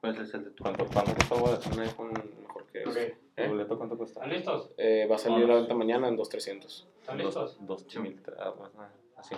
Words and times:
¿Cuál 0.00 0.16
es 0.18 0.34
el 0.34 0.44
de 0.44 0.50
tu? 0.50 0.62
¿Cuánto, 0.64 0.86
cuánto 0.86 1.14
cuesta 1.14 1.70
un 1.72 1.80
iPhone 1.80 2.12
mejor 2.42 2.66
que 2.66 2.80
Ok. 2.84 2.86
ese? 2.88 3.16
¿Tu 3.36 3.48
boleto 3.48 3.76
cuánto 3.76 3.98
cuesta? 3.98 4.20
¿Están 4.20 4.30
listos? 4.36 4.70
Eh, 4.78 5.06
va 5.10 5.16
a 5.16 5.18
salir 5.18 5.44
a 5.44 5.48
la 5.48 5.54
venta 5.56 5.74
mañana 5.74 6.08
en 6.08 6.16
2300. 6.16 6.88
¿Están 7.00 7.18
listos? 7.18 7.56
Dos, 7.66 7.84
dos 7.86 7.96
mil, 8.02 8.20
ah, 8.38 8.50
bueno, 8.56 8.72
así. 9.16 9.34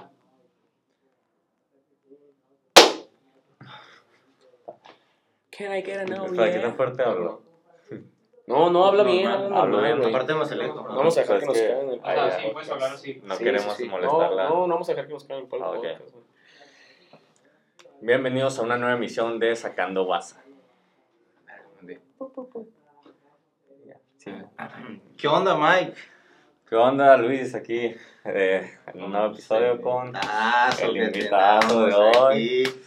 Can 5.51 5.77
I 5.77 5.83
get 5.83 5.99
a 5.99 6.05
no, 6.05 6.27
¿Para 6.35 6.53
qué 6.53 6.59
tan 6.61 6.75
fuerte 6.77 7.03
hablo? 7.03 7.43
No, 8.47 8.71
no, 8.71 8.87
habla 8.87 9.03
bien, 9.05 9.29
habla 9.29 9.81
bien. 9.81 10.05
Aparte 10.05 10.35
más 10.35 10.51
electo. 10.51 10.83
No 10.83 10.97
vamos 10.97 11.17
a 11.17 11.21
dejar 11.21 11.41
que 11.41 11.47
nos 11.47 11.57
caigan 11.59 11.89
el 11.91 11.99
O 12.01 12.03
sea, 12.03 12.25
Ah, 12.25 12.31
sí, 12.41 12.49
puedes 12.53 12.71
hablar 12.71 12.93
así. 12.93 13.21
No 13.25 13.35
Sí, 13.37 13.45
queremos 13.45 13.81
molestarla. 13.81 14.45
No, 14.45 14.49
no, 14.51 14.67
no 14.67 14.75
vamos 14.75 14.89
a 14.89 14.93
dejar 14.93 15.07
que 15.07 15.13
nos 15.15 15.25
caigan 15.25 15.47
el 15.53 15.63
Ah, 15.63 15.71
podcast. 15.73 16.03
Bienvenidos 18.01 18.59
a 18.59 18.63
una 18.63 18.77
nueva 18.77 18.95
emisión 18.97 19.39
de 19.39 19.55
Sacando 19.55 20.05
WhatsApp. 20.05 20.43
Sí. 24.19 24.31
¿Qué 25.17 25.29
onda, 25.29 25.57
Mike? 25.57 25.95
¿Qué 26.69 26.77
onda, 26.77 27.17
Luis? 27.17 27.55
Aquí 27.55 27.95
eh, 28.25 28.71
en 28.95 29.03
un 29.03 29.11
nuevo 29.13 29.33
episodio 29.33 29.81
con 29.81 30.13
Ah, 30.15 30.71
el 30.81 30.97
invitado 30.97 31.87
de 31.87 31.95
hoy. 31.95 32.63
aquí. 32.63 32.81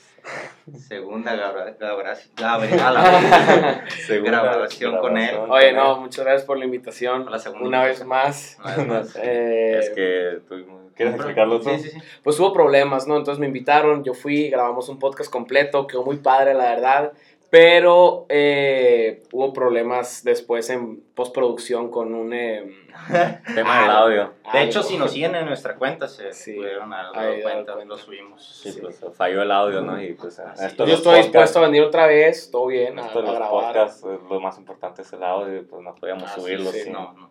Segunda 4.08 4.42
Grabación 4.42 4.98
con 4.98 5.18
él. 5.18 5.36
Oye, 5.50 5.74
no, 5.74 6.00
muchas 6.00 6.26
gracias 6.26 6.46
por 6.46 6.58
la 6.58 6.66
invitación. 6.66 7.30
La 7.30 7.38
segunda 7.38 7.68
Una 7.68 7.84
vez 7.84 8.04
más. 8.06 8.58
Una 8.64 8.76
vez 8.76 8.88
más. 8.88 9.16
Eh, 9.22 9.78
Es 9.80 9.90
que 9.92 10.40
tuvimos... 10.48 10.86
¿Quieres 10.96 11.16
explicarlo 11.16 11.60
tú? 11.60 11.70
Sí, 11.70 11.80
sí, 11.80 11.90
sí. 11.92 12.00
Pues 12.24 12.40
hubo 12.40 12.54
problemas, 12.54 13.06
¿no? 13.06 13.18
Entonces 13.18 13.40
me 13.40 13.48
invitaron, 13.48 14.04
yo 14.06 14.14
fui, 14.14 14.50
grabamos 14.50 14.88
un 14.88 14.98
podcast 14.98 15.30
completo, 15.30 15.88
quedó 15.88 16.04
muy 16.06 16.18
padre, 16.18 16.54
la 16.54 16.70
verdad. 16.70 17.12
Pero 17.50 18.26
eh, 18.30 19.24
hubo 19.32 19.54
problemas 19.54 20.24
después 20.24 20.70
en 20.70 21.02
postproducción 21.14 21.90
con 21.92 22.14
un... 22.14 22.34
eh, 22.34 22.64
Tema 23.56 23.82
del 23.82 23.92
audio. 23.92 24.34
De 24.52 24.64
hecho, 24.64 24.82
si 24.84 24.98
nos 24.98 25.12
siguen 25.12 25.36
en 25.36 25.46
nuestra 25.46 25.76
cuenta, 25.76 26.08
se 26.08 26.34
Sí. 26.34 26.54
pudieron 26.54 26.92
Ahí, 26.94 27.42
cuenta, 27.42 27.76
lo 27.86 27.98
subimos. 27.98 28.62
Sí, 28.64 28.72
Sí. 28.72 28.82
pues 28.82 29.00
falló 29.16 29.42
el 29.42 29.52
audio, 29.52 29.82
¿no? 29.82 30.02
Y 30.02 30.14
pues 30.14 30.40
esto 30.60 30.86
Yo 30.86 30.96
estoy 30.96 31.18
dispuesto 31.20 31.60
a 31.60 31.64
venir 31.64 31.84
otra 31.84 32.08
vez, 32.08 32.50
todo 32.52 32.68
bien, 32.68 32.98
Esto 33.00 33.22
de 33.22 33.28
a 33.28 33.32
los 33.32 33.36
grabar. 33.40 33.50
podcasts, 33.74 34.04
lo 34.04 34.40
más 34.40 34.58
importante 34.58 35.04
es 35.04 35.14
el 35.14 35.24
audio, 35.24 35.66
pues 35.68 35.82
no 35.84 35.94
podíamos 35.96 36.24
Ah, 36.30 36.34
sí, 36.36 36.42
subirlo. 36.42 36.72
sí, 36.72 36.90
No, 36.90 37.14
no. 37.14 37.30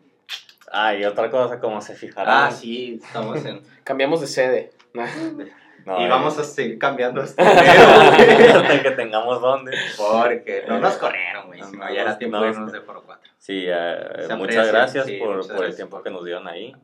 Ah, 0.73 0.95
y 0.95 1.05
otra 1.05 1.31
cosa, 1.31 1.61
como 1.61 1.81
se 1.81 1.95
fijarán. 1.95 2.47
Ah, 2.49 2.51
sí, 2.51 2.99
estamos 3.05 3.45
en. 3.45 3.63
Cambiamos 3.85 4.21
de 4.21 4.27
sede. 4.27 4.71
No, 5.87 6.01
y 6.01 6.05
eh, 6.05 6.09
vamos 6.09 6.39
a 6.39 6.45
seguir 6.45 6.79
cambiando 6.79 7.23
este 7.23 7.43
video, 7.45 8.61
hasta 8.61 8.83
que 8.83 8.91
tengamos 8.93 9.41
dónde. 9.41 9.73
Porque 9.97 10.65
no 10.69 10.79
nos 10.79 10.95
corrieron, 10.97 11.47
güey. 11.49 11.61
No, 11.61 11.67
Si 11.71 11.77
no, 11.77 11.93
ya 11.93 12.01
era 12.03 12.13
no, 12.13 12.19
tiempo 12.19 12.37
no, 12.39 12.43
de 12.45 12.51
irnos 12.51 12.73
de 12.73 12.81
Foro 12.81 13.03
4. 13.05 13.31
Sí, 13.39 13.65
eh, 13.67 14.29
muchas 14.37 14.69
gracias 14.69 15.07
sí, 15.07 15.17
por, 15.19 15.37
muchas 15.37 15.47
por 15.49 15.57
el 15.57 15.61
gracias 15.63 15.77
tiempo 15.77 15.97
por- 15.97 16.05
que 16.05 16.11
nos 16.11 16.25
dieron 16.25 16.49
ahí. 16.49 16.75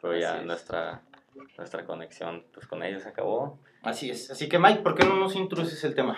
Pero 0.00 0.16
ya 0.16 0.38
es. 0.38 0.44
nuestra, 0.46 1.00
nuestra 1.58 1.84
conexión 1.84 2.44
pues, 2.54 2.66
con 2.66 2.82
ellos 2.82 3.04
acabó. 3.06 3.58
Así 3.82 4.10
es. 4.10 4.30
Así 4.30 4.48
que, 4.48 4.58
Mike, 4.58 4.80
¿por 4.80 4.94
qué 4.94 5.04
no 5.04 5.16
nos 5.16 5.34
introduces 5.36 5.82
el 5.84 5.94
tema? 5.94 6.16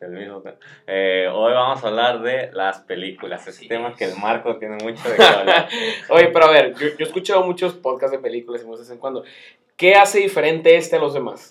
El 0.00 0.10
mismo 0.10 0.42
te- 0.42 0.58
eh, 0.86 1.28
hoy 1.32 1.54
vamos 1.54 1.82
a 1.82 1.88
hablar 1.88 2.20
de 2.20 2.50
las 2.52 2.80
películas. 2.80 3.46
Ese 3.46 3.66
tema 3.66 3.88
es. 3.90 3.96
que 3.96 4.04
el 4.04 4.16
Marco 4.16 4.56
tiene 4.58 4.76
mucho 4.84 5.08
de 5.08 5.16
qué 5.16 5.22
hablar. 5.24 5.68
Oye, 6.10 6.28
pero 6.28 6.44
a 6.46 6.50
ver, 6.50 6.74
yo, 6.74 6.88
yo 6.88 6.96
he 6.98 7.02
escuchado 7.04 7.42
muchos 7.44 7.72
podcasts 7.74 8.12
de 8.14 8.18
películas 8.22 8.60
y 8.62 8.64
de 8.66 8.70
vez 8.76 8.90
en 8.90 8.98
cuando. 8.98 9.24
¿Qué 9.76 9.94
hace 9.94 10.20
diferente 10.20 10.76
este 10.76 10.96
a 10.96 11.00
los 11.00 11.14
demás? 11.14 11.50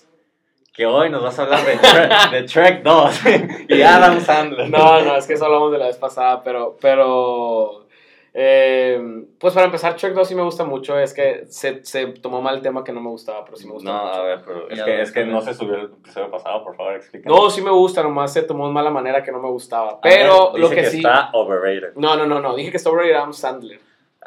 que 0.72 0.86
hoy 0.86 1.08
nos 1.08 1.22
vas 1.22 1.38
a 1.38 1.42
hablar 1.44 1.64
de, 1.64 1.76
Tre- 1.78 2.30
de 2.32 2.42
Trek 2.42 2.82
2 2.82 3.20
y 3.68 3.82
Adam 3.82 4.20
Sandler. 4.20 4.68
No, 4.68 5.00
no, 5.02 5.14
es 5.16 5.24
que 5.24 5.34
eso 5.34 5.44
hablamos 5.44 5.70
de 5.70 5.78
la 5.78 5.86
vez 5.86 5.96
pasada, 5.98 6.42
pero, 6.42 6.76
pero, 6.80 7.86
eh, 8.32 9.00
pues 9.38 9.54
para 9.54 9.66
empezar, 9.66 9.94
Shrek 9.96 10.14
2 10.14 10.26
sí 10.26 10.34
me 10.34 10.42
gusta 10.42 10.64
mucho, 10.64 10.98
es 10.98 11.14
que 11.14 11.44
se, 11.46 11.84
se 11.84 12.06
tomó 12.06 12.42
mal 12.42 12.56
el 12.56 12.60
tema 12.62 12.82
que 12.82 12.90
no 12.92 13.00
me 13.00 13.08
gustaba, 13.08 13.44
pero 13.44 13.56
sí 13.56 13.68
me 13.68 13.74
gusta 13.74 13.88
No, 13.92 14.04
mucho. 14.04 14.14
a 14.20 14.22
ver, 14.24 14.42
pero 14.44 14.68
es 14.68 14.82
que, 14.82 15.00
es 15.02 15.12
que 15.12 15.24
no 15.24 15.40
se 15.40 15.54
subió 15.54 15.76
el 15.76 15.84
episodio 15.84 16.28
pasado, 16.28 16.64
por 16.64 16.74
favor, 16.74 16.96
explícanos. 16.96 17.38
No, 17.40 17.50
sí 17.50 17.62
me 17.62 17.70
gusta, 17.70 18.02
nomás 18.02 18.32
se 18.32 18.42
tomó 18.42 18.66
de 18.66 18.72
mala 18.72 18.90
manera 18.90 19.22
que 19.22 19.30
no 19.30 19.38
me 19.38 19.50
gustaba, 19.50 20.00
pero 20.00 20.50
ver, 20.50 20.60
lo 20.60 20.68
dice 20.70 20.74
que, 20.80 20.90
sí... 20.90 20.96
está 20.96 21.30
overrated. 21.34 21.94
No, 21.94 22.16
no, 22.16 22.26
no, 22.26 22.40
no, 22.40 22.56
dije 22.56 22.72
que 22.72 22.78
está 22.78 22.90
over 22.90 23.14
Adam 23.14 23.32
Sandler. 23.32 23.78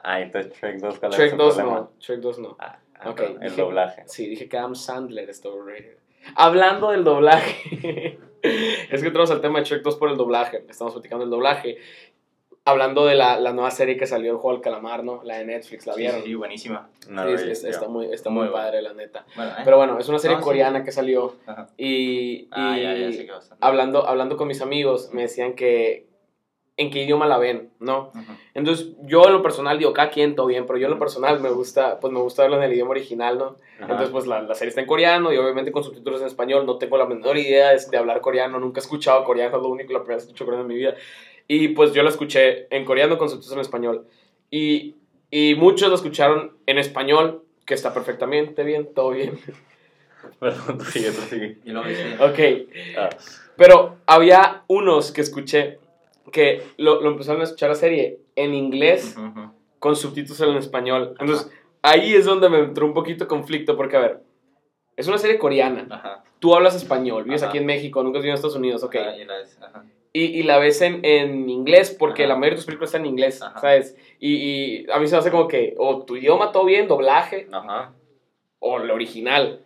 Ah, 0.02 0.22
entonces 0.22 0.54
Trek 0.54 0.78
2, 0.80 1.00
¿cuál 1.00 1.12
es 1.12 1.18
Trek 1.18 1.32
su 1.32 1.36
2 1.38 1.56
problema? 1.56 1.80
no, 1.82 1.90
Trek 2.00 2.20
2 2.22 2.40
no. 2.40 2.56
Ah, 2.60 2.78
ah, 3.00 3.14
el 3.18 3.40
dije- 3.52 3.62
doblaje. 3.62 4.04
Sí, 4.08 4.28
dije 4.28 4.48
que 4.50 4.58
Adam 4.58 4.76
Sandler 4.76 5.30
está 5.30 5.50
overrated. 5.50 5.98
Hablando 6.36 6.92
del 6.92 7.04
doblaje, 7.04 8.20
es 8.42 9.02
que 9.02 9.08
entramos 9.08 9.32
al 9.32 9.42
tema 9.42 9.60
de 9.60 9.66
Shrek 9.66 9.84
2 9.84 9.96
por 9.98 10.10
el 10.10 10.18
doblaje, 10.18 10.66
estamos 10.70 10.94
platicando 10.94 11.24
del 11.26 11.32
doblaje. 11.32 11.78
Hablando 12.66 13.06
de 13.06 13.16
la, 13.16 13.40
la 13.40 13.54
nueva 13.54 13.72
serie 13.72 13.96
que 13.96 14.06
salió, 14.06 14.30
el 14.34 14.38
juego 14.40 14.58
del 14.58 14.62
calamar, 14.62 15.02
¿no? 15.02 15.24
La 15.24 15.38
de 15.38 15.46
Netflix, 15.46 15.88
¿la 15.88 15.94
Sí, 15.94 16.02
vieron? 16.02 16.22
sí, 16.24 16.36
buenísima. 16.36 16.90
No, 17.10 17.24
Sí, 17.38 17.50
es- 17.50 17.62
yeah. 17.62 17.70
está 17.70 17.88
muy, 17.88 18.08
está 18.12 18.30
Muy 18.30 18.42
muy 18.42 18.50
bueno. 18.50 18.66
padre, 18.66 18.82
la 18.82 18.94
neta. 18.94 19.26
Bueno, 19.38 19.52
¿eh? 19.52 19.62
Pero 19.64 19.78
bueno, 19.78 19.98
es 19.98 20.10
una 20.10 20.20
serie 20.20 20.36
No, 20.36 20.42
sí. 20.42 20.46
coreana 20.50 20.84
que 20.84 20.92
salió 20.92 21.36
Ajá. 21.46 21.70
y, 21.78 22.50
Ah, 22.52 22.78
ya, 22.78 22.94
ya 22.94 23.40
hablando, 23.62 24.06
hablando 24.06 24.36
con 24.36 24.50
mis 24.50 24.62
amigos 24.62 25.12
me 25.14 25.22
decían 25.22 25.54
que 25.54 26.08
en 26.78 26.92
qué 26.92 27.04
idioma 27.04 27.26
la 27.26 27.40
ven, 27.40 27.72
¿no? 27.80 28.12
Ujú. 28.14 28.34
Entonces 28.54 28.90
yo 29.02 29.26
en 29.26 29.34
lo 29.34 29.42
personal 29.42 29.80
digo, 29.80 29.94
cada 29.94 30.12
quien 30.12 30.36
todo 30.36 30.46
bien, 30.46 30.66
pero 30.68 30.78
yo 30.78 30.86
en 30.86 30.94
lo 30.94 31.00
personal 31.00 31.40
me 31.40 31.50
gusta, 31.50 32.00
pues 32.00 32.14
me 32.14 32.20
gusta 32.20 32.44
verlo 32.44 32.58
en 32.58 32.64
el 32.64 32.74
idioma 32.74 32.92
original, 32.92 33.38
¿no? 33.38 33.46
Ajá. 33.76 33.82
Entonces, 33.82 34.10
pues 34.10 34.28
la, 34.28 34.42
la 34.44 34.54
serie 34.56 34.70
está 34.70 34.82
en 34.82 34.88
coreano 34.88 35.34
y 35.34 35.38
obviamente 35.38 35.72
con 35.72 35.84
subtítulos 35.84 36.22
en 36.22 36.28
español. 36.28 36.66
No 36.66 36.78
tengo 36.78 36.98
la 36.98 37.06
menor 37.08 37.38
idea 37.38 37.72
de, 37.72 37.82
de 37.90 37.98
hablar 37.98 38.22
coreano, 38.22 38.60
nunca 38.60 38.80
he 38.80 38.84
escuchado 38.84 39.24
coreano, 39.24 39.58
es 39.58 39.64
lo 39.64 39.70
único, 39.70 39.92
la 39.92 40.00
primera 40.00 40.18
vez 40.18 40.26
que 40.26 40.30
escucho 40.30 40.46
coreano 40.46 40.64
en 40.64 40.68
mi 40.70 40.76
vida. 40.76 40.94
Y 41.48 41.70
pues 41.70 41.94
yo 41.94 42.04
la 42.04 42.10
escuché 42.10 42.68
en 42.76 42.86
coreano 42.86 43.18
con 43.18 43.30
subtítulos 43.30 43.58
en 43.58 43.62
español. 43.62 44.06
Y, 44.52 44.96
y 45.32 45.56
muchos 45.56 45.90
lo 45.90 45.96
escucharon 45.96 46.58
en 46.68 46.78
español, 46.78 47.44
que 47.66 47.74
está 47.74 47.94
perfectamente 47.94 48.64
bien, 48.64 48.94
todo 48.94 49.12
bien. 49.12 49.40
Perdón, 50.40 50.78
tú 50.78 50.86
sigue, 50.86 51.12
tú 51.12 51.22
sigue. 51.22 51.58
Y 51.64 51.72
dice, 51.72 52.18
Ok, 52.20 52.70
Ah, 52.98 53.10
pero 53.56 53.98
había 54.06 54.64
unos 54.68 55.12
que 55.12 55.22
escuché 55.22 55.80
que 56.32 56.64
lo, 56.78 57.02
lo 57.02 57.10
empezaron 57.12 57.42
a 57.42 57.46
escuchar 57.46 57.70
la 57.70 57.76
serie 57.76 58.20
en 58.36 58.54
inglés 58.54 59.16
ujú, 59.18 59.28
ujú. 59.28 59.52
con 59.80 59.96
subtítulos 59.96 60.40
en 60.42 60.58
español. 60.58 61.16
Entonces, 61.20 61.52
ahí 61.82 62.14
es 62.14 62.26
donde 62.26 62.50
me 62.50 62.60
entró 62.60 62.86
un 62.86 62.94
poquito 62.94 63.28
conflicto, 63.28 63.76
porque 63.78 63.98
a 63.98 64.02
ver, 64.02 64.20
es 64.96 65.08
una 65.08 65.18
serie 65.18 65.38
coreana. 65.38 65.88
Ajá. 65.90 66.24
tú 66.40 66.54
hablas 66.56 66.76
español, 66.76 67.24
vives 67.24 67.42
Ajá. 67.44 67.50
aquí 67.50 67.58
en 67.60 67.66
México, 67.66 68.04
nunca 68.04 68.20
has 68.20 68.24
vivido 68.24 68.34
en 68.34 68.36
Estados 68.36 68.56
Unidos, 68.58 68.84
ok. 68.84 68.96
Ajá, 68.96 69.16
y 69.18 69.26
la 69.26 69.40
es- 69.42 69.58
ajá. 69.62 69.84
Y, 70.14 70.24
y 70.40 70.44
la 70.44 70.58
ves 70.58 70.82
en, 70.82 71.02
en 71.04 71.48
inglés, 71.50 71.96
porque 71.98 72.26
la 72.26 72.36
mayoría 72.36 72.52
de 72.52 72.56
tus 72.58 72.66
películas 72.66 72.90
están 72.90 73.02
en 73.02 73.12
inglés. 73.12 73.40
¿sabes? 73.62 73.96
Y, 74.20 74.36
y 74.86 74.86
a 74.92 74.98
mí 75.00 75.06
se 75.08 75.14
me 75.16 75.20
hace 75.20 75.30
como 75.32 75.48
que, 75.48 75.76
o 75.78 76.04
tu 76.06 76.16
idioma 76.16 76.52
todo 76.52 76.66
bien, 76.66 76.88
doblaje, 76.88 77.48
o 78.60 78.78
el 78.80 78.90
original. 78.90 79.62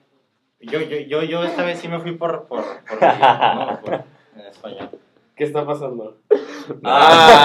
Yo, 0.59 0.81
yo, 0.81 0.97
yo, 0.97 1.23
yo 1.23 1.43
esta 1.43 1.63
vez 1.63 1.79
sí 1.79 1.87
me 1.87 1.99
fui 1.99 2.13
por, 2.13 2.45
por, 2.47 2.63
por, 2.63 3.01
no, 3.55 3.79
por 3.83 3.93
en 4.35 4.45
español. 4.49 4.89
¿Qué 5.35 5.43
está 5.45 5.65
pasando? 5.65 6.17
Ah. 6.85 7.43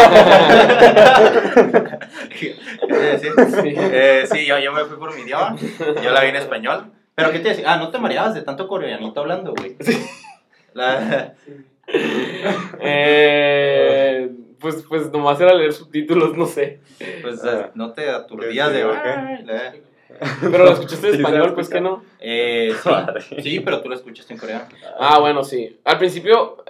sí, 2.38 2.52
Sí. 3.62 3.74
Eh, 3.76 4.24
sí, 4.30 4.46
yo, 4.46 4.58
yo 4.58 4.72
me 4.72 4.84
fui 4.84 4.96
por 4.98 5.14
mi 5.14 5.22
idioma. 5.22 5.56
Yo 6.02 6.10
la 6.10 6.20
vi 6.22 6.28
en 6.28 6.36
español. 6.36 6.92
Pero 7.14 7.32
¿qué 7.32 7.38
te 7.40 7.48
decía? 7.48 7.72
Ah, 7.72 7.76
no 7.78 7.90
te 7.90 7.98
mareabas 7.98 8.34
de 8.34 8.42
tanto 8.42 8.68
coreanito 8.68 9.18
hablando, 9.20 9.54
güey. 9.54 9.76
La, 10.74 11.34
Eh, 12.80 14.30
pues, 14.60 14.84
pues 14.88 15.10
nomás 15.12 15.40
era 15.40 15.54
leer 15.54 15.72
subtítulos, 15.72 16.36
no 16.36 16.46
sé. 16.46 16.80
pues 17.22 17.42
eh, 17.44 17.70
no 17.74 17.92
te 17.92 18.10
aturdías 18.10 18.70
de. 18.72 18.78
Sí, 18.80 18.84
ok. 18.84 18.96
"Ay, 19.04 19.44
la-". 19.44 19.74
Pero 20.40 20.64
lo 20.64 20.72
escuchaste 20.72 21.08
en 21.08 21.12
Sí, 21.14 21.18
se 21.18 21.22
español, 21.22 21.54
pues 21.54 21.68
que 21.68 21.80
no. 21.80 22.02
Eh, 22.20 22.74
sí, 23.28 23.40
sí, 23.42 23.60
pero 23.60 23.80
tú 23.82 23.88
lo 23.88 23.94
escuchaste 23.94 24.32
en 24.34 24.38
coreano. 24.40 24.64
Ah, 24.98 25.18
bueno, 25.18 25.42
sí. 25.44 25.78
Al 25.84 25.98
principio, 25.98 26.64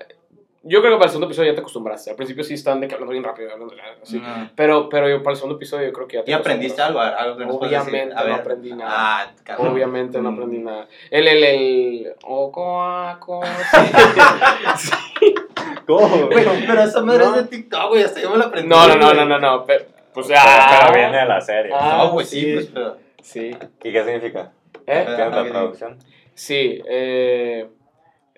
yo 0.66 0.80
creo 0.80 0.92
que 0.92 0.96
para 0.98 1.04
el 1.06 1.10
segundo 1.10 1.26
episodio 1.26 1.50
ya 1.50 1.54
te 1.54 1.60
acostumbraste. 1.60 2.10
Al 2.10 2.16
principio 2.16 2.44
sí 2.44 2.54
están 2.54 2.80
de 2.80 2.88
que 2.88 2.94
hablando 2.94 3.12
bien 3.12 3.24
rápido, 3.24 3.50
hablando 3.52 3.74
así. 4.02 4.18
Mm. 4.18 4.50
Pero, 4.54 4.88
pero 4.88 5.08
yo 5.08 5.22
para 5.22 5.32
el 5.32 5.36
segundo 5.36 5.56
episodio 5.56 5.86
yo 5.86 5.92
creo 5.92 6.06
que 6.08 6.16
ya 6.16 6.24
te 6.24 6.30
¿Y 6.30 6.34
aprendiste 6.34 6.82
algo? 6.82 7.00
Algo 7.00 7.36
que? 7.36 7.44
Obviamente 7.44 8.14
no 8.14 8.24
ver. 8.24 8.32
aprendí 8.32 8.72
nada. 8.72 8.90
Ah, 8.92 9.30
cabrón. 9.44 9.68
Obviamente 9.72 10.20
no 10.20 10.30
Mm. 10.30 10.34
aprendí 10.34 10.58
nada. 10.58 10.86
El, 11.10 11.28
el, 11.28 11.44
el. 11.44 12.12
O, 12.24 12.50
coa, 12.52 13.18
co, 13.20 13.40
sí. 13.44 15.34
¿Cómo? 15.86 16.28
Pero 16.28 16.82
esa 16.82 17.00
madre 17.02 17.24
No. 17.24 17.34
es 17.36 17.42
de 17.42 17.48
TikTok, 17.56 17.88
güey. 17.90 18.02
Hasta 18.02 18.20
yo 18.20 18.30
me 18.30 18.38
la 18.38 18.46
aprendí. 18.46 18.68
No, 18.68 18.86
no, 18.88 18.96
no, 18.96 19.14
no, 19.14 19.24
no, 19.24 19.38
no. 19.38 19.64
Pero, 19.64 19.84
pues 20.12 20.26
Pero, 20.26 20.38
ya. 20.40 20.78
pero 20.80 20.94
viene 20.94 21.16
de 21.18 21.26
la 21.26 21.40
serie. 21.40 21.72
Ah, 21.74 22.02
No, 22.04 22.12
pues 22.12 22.28
sí, 22.28 22.40
sí. 22.40 22.52
pues, 22.54 22.66
pero. 22.72 22.96
Sí. 23.22 23.56
¿Y 23.84 23.92
qué 23.92 24.04
significa? 24.04 24.52
¿Eh? 24.86 25.02
¿Qué 25.06 25.12
es 25.12 25.18
la 25.30 25.42
¿qué 25.44 25.50
traducción? 25.50 25.98
Sí. 26.34 26.82
Eh, 26.88 27.66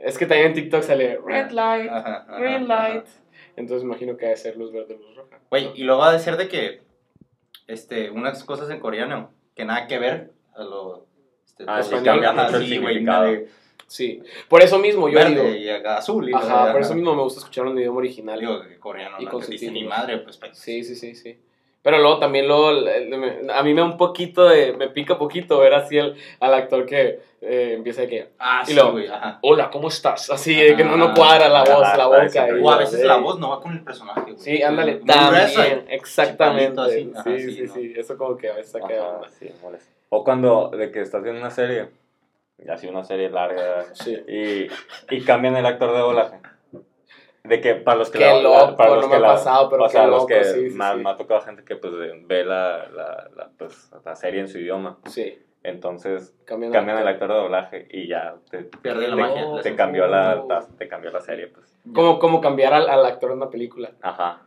es 0.02 0.18
que 0.18 0.26
también 0.26 0.48
en 0.48 0.54
TikTok 0.54 0.82
sale 0.82 1.18
red 1.24 1.50
light, 1.50 1.90
Ajá, 1.90 2.24
ajá, 2.28 2.38
green 2.38 2.70
ajá. 2.70 2.88
light. 2.90 3.06
Entonces 3.56 3.84
imagino 3.84 4.16
que 4.16 4.26
debe 4.26 4.36
ser 4.36 4.56
luz 4.56 4.72
verde, 4.72 4.96
luz 4.96 5.16
roja. 5.16 5.38
Güey, 5.50 5.70
y 5.74 5.82
luego 5.84 6.00
va 6.02 6.10
a 6.10 6.18
ser 6.18 6.36
de 6.36 6.48
que. 6.48 6.82
Este, 7.66 8.10
unas 8.10 8.44
cosas 8.44 8.70
en 8.70 8.80
coreano 8.80 9.30
que 9.54 9.64
nada 9.64 9.86
que 9.86 9.98
ver 9.98 10.30
a 10.54 10.62
lo. 10.64 11.06
Este, 11.44 11.64
Ah, 11.66 11.80
español. 11.80 12.24
el 12.54 12.66
sí, 12.66 12.78
güey, 12.78 13.04
de- 13.04 13.48
Sí. 13.88 14.22
Por 14.48 14.62
eso 14.62 14.78
mismo 14.78 15.08
yo 15.08 15.18
verde 15.18 15.30
digo. 15.52 15.54
y 15.56 15.68
acá 15.70 15.96
azul. 15.96 16.28
Y 16.28 16.34
Ajá, 16.34 16.72
por 16.72 16.82
eso 16.82 16.94
mismo 16.94 17.14
me 17.14 17.22
gusta 17.22 17.40
escuchar 17.40 17.66
un 17.66 17.78
idioma 17.78 17.98
original. 17.98 18.38
Digo 18.38 18.60
que 18.62 18.78
coreano 18.78 19.16
Y 19.18 19.24
no 19.24 19.30
ni 19.72 19.84
madre, 19.84 20.18
pues. 20.18 20.36
pues, 20.36 20.58
Sí, 20.58 20.84
sí, 20.84 20.94
sí, 20.94 21.14
sí. 21.14 21.38
Pero 21.88 22.02
luego 22.02 22.18
también 22.18 22.46
luego, 22.46 22.68
a 22.68 23.62
mí 23.62 23.72
me 23.72 23.80
da 23.80 23.86
un 23.86 23.96
poquito 23.96 24.46
de, 24.46 24.74
me 24.74 24.90
pica 24.90 25.16
poquito 25.16 25.58
ver 25.58 25.72
así 25.72 25.96
el, 25.96 26.16
al 26.38 26.52
actor 26.52 26.84
que 26.84 27.18
eh, 27.40 27.72
empieza 27.78 28.02
de 28.02 28.08
que, 28.08 28.28
Ah, 28.38 28.60
Y 28.62 28.66
sí, 28.66 28.74
luego- 28.74 28.90
güey, 28.92 29.06
ajá. 29.06 29.38
hola, 29.40 29.70
¿cómo 29.70 29.88
estás? 29.88 30.28
Así 30.28 30.54
de 30.54 30.76
que 30.76 30.84
no, 30.84 30.98
no 30.98 31.06
Ah, 31.06 31.14
cuadra 31.16 31.48
la 31.48 31.60
voz, 31.64 31.96
la 31.96 32.04
boca. 32.08 32.46
O 32.62 32.70
a 32.70 32.76
veces 32.76 33.00
sí. 33.00 33.06
la 33.06 33.16
voz 33.16 33.38
no 33.40 33.48
va 33.48 33.62
con 33.62 33.72
el 33.72 33.82
personaje, 33.82 34.20
güey. 34.20 34.36
Sí, 34.36 34.62
ándale, 34.62 34.96
también, 34.96 35.86
exactamente. 35.88 36.78
así, 36.78 37.10
ajá, 37.16 37.24
sí, 37.24 37.40
sí, 37.40 37.52
sí, 37.54 37.62
¿no? 37.62 37.72
sí, 37.72 37.92
eso 37.96 38.18
como 38.18 38.36
que 38.36 38.50
a 38.50 38.54
veces 38.56 38.72
saca 38.72 38.84
Ajá, 38.84 39.20
sí, 39.38 39.50
molesta. 39.62 39.90
O 40.10 40.22
cuando 40.24 40.68
de 40.68 40.92
que 40.92 41.00
estás 41.00 41.22
viendo 41.22 41.40
una 41.40 41.50
serie, 41.50 41.88
y 42.62 42.68
así 42.68 42.86
una 42.86 43.02
serie 43.04 43.30
larga, 43.30 43.86
Sí. 43.94 44.14
y, 44.28 44.66
y 45.16 45.24
cambian 45.24 45.56
el 45.56 45.64
actor 45.64 45.90
de 45.92 45.98
doblaje. 46.00 46.36
De 47.48 47.60
que 47.60 47.74
para 47.76 47.98
los 47.98 48.10
que 48.10 48.18
Qué 48.18 48.24
la- 48.26 48.40
loco, 48.42 48.76
para 48.76 48.90
no 48.90 48.96
los 48.96 49.04
me 49.06 49.10
que 49.10 49.16
ha 49.16 49.20
la- 49.20 49.28
pasado, 49.28 49.68
pero 49.70 49.84
o 49.84 49.86
qué 49.86 49.92
sea, 49.92 50.06
los 50.06 50.14
loco, 50.16 50.26
que 50.26 50.44
sí, 50.44 50.70
sí, 50.70 50.76
me, 50.76 50.84
ha- 50.84 50.94
sí. 50.94 51.00
me 51.02 51.10
ha 51.10 51.16
tocado 51.16 51.40
gente 51.40 51.64
que 51.64 51.76
pues 51.76 51.92
de- 51.94 52.22
ve 52.26 52.44
la, 52.44 52.88
la, 52.88 53.28
la, 53.36 53.50
pues, 53.56 53.90
la 54.04 54.14
serie 54.16 54.40
en 54.40 54.48
su 54.48 54.58
idioma. 54.58 54.98
Sí, 55.06 55.38
Entonces 55.64 56.34
cambian, 56.44 56.72
cambian 56.72 56.98
el 56.98 57.08
actor 57.08 57.28
de 57.28 57.34
doblaje 57.34 57.88
y 57.90 58.06
ya 58.08 58.36
te, 58.50 58.58
Pierde 58.64 59.08
la 59.08 59.16
te- 59.16 59.22
magia. 59.22 59.42
No, 59.42 59.54
te 59.54 59.60
esencia. 59.60 59.76
cambió 59.76 60.06
la, 60.06 60.34
la- 60.48 60.66
te 60.78 60.86
cambió 60.88 61.10
la 61.10 61.20
serie, 61.20 61.48
pues. 61.48 61.74
Como, 61.94 62.18
como 62.18 62.40
cambiar 62.40 62.72
al, 62.74 62.88
al 62.88 63.04
actor 63.04 63.30
en 63.32 63.38
una 63.38 63.50
película, 63.50 63.90
Ajá. 64.02 64.42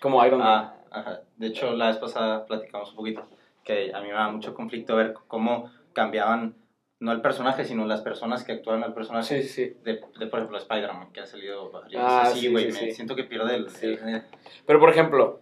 como 0.00 0.24
Iron 0.26 0.40
Man. 0.40 0.48
Ah, 0.48 0.74
ajá. 0.90 1.20
De 1.36 1.46
hecho, 1.48 1.72
la 1.72 1.86
vez 1.88 1.96
pasada 1.98 2.44
platicamos 2.46 2.90
un 2.90 2.96
poquito 2.96 3.22
que 3.64 3.92
a 3.94 4.00
mí 4.00 4.08
me 4.08 4.14
da 4.14 4.28
mucho 4.28 4.54
conflicto 4.54 4.94
ver 4.94 5.14
cómo 5.26 5.70
cambiaban, 5.92 6.54
no 6.98 7.12
el 7.12 7.20
personaje, 7.20 7.64
sino 7.64 7.84
las 7.86 8.00
personas 8.00 8.42
que 8.44 8.52
actúan 8.52 8.82
al 8.82 8.94
personaje. 8.94 9.42
Sí, 9.42 9.48
sí. 9.48 9.76
De, 9.84 10.00
de, 10.18 10.26
por 10.28 10.38
ejemplo, 10.40 10.56
Spider-Man, 10.58 11.12
que 11.12 11.20
ha 11.20 11.26
salido 11.26 11.70
varias 11.70 12.02
Ah, 12.04 12.30
sí, 12.32 12.48
güey. 12.50 12.72
sí, 12.72 12.90
siento 12.92 13.14
que 13.14 13.24
pierde 13.24 13.54
el... 13.56 13.68
Sí. 13.70 13.86
el- 13.86 14.22
Pero 14.66 14.80
por 14.80 14.88
ejemplo, 14.90 15.40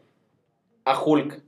a 0.84 1.00
Hulk. 1.00 1.42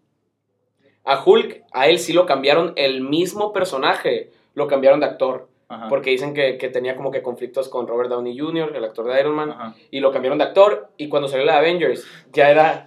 A 1.05 1.23
Hulk, 1.25 1.64
a 1.73 1.88
él 1.88 1.99
sí 1.99 2.12
lo 2.12 2.26
cambiaron 2.26 2.73
el 2.76 3.00
mismo 3.00 3.53
personaje, 3.53 4.32
lo 4.55 4.67
cambiaron 4.69 5.00
de 5.00 5.06
actor. 5.06 5.49
Ajá. 5.69 5.88
Porque 5.88 6.11
dicen 6.11 6.32
que, 6.35 6.59
que 6.59 6.69
tenía 6.69 6.94
como 6.97 7.11
que 7.11 7.23
conflictos 7.23 7.69
con 7.69 7.88
Robert 7.88 8.09
Downey 8.09 8.38
Jr., 8.38 8.75
el 8.76 8.85
actor 8.85 9.06
de 9.12 9.19
Iron 9.20 9.35
Man, 9.35 9.50
Ajá. 9.50 9.75
y 9.91 9.99
lo 10.00 10.12
cambiaron 10.12 10.38
de 10.38 10.44
actor. 10.44 10.91
Y 10.97 11.09
cuando 11.09 11.26
salió 11.29 11.44
la 11.44 11.59
Avengers, 11.59 12.06
ya 12.32 12.50
era. 12.50 12.87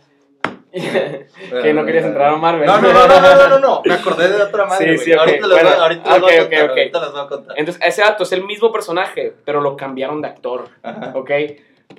Que 0.71 1.74
no 1.74 1.86
querías 1.86 2.06
entrar 2.06 2.33
a 2.33 2.38
Marvel. 2.38 2.68
No, 2.68 2.80
no, 2.80 2.94
no, 2.94 3.07
no, 3.07 3.21
no, 3.21 3.36
no, 3.36 3.50
no, 3.50 3.60
no. 3.60 3.81
Me 3.86 3.94
acordé 3.94 4.30
de 4.30 4.42
otra 4.42 4.66
madre, 4.66 4.98
Sí, 4.98 5.06
sí. 5.06 5.13
Ahorita 5.13 5.48
Bueno, 5.48 5.69
voy, 6.19 6.33
a 6.36 7.27
contar. 7.27 7.57
Entonces, 7.57 7.81
ese 7.86 8.01
dato 8.01 8.24
es 8.24 8.31
el 8.31 8.45
mismo 8.45 8.71
personaje, 8.71 9.33
pero 9.45 9.62
lo 9.62 9.75
cambiaron 9.75 10.21
de 10.21 10.27
actor. 10.27 10.66
¿ok? 11.13 11.31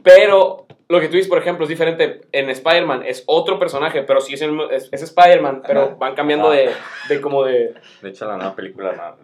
Pero 0.03 0.67
lo 0.89 1.01
que 1.01 1.09
tú 1.09 1.15
dices, 1.15 1.29
por 1.29 1.39
ejemplo, 1.39 1.65
es 1.65 1.69
diferente. 1.69 2.23
En 2.33 2.49
Spider-Man 2.51 3.03
es 3.05 3.25
otro 3.27 3.59
personaje, 3.59 4.03
pero 4.03 4.21
sí 4.21 4.35
es, 4.35 4.43
el, 4.43 4.59
es, 4.71 4.89
es 4.93 5.03
Spider-Man, 5.03 5.63
pero 5.67 5.97
van 5.97 6.15
cambiando 6.15 6.51
de, 6.51 6.71
de 7.09 7.21
como 7.21 7.45
de... 7.45 7.75
De 8.03 8.09
hecho, 8.09 8.27
la 8.27 8.37
nueva 8.37 8.55
película. 8.55 9.17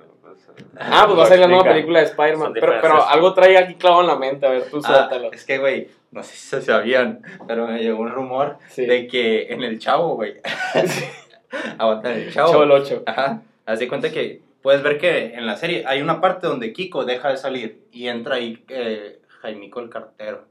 Ah, 0.78 1.04
pues 1.06 1.18
va 1.18 1.24
a 1.24 1.26
ser 1.26 1.38
la 1.40 1.48
nueva 1.48 1.64
película 1.64 2.00
de 2.00 2.06
Spider-Man. 2.06 2.52
Pero, 2.54 3.06
algo 3.08 3.34
trae 3.34 3.58
aquí 3.58 3.74
clavado 3.74 4.02
en 4.02 4.06
la 4.08 4.16
mente, 4.16 4.46
a 4.46 4.50
ver, 4.50 4.70
tú 4.70 4.80
Ah, 4.84 4.88
suéltalo. 5.08 5.32
es 5.32 5.44
que, 5.44 5.58
güey, 5.58 5.88
no 6.10 6.22
sé 6.22 6.34
si 6.36 6.46
se 6.48 6.62
sabían, 6.62 7.22
pero 7.46 7.66
me 7.66 7.78
llegó 7.82 8.00
un 8.00 8.10
rumor 8.10 8.58
Sí. 8.68 8.86
de 8.86 9.06
que 9.06 9.48
en 9.52 9.62
el 9.62 9.78
Chavo, 9.78 10.14
güey. 10.14 10.36
Aguanta, 11.78 12.12
en 12.14 12.20
el 12.22 12.32
Chavo. 12.32 12.50
Chavo 12.52 12.62
el 12.64 12.70
8. 12.72 13.02
Ajá. 13.06 13.42
Haz 13.66 13.78
de 13.78 13.88
cuenta 13.88 14.10
que 14.10 14.40
puedes 14.62 14.82
ver 14.82 14.98
que 14.98 15.34
en 15.34 15.46
la 15.46 15.56
serie 15.56 15.84
hay 15.86 16.00
una 16.02 16.20
parte 16.20 16.46
donde 16.46 16.72
Kiko 16.72 17.04
deja 17.04 17.30
de 17.30 17.36
salir 17.36 17.86
y 17.92 18.08
entra 18.08 18.36
ahí 18.36 18.64
eh, 18.68 19.20
Jaimico 19.42 19.80
el 19.80 19.90
cartero. 19.90 20.46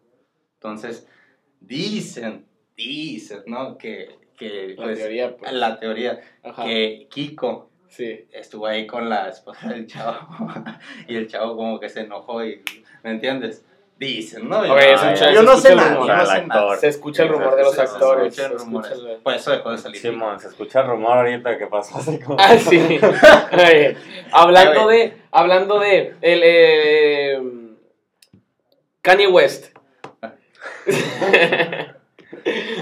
Entonces, 0.56 1.08
dicen, 1.60 2.46
dicen, 2.76 3.44
¿no? 3.48 3.78
Que, 3.78 4.18
que 4.38 4.76
La 4.78 4.84
pues, 4.86 5.00
teoría, 5.00 5.36
pues. 5.38 5.52
la 5.54 5.80
teoría, 5.80 6.20
Ajá. 6.44 6.64
que 6.64 7.08
Kiko 7.10 7.70
Sí. 7.96 8.28
estuvo 8.34 8.68
ahí 8.68 8.86
con 8.86 9.08
la 9.10 9.30
esposa 9.30 9.70
del 9.70 9.88
chavo 9.88 10.18
y 11.08 11.16
el 11.16 11.28
chavo 11.28 11.56
como 11.56 11.80
que 11.80 11.88
se 11.88 12.02
enojó 12.02 12.44
y, 12.44 12.62
¿me 13.04 13.12
entiendes? 13.12 13.64
Dicen, 13.98 14.50
¿no? 14.50 14.60
Oye, 14.60 14.70
yo, 14.70 15.10
es 15.12 15.22
un 15.22 15.34
yo 15.34 15.44
no 15.44 15.56
sé 15.56 15.74
nada, 15.74 15.94
rumor. 15.96 16.08
no 16.18 16.26
sé 16.26 16.46
nada. 16.46 16.76
Se 16.76 16.88
escucha 16.90 17.24
el 17.24 17.30
rumor 17.30 17.56
de 17.56 17.64
los 17.64 17.80
actores. 17.80 18.26
escucha 18.38 18.48
el 18.52 18.60
se 18.60 18.66
rumor. 18.66 18.86
escucha 18.86 19.10
el- 19.12 19.18
Por 19.20 19.34
eso 19.34 19.52
dejó 19.52 19.72
de 19.72 19.78
salir. 19.78 20.02
Simón, 20.02 20.38
se 20.42 20.48
escucha 20.50 20.82
el 20.82 20.88
rumor 20.88 21.18
ahorita 21.20 21.58
que 21.58 21.68
pasó 21.68 21.98
así 22.00 22.20
como. 22.20 22.36
Ah, 22.38 22.58
sí. 22.58 22.78
Oye, 23.54 23.96
hablando 24.34 24.88
de, 24.90 25.14
hablando 25.32 25.80
de, 25.80 26.14
el, 26.22 26.42
eh, 26.44 27.42
Kanye 29.02 29.28
West. 29.28 29.74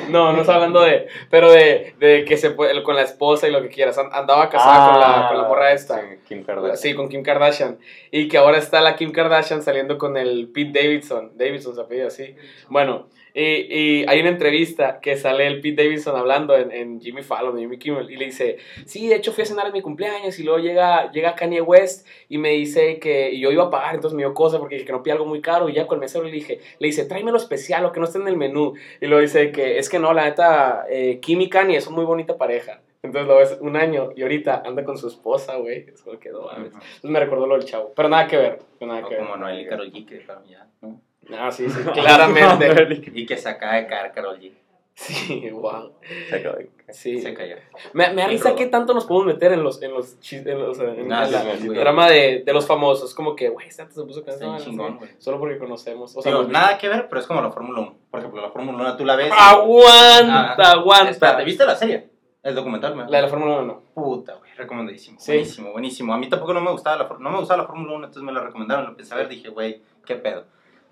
No, 0.09 0.31
no 0.33 0.41
está 0.41 0.55
hablando 0.55 0.81
de, 0.81 1.07
pero 1.29 1.51
de, 1.51 1.95
de 1.99 2.25
que 2.25 2.37
se 2.37 2.51
puede, 2.51 2.81
con 2.83 2.95
la 2.95 3.01
esposa 3.03 3.47
y 3.47 3.51
lo 3.51 3.61
que 3.61 3.69
quieras. 3.69 3.97
An- 3.97 4.09
Andaba 4.13 4.49
casada 4.49 4.91
con, 4.91 4.99
la, 4.99 5.27
con 5.29 5.37
la 5.41 5.47
morra 5.47 5.71
esta. 5.73 5.95
Ah, 5.95 6.01
Sí, 6.09 6.17
Kim 6.27 6.43
Kardashian. 6.43 6.77
Sí, 6.77 6.93
con 6.95 7.09
Kim 7.09 7.23
Kardashian. 7.23 7.77
Y 8.11 8.27
que 8.27 8.37
ahora 8.37 8.57
está 8.57 8.81
la 8.81 8.95
Kim 8.95 9.11
Kardashian 9.11 9.61
saliendo 9.61 9.97
con 9.97 10.17
el 10.17 10.49
Pete 10.53 10.81
Davidson. 10.81 11.31
Davidson 11.35 11.75
se 11.75 11.81
apellida 11.81 12.07
así. 12.07 12.35
Bueno, 12.69 13.07
y, 13.33 13.41
y 13.41 14.05
hay 14.07 14.19
una 14.19 14.29
entrevista 14.29 14.99
que 15.01 15.15
sale 15.17 15.47
el 15.47 15.59
Pete 15.61 15.83
Davidson 15.83 16.15
hablando 16.15 16.55
en, 16.55 16.71
en 16.71 17.01
Jimmy 17.01 17.23
Fallon, 17.23 17.57
Jimmy 17.57 17.77
Kimmel, 17.77 18.09
y 18.11 18.17
le 18.17 18.25
dice, 18.25 18.57
sí, 18.85 19.07
de 19.07 19.15
hecho 19.15 19.31
fui 19.31 19.43
a 19.43 19.45
cenar 19.45 19.67
en 19.67 19.73
mi 19.73 19.81
cumpleaños 19.81 20.37
y 20.39 20.43
luego 20.43 20.59
llega, 20.59 21.11
llega 21.11 21.35
Kanye 21.35 21.61
West 21.61 22.07
y 22.29 22.37
me 22.37 22.49
dice 22.49 22.99
que 22.99 23.31
y 23.31 23.39
yo 23.39 23.51
iba 23.51 23.63
a 23.63 23.69
pagar, 23.69 23.95
entonces 23.95 24.15
me 24.15 24.23
dio 24.23 24.33
cosa 24.33 24.59
porque 24.59 24.75
dije 24.75 24.85
que 24.85 24.91
no 24.91 25.01
pida 25.03 25.13
algo 25.13 25.25
muy 25.25 25.41
caro 25.41 25.69
y 25.69 25.73
ya 25.73 25.87
con 25.87 25.97
el 25.97 26.01
mesero 26.01 26.23
le 26.23 26.31
dije, 26.31 26.59
le 26.79 26.87
dice, 26.87 27.05
tráeme 27.05 27.31
lo 27.31 27.37
especial, 27.37 27.83
lo 27.83 27.91
que 27.91 27.99
no 27.99 28.05
está 28.05 28.19
en 28.19 28.27
el 28.27 28.37
menú. 28.37 28.73
Y 29.01 29.07
luego 29.07 29.21
dice 29.21 29.51
que 29.51 29.77
es 29.79 29.89
que 29.89 29.99
no, 29.99 30.13
la 30.13 30.25
neta, 30.25 30.85
eh, 30.89 31.19
Kim 31.21 31.41
y 31.41 31.49
Kanye 31.49 31.81
son 31.81 31.93
muy 31.95 32.05
bonita 32.05 32.37
pareja. 32.37 32.81
Entonces 33.01 33.27
lo 33.27 33.35
ves 33.37 33.57
un 33.59 33.75
año 33.75 34.11
y 34.15 34.21
ahorita 34.21 34.63
anda 34.65 34.85
con 34.85 34.97
su 34.97 35.07
esposa, 35.09 35.57
güey. 35.57 35.85
Es 35.93 36.01
como 36.03 36.17
que 36.19 36.29
no. 36.29 36.49
Entonces 36.55 37.03
me 37.03 37.19
recordó 37.19 37.45
lo 37.47 37.55
del 37.57 37.65
chavo. 37.65 37.91
Pero 37.93 38.07
nada 38.07 38.27
que 38.27 38.37
ver. 38.37 38.59
Nada 38.79 39.05
O 39.05 39.09
que 39.09 39.15
ver. 39.15 39.23
como 39.25 39.35
Noel 39.35 39.59
y 39.59 39.65
Karol 39.65 39.91
G 39.91 40.05
que 40.05 40.25
ya, 40.49 40.67
¿no? 40.81 41.01
Ah, 41.37 41.51
sí, 41.51 41.69
sí, 41.69 41.79
claramente. 41.93 43.01
Y 43.13 43.25
que 43.25 43.37
se 43.37 43.49
acaba 43.49 43.75
de 43.75 43.87
caer 43.87 44.11
Karol 44.11 44.39
G. 44.39 44.51
sí, 44.95 45.49
wow. 45.49 45.91
Se 46.29 46.35
ahí. 46.35 46.69
Sí. 46.89 47.19
Se 47.19 47.33
cayó. 47.33 47.55
Me, 47.93 48.13
me 48.13 48.27
Sí, 48.37 48.43
Rodo. 48.43 48.55
qué 48.55 48.67
tanto 48.67 48.93
nos 48.93 49.05
podemos 49.05 49.33
meter 49.33 49.51
en 49.53 49.63
los, 49.63 49.81
en 49.81 49.91
los, 49.91 50.17
en 50.31 50.59
los 50.59 50.77
en 50.79 51.09
la- 51.09 51.27
sí, 51.27 51.67
el 51.67 51.73
drama 51.73 52.07
de, 52.07 52.43
de 52.45 52.53
los 52.53 52.67
famosos. 52.67 53.15
Como 53.15 53.35
que, 53.35 53.49
güey, 53.49 53.67
este 53.69 53.81
antes 53.81 53.95
se 53.95 54.03
puso 54.03 54.23
cansado. 54.23 54.51
bien 54.53 54.63
chingón, 54.63 54.97
güey. 54.97 55.09
Solo 55.17 55.39
porque 55.39 55.57
conocemos. 55.57 56.15
O 56.15 56.21
sea, 56.21 56.31
Digo, 56.31 56.43
nada 56.43 56.77
que 56.77 56.87
ver, 56.89 57.07
pero 57.09 57.21
es 57.21 57.25
como 57.27 57.41
la 57.41 57.51
Fórmula 57.51 57.79
1. 57.79 57.95
Por 58.11 58.19
ejemplo, 58.19 58.41
la 58.41 58.51
Fórmula 58.51 58.77
1 58.77 58.97
tú 58.97 59.05
la 59.05 59.15
ves. 59.15 59.31
Aguanta, 59.35 60.53
Ah, 60.57 60.71
aguanta. 60.73 61.09
Espérate, 61.09 61.43
¿viste 61.43 61.65
la 61.65 61.75
serie? 61.75 62.09
El 62.43 62.53
documental, 62.55 62.95
¿me? 62.95 63.03
La 63.09 63.17
de 63.17 63.21
la 63.23 63.29
Fórmula 63.29 63.53
1 63.55 63.65
no. 63.65 63.81
Puta, 63.95 64.35
güey, 64.35 64.51
recomendadísimo. 64.55 65.19
Sí. 65.19 65.31
Buenísimo, 65.31 65.71
buenísimo. 65.71 66.13
A 66.13 66.17
mí 66.17 66.29
tampoco 66.29 66.53
no 66.53 66.61
me 66.61 66.71
gustaba 66.71 66.97
la, 66.97 67.09
no 67.17 67.29
me 67.31 67.39
gustaba 67.39 67.61
la 67.63 67.67
Fórmula 67.67 67.93
1, 67.93 68.05
entonces 68.05 68.23
me 68.23 68.31
la 68.33 68.41
recomendaron, 68.41 68.83
lo 68.83 68.89
empecé 68.91 69.13
a 69.13 69.17
ver, 69.17 69.29
dije, 69.29 69.49
güey, 69.49 69.81
qué 70.05 70.15
pedo. 70.15 70.43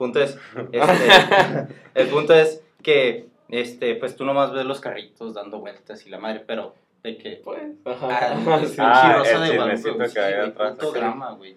Punto 0.02 0.20
es, 0.20 0.36
este, 0.72 1.68
el 1.94 2.08
punto 2.08 2.34
es 2.34 2.64
que, 2.82 3.28
este, 3.50 3.94
pues 3.94 4.16
tú 4.16 4.26
nomás 4.26 4.52
ves 4.52 4.66
los 4.66 4.80
carritos 4.80 5.36
dando 5.36 5.60
vueltas 5.60 6.04
y 6.08 6.10
la 6.10 6.18
madre, 6.18 6.42
pero 6.48 6.74
de 7.04 7.20
que... 7.20 7.40
Pues, 7.44 7.60
Ah, 7.86 8.34
ajá. 8.34 8.56
el 8.58 8.68
sí. 8.68 8.76
Ah, 8.80 9.16
Rosa 9.20 9.40
de 9.42 9.56
Guadalupe, 9.56 9.92
güey, 9.92 10.10
sí, 10.10 10.88
drama, 10.96 11.32
güey. 11.34 11.56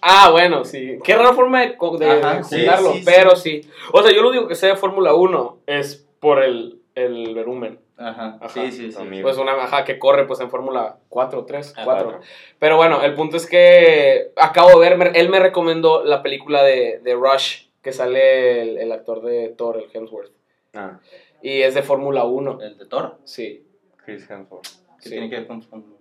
Ah, 0.00 0.30
bueno, 0.30 0.64
sí. 0.64 0.98
Qué 1.04 1.14
rara 1.14 1.34
forma 1.34 1.60
de, 1.60 1.76
de 1.98 2.10
Ajá, 2.10 2.42
sí, 2.42 2.56
juntarlo, 2.56 2.92
sí, 2.92 2.98
sí. 3.00 3.04
pero 3.04 3.36
sí. 3.36 3.60
O 3.92 4.02
sea, 4.02 4.12
yo 4.14 4.22
lo 4.22 4.30
único 4.30 4.48
que 4.48 4.54
sé 4.54 4.68
de 4.68 4.76
Fórmula 4.76 5.12
1 5.14 5.58
es 5.66 6.06
por 6.20 6.42
el, 6.42 6.80
el 6.94 7.34
volumen. 7.34 7.80
Ajá, 7.96 8.38
Ajá. 8.40 8.48
sí, 8.48 8.72
sí, 8.72 8.90
sí. 8.90 8.98
Amigo. 9.00 9.22
Pues 9.22 9.36
una 9.38 9.52
ajá 9.52 9.84
que 9.84 9.98
corre 9.98 10.24
pues 10.26 10.40
en 10.40 10.50
Fórmula 10.50 10.96
4 11.10 11.38
o 11.38 11.44
3, 11.44 11.74
Ah, 11.76 11.82
4. 11.84 12.04
Cuatro. 12.04 12.20
Pero 12.58 12.76
bueno, 12.76 13.02
el 13.02 13.14
punto 13.14 13.36
es 13.36 13.46
que 13.46 14.32
acabo 14.36 14.80
de 14.80 14.90
ver, 14.96 15.12
él 15.14 15.28
me 15.28 15.38
recomendó 15.38 16.02
la 16.02 16.20
película 16.22 16.62
de, 16.64 17.00
de 17.04 17.14
Rush, 17.14 17.66
que 17.84 17.92
sale 17.92 18.62
el, 18.62 18.78
el 18.78 18.90
actor 18.90 19.22
de 19.22 19.50
Thor, 19.50 19.76
el 19.76 19.88
Hemsworth. 19.92 20.32
Ah, 20.74 20.98
Y 21.42 21.60
es 21.62 21.74
de 21.74 21.82
Fórmula 21.82 22.24
1. 22.24 22.58
El 22.62 22.78
de 22.78 22.86
Thor, 22.86 23.18
Sí, 23.24 23.64
Chris 24.04 24.28
Hemsworth. 24.28 24.64
que 24.98 25.02
sí. 25.04 25.10
tiene 25.10 25.30
que 25.30 25.36
ver 25.36 25.46
con... 25.46 25.60
con- 25.62 25.94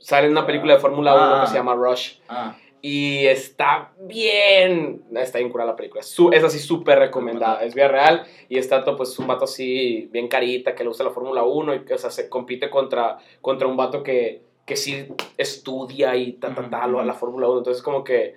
Sale 0.00 0.26
en 0.26 0.32
una 0.32 0.46
película 0.46 0.74
de 0.74 0.80
Fórmula 0.80 1.14
1 1.14 1.22
Ah. 1.24 1.40
que 1.42 1.46
se 1.50 1.54
llama 1.56 1.74
Rush. 1.74 2.18
Ah, 2.28 2.56
Y 2.82 3.26
está 3.26 3.92
bien. 3.98 5.02
Está 5.16 5.38
bien 5.38 5.50
curada 5.50 5.70
la 5.72 5.76
película. 5.76 6.02
Su- 6.02 6.30
es 6.32 6.44
así 6.44 6.58
súper 6.60 6.98
recomendada. 7.00 7.64
Es 7.64 7.74
vida 7.74 7.88
real. 7.88 8.24
Y 8.48 8.58
está 8.58 8.84
todo, 8.84 8.96
pues, 8.96 9.18
un 9.18 9.26
vato 9.26 9.44
así, 9.44 10.08
bien 10.12 10.28
carita, 10.28 10.74
que 10.76 10.84
le 10.84 10.88
gusta 10.88 11.02
la 11.02 11.10
Fórmula 11.10 11.42
1. 11.42 11.74
Y 11.74 11.84
que, 11.84 11.94
o 11.94 11.98
sea, 11.98 12.10
se 12.10 12.28
compite 12.28 12.70
contra, 12.70 13.18
contra 13.40 13.66
un 13.66 13.76
vato 13.76 14.02
que, 14.04 14.42
que 14.64 14.76
sí 14.76 15.08
estudia 15.36 16.14
y 16.14 16.34
ta, 16.34 16.54
ta, 16.54 16.68
ta, 16.70 16.86
lo- 16.86 17.02
la 17.02 17.14
Fórmula 17.14 17.48
1. 17.48 17.58
Entonces, 17.58 17.82
como 17.82 18.04
que. 18.04 18.34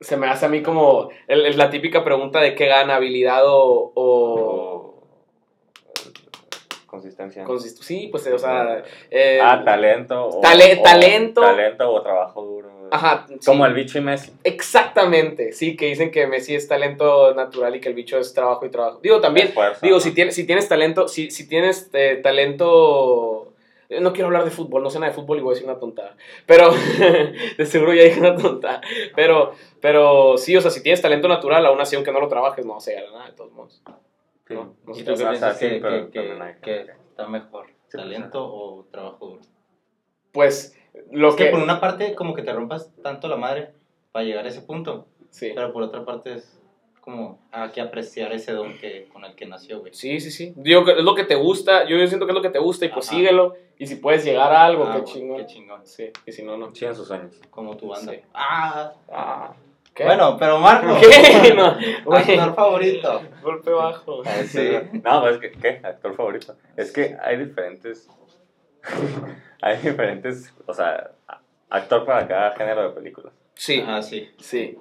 Se 0.00 0.16
me 0.16 0.26
hace 0.28 0.46
a 0.46 0.48
mí 0.48 0.62
como. 0.62 1.08
el- 1.26 1.46
el- 1.46 1.56
la 1.58 1.70
típica 1.70 2.04
pregunta 2.04 2.40
de 2.40 2.54
qué 2.54 2.66
gana, 2.66 2.96
habilidad 2.96 3.42
o. 3.46 3.92
o- 3.94 5.02
consistencia. 6.86 7.44
Consist- 7.44 7.82
sí, 7.82 8.08
pues, 8.10 8.26
o 8.28 8.38
sea... 8.38 8.82
eh, 9.10 9.38
ah, 9.42 9.62
talento. 9.64 10.28
O, 10.28 10.40
tale- 10.40 10.78
o- 10.80 10.82
talento. 10.82 11.40
Talento 11.42 11.90
o 11.92 12.00
trabajo 12.02 12.42
duro. 12.42 12.70
Ajá, 12.90 13.26
sí. 13.28 13.34
Como 13.44 13.66
el 13.66 13.74
bicho 13.74 13.98
y 13.98 14.00
Messi. 14.00 14.32
Exactamente, 14.44 15.52
sí, 15.52 15.76
que 15.76 15.86
dicen 15.86 16.10
que 16.10 16.26
Messi 16.26 16.54
es 16.54 16.68
talento 16.68 17.34
natural 17.34 17.74
y 17.76 17.80
que 17.80 17.88
el 17.88 17.94
bicho 17.94 18.16
es 18.18 18.32
trabajo 18.32 18.64
y 18.64 18.70
trabajo. 18.70 19.00
Digo, 19.02 19.20
también, 19.20 19.48
Esfuerzo, 19.48 19.80
digo, 19.82 19.96
¿no? 19.96 20.00
si 20.00 20.12
tienes, 20.12 20.34
si 20.36 20.46
tienes 20.46 20.68
talento, 20.68 21.08
si, 21.08 21.30
si 21.30 21.48
tienes 21.48 21.90
eh, 21.94 22.20
talento... 22.22 23.52
eh, 23.88 24.00
No 24.00 24.12
quiero 24.12 24.26
hablar 24.26 24.44
de 24.44 24.50
fútbol, 24.50 24.82
no 24.82 24.90
sé 24.90 24.98
nada 24.98 25.10
de 25.10 25.16
fútbol 25.16 25.38
y 25.38 25.40
voy 25.42 25.52
a 25.52 25.54
decir 25.54 25.68
una 25.68 25.78
tontada. 25.78 26.16
Pero, 26.46 26.70
de 27.58 27.66
seguro 27.66 27.94
ya 27.94 28.02
dije 28.04 28.20
una 28.20 28.36
tontada. 28.36 28.80
Pero, 29.14 29.52
pero 29.80 30.36
sí, 30.38 30.56
o 30.56 30.60
sea, 30.60 30.70
si 30.70 30.82
tienes 30.82 31.02
talento 31.02 31.28
natural, 31.28 31.64
aún 31.66 31.80
así, 31.80 31.96
aunque 31.96 32.12
no 32.12 32.20
lo 32.20 32.28
trabajes, 32.28 32.64
no 32.66 32.80
se 32.80 32.94
gana 32.94 33.10
nada, 33.10 33.26
de 33.26 33.32
todos 33.32 33.52
modos. 33.52 33.82
Sí. 34.46 34.54
No, 34.54 34.74
no 34.86 34.92
¿Y 34.92 34.96
sé 34.96 35.04
tú 35.04 35.12
tú 35.12 35.18
qué 35.18 35.24
piensas 35.24 35.58
sí, 35.58 35.68
que, 35.68 35.78
pero 35.80 36.10
que- 36.10 36.60
que- 36.62 36.80
está 37.10 37.26
mejor? 37.28 37.66
Sí, 37.88 37.96
¿Talento 37.98 38.44
o 38.44 38.84
trabajo 38.90 39.26
duro? 39.26 39.42
Pues, 40.32 40.78
lo 41.10 41.28
Es 41.30 41.34
que 41.36 41.44
que... 41.46 41.50
por 41.50 41.60
una 41.60 41.80
parte 41.80 42.14
como 42.14 42.34
que 42.34 42.42
te 42.42 42.52
rompas 42.52 42.92
tanto 43.02 43.28
la 43.28 43.36
madre 43.36 43.72
para 44.12 44.24
llegar 44.24 44.44
a 44.44 44.48
ese 44.48 44.62
punto, 44.62 45.06
Sí. 45.30 45.52
pero 45.54 45.72
por 45.72 45.82
otra 45.82 46.04
parte 46.04 46.34
es 46.34 46.55
como 47.06 47.38
hay 47.52 47.70
que 47.70 47.80
apreciar 47.80 48.32
ese 48.32 48.50
don 48.50 48.76
que, 48.78 49.06
con 49.12 49.24
el 49.24 49.36
que 49.36 49.46
nació, 49.46 49.78
güey. 49.78 49.94
Sí, 49.94 50.18
sí, 50.18 50.32
sí. 50.32 50.52
Digo 50.56 50.84
que 50.84 50.90
es 50.90 51.04
lo 51.04 51.14
que 51.14 51.22
te 51.22 51.36
gusta, 51.36 51.84
yo 51.86 51.96
siento 52.08 52.26
que 52.26 52.32
es 52.32 52.34
lo 52.34 52.42
que 52.42 52.50
te 52.50 52.58
gusta 52.58 52.84
y 52.84 52.88
pues 52.88 53.06
Ajá. 53.06 53.16
síguelo. 53.16 53.54
Y 53.78 53.86
si 53.86 53.94
puedes 53.94 54.24
llegar 54.24 54.52
a 54.52 54.64
algo, 54.64 54.86
Ah, 54.88 54.96
qué 54.96 55.04
chingón. 55.12 55.36
Qué 55.38 55.46
chingón. 55.46 55.86
Sí, 55.86 56.10
y 56.26 56.32
si 56.32 56.42
no, 56.42 56.56
no. 56.56 56.74
Sí, 56.74 56.84
en 56.84 56.96
sus 56.96 57.06
sueños. 57.06 57.40
Como 57.48 57.76
tu 57.76 57.86
banda. 57.86 58.10
Sí. 58.12 58.18
Ah, 58.34 58.92
Ah, 59.08 59.54
¿qué? 59.94 60.02
bueno, 60.04 60.36
pero 60.36 60.58
Marco, 60.58 60.96
¿Qué? 61.00 61.54
No, 61.54 61.76
actor 62.12 62.54
favorito. 62.56 63.22
golpe 63.40 63.70
bajo. 63.70 64.22
Sí. 64.48 64.68
No, 65.04 65.20
pues, 65.20 65.38
¿qué? 65.38 65.52
¿qué? 65.52 65.80
Actor 65.86 66.12
favorito. 66.16 66.56
Es 66.76 66.90
que 66.90 67.16
hay 67.22 67.36
diferentes. 67.36 68.08
hay 69.62 69.76
diferentes. 69.78 70.52
O 70.66 70.74
sea, 70.74 71.12
actor 71.70 72.04
para 72.04 72.26
cada 72.26 72.50
género 72.56 72.82
de 72.82 72.88
películas. 72.90 73.32
Sí, 73.54 73.80
Ah, 73.86 74.02
sí. 74.02 74.28
sí. 74.38 74.76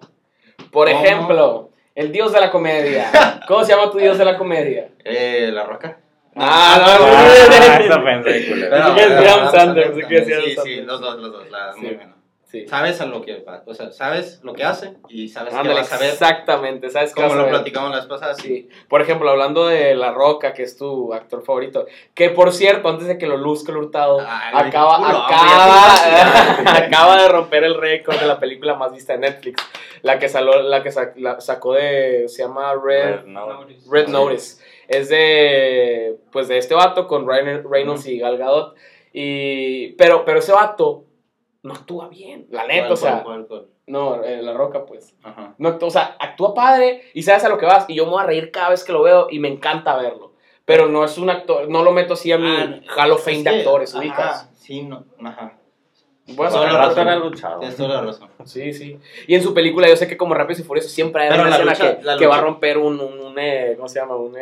Por 0.72 0.90
¿Cómo? 0.90 1.04
ejemplo, 1.04 1.70
el 1.96 2.12
dios 2.12 2.32
de 2.34 2.40
la 2.42 2.52
comedia. 2.52 3.42
¿Cómo 3.48 3.64
se 3.64 3.74
llama 3.76 3.90
tu 3.92 3.98
dios 3.98 4.18
de 4.18 4.26
la 4.26 4.38
comedia? 4.38 4.90
Eh, 5.04 5.50
La 5.52 5.64
Roca. 5.64 5.98
Ah, 6.36 6.78
no, 7.00 7.06
Ah, 7.08 7.78
no, 7.80 7.86
eso 7.86 7.98
no. 7.98 8.04
pensé, 8.04 8.48
culero. 8.50 8.70
Pero- 8.76 8.96
que 8.96 9.02
es 9.04 9.12
Adam 9.12 9.52
Sandler, 9.52 9.96
sí 9.96 10.02
que 10.08 10.16
es 10.18 10.28
Adam 10.28 10.42
Sí, 10.44 10.50
sí, 10.50 10.56
Sandler. 10.56 10.84
los 10.86 11.02
dos, 11.02 11.20
los 11.22 11.32
dos. 11.32 11.50
La, 11.50 11.74
Sí. 11.74 11.80
Muy 11.82 11.96
bueno. 11.96 12.15
Sí. 12.56 12.68
Sabes 12.70 13.02
a 13.02 13.06
lo 13.06 13.22
que 13.22 13.44
o 13.66 13.74
sea, 13.74 13.92
sabes 13.92 14.40
lo 14.42 14.54
que 14.54 14.64
hace 14.64 14.94
y 15.10 15.28
sabes 15.28 15.54
que 15.54 15.60
a 15.60 16.08
exactamente, 16.08 16.90
¿sabes 16.90 17.14
a 17.18 17.28
lo 17.28 17.50
platicamos 17.50 17.92
la 17.92 17.98
vez 17.98 18.06
pasada, 18.06 18.34
sí. 18.34 18.70
Por 18.88 19.02
ejemplo, 19.02 19.30
hablando 19.30 19.68
de 19.68 19.94
La 19.94 20.14
Roca, 20.14 20.54
que 20.54 20.64
es 20.64 20.78
tu 20.78 21.14
actor 21.14 21.44
favorito, 21.44 21.86
que 22.14 22.30
por 22.30 22.54
cierto, 22.54 22.88
antes 22.88 23.08
de 23.08 23.18
que 23.18 23.28
lo 23.28 23.36
luzca 23.36 23.74
el 23.74 23.78
hurtado, 23.80 24.20
Ay, 24.22 24.68
acaba, 24.70 24.98
culo, 24.98 25.18
acaba, 25.24 26.78
acaba 26.86 27.22
de 27.22 27.28
romper 27.28 27.66
el 27.66 27.76
récord 27.76 28.18
de 28.18 28.26
la 28.26 28.40
película 28.40 28.76
más 28.76 28.94
vista 28.94 29.12
de 29.14 29.20
Netflix. 29.20 29.62
La 30.02 30.18
que, 30.18 30.30
saló, 30.30 30.62
la 30.62 30.82
que 30.82 30.92
la 31.18 31.42
sacó 31.42 31.74
de, 31.74 32.26
se 32.30 32.44
llama 32.44 32.74
Red, 32.76 33.16
Red 33.16 33.26
Notice. 33.26 33.90
Red 33.90 34.08
Notice. 34.08 34.64
Es 34.88 35.10
de, 35.10 36.16
pues 36.32 36.48
de 36.48 36.58
este 36.58 36.74
vato 36.74 37.06
con 37.08 37.28
Ryan 37.28 37.64
Reynolds 37.70 38.06
y 38.06 38.20
Gal 38.20 38.38
Gadot. 38.38 38.76
Y, 39.12 39.94
pero, 39.94 40.24
pero 40.24 40.40
ese 40.40 40.52
vato 40.52 41.05
no 41.66 41.74
actúa 41.74 42.08
bien, 42.08 42.48
la 42.50 42.66
neta, 42.68 42.82
¿Cuál, 42.88 42.94
o 42.94 42.96
sea, 42.98 43.12
cuál, 43.24 43.46
cuál, 43.46 43.48
cuál? 43.48 43.66
no, 43.88 44.24
eh, 44.24 44.42
La 44.42 44.54
Roca, 44.54 44.86
pues. 44.86 45.16
Ajá. 45.24 45.54
No, 45.58 45.70
actúa- 45.70 45.88
o 45.88 45.92
sea, 45.92 46.16
actúa 46.20 46.54
padre 46.54 47.02
y 47.14 47.24
sabes 47.24 47.44
a 47.44 47.50
lo 47.50 47.58
que 47.58 47.66
vas. 47.66 47.86
Y 47.90 47.96
yo 47.96 48.06
me 48.06 48.12
voy 48.12 48.24
a 48.24 48.26
reír 48.26 48.52
cada 48.52 48.70
vez 48.70 48.84
que 48.84 48.94
lo 48.94 49.02
veo 49.04 49.28
y 49.30 49.40
me 49.40 49.48
encanta 49.50 49.96
verlo. 49.98 50.34
Pero 50.64 50.88
no 50.88 51.04
es 51.04 51.18
un 51.18 51.30
actor, 51.30 51.70
no 51.70 51.84
lo 51.84 51.92
meto 51.92 52.14
así 52.14 52.32
a 52.32 52.38
mi 52.40 52.48
Ah, 52.48 52.80
Hall 52.98 53.12
of 53.12 53.20
es 53.20 53.26
Fame 53.26 53.44
de 53.44 53.58
actores, 53.60 53.94
ajá, 53.94 54.00
ubicas. 54.04 54.50
Sí, 54.56 54.82
no, 54.84 55.06
ajá. 55.24 55.60
Toda 56.36 56.50
sacar 56.50 56.74
la 56.74 56.80
razón. 56.88 57.06
Razón. 57.06 57.24
luchado. 57.30 57.60
Tienes 57.60 57.78
toda 57.78 57.90
la 57.90 58.02
razón. 58.02 58.30
Sí, 58.46 58.74
sí. 58.74 59.00
Y 59.28 59.36
en 59.36 59.44
su 59.44 59.54
película, 59.54 59.88
yo 59.88 59.96
sé 59.96 60.08
que 60.08 60.18
como 60.18 60.34
Rápidos 60.34 60.62
y 60.62 60.64
Furiosos 60.64 60.92
siempre 60.92 61.22
hay 61.24 61.30
Pero 61.30 61.44
una 61.44 61.52
escena 61.52 61.72
lucha- 61.74 62.18
que, 62.18 62.26
va 62.26 62.38
a 62.38 62.42
romper 62.42 62.80
un, 62.80 63.00
un, 63.00 63.20
un, 63.20 63.38
eh, 63.38 63.74
¿cómo 63.76 63.88
se 63.88 64.00
llama? 64.00 64.16
Un 64.16 64.36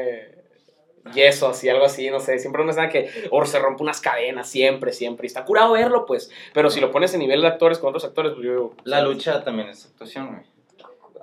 eh, 1.06 1.10
yeso, 1.14 1.48
así, 1.50 1.70
algo 1.70 1.86
así, 1.86 2.10
no 2.10 2.20
sé. 2.20 2.40
Siempre 2.40 2.62
una 2.62 2.72
escena 2.72 2.90
que, 2.90 3.10
o 3.32 3.46
se 3.46 3.60
rompe 3.60 3.84
unas 3.84 4.00
cadenas, 4.02 4.50
siempre, 4.50 4.92
siempre. 4.92 5.26
Y 5.26 5.28
está 5.28 5.46
curado 5.46 5.74
verlo, 5.74 6.06
pues. 6.06 6.30
Pero 6.54 6.70
si 6.70 6.80
lo 6.82 6.92
pones 6.92 7.14
en 7.14 7.20
nivel 7.20 7.42
de 7.42 7.48
actores 7.48 7.80
con 7.80 7.90
otros 7.90 8.06
actores, 8.06 8.34
pues 8.34 8.46
yo 8.46 8.52
digo, 8.52 8.74
La 8.84 9.02
lucha 9.02 9.44
también 9.44 9.70
es 9.70 9.86
actuación, 9.86 10.28
güey. 10.28 10.42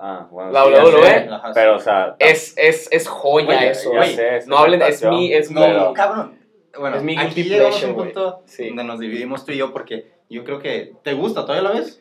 Ah, 0.03 0.27
bueno. 0.31 0.51
La 0.51 0.63
sí, 0.63 0.69
WWE. 0.71 1.29
Ajá, 1.31 1.51
Pero, 1.53 1.75
o 1.75 1.77
sí. 1.79 1.83
sea. 1.85 2.15
es, 2.17 2.53
es, 2.57 2.87
es 2.91 3.07
joya 3.07 3.47
Oye, 3.57 3.69
eso. 3.69 3.91
güey. 3.91 4.15
sé, 4.15 4.37
es 4.37 4.47
no 4.47 4.57
hablen, 4.57 4.81
es 4.81 5.03
mi, 5.03 5.31
es 5.31 5.51
No, 5.51 5.89
mi- 5.89 5.93
cabrón. 5.93 6.39
Bueno, 6.79 6.97
Es 6.97 7.03
mi 7.03 7.17
aquí 7.17 7.43
llegamos 7.43 7.83
a 7.83 7.87
un 7.87 7.95
punto 7.95 8.41
Sí. 8.45 8.67
donde 8.69 8.83
nos 8.85 8.99
dividimos 8.99 9.45
tú 9.45 9.51
y 9.51 9.57
yo 9.57 9.71
porque 9.73 10.09
yo 10.29 10.43
creo 10.43 10.57
que 10.59 10.93
te 11.03 11.13
gusta, 11.13 11.41
¿todavía 11.45 11.69
la 11.69 11.75
ves? 11.79 12.00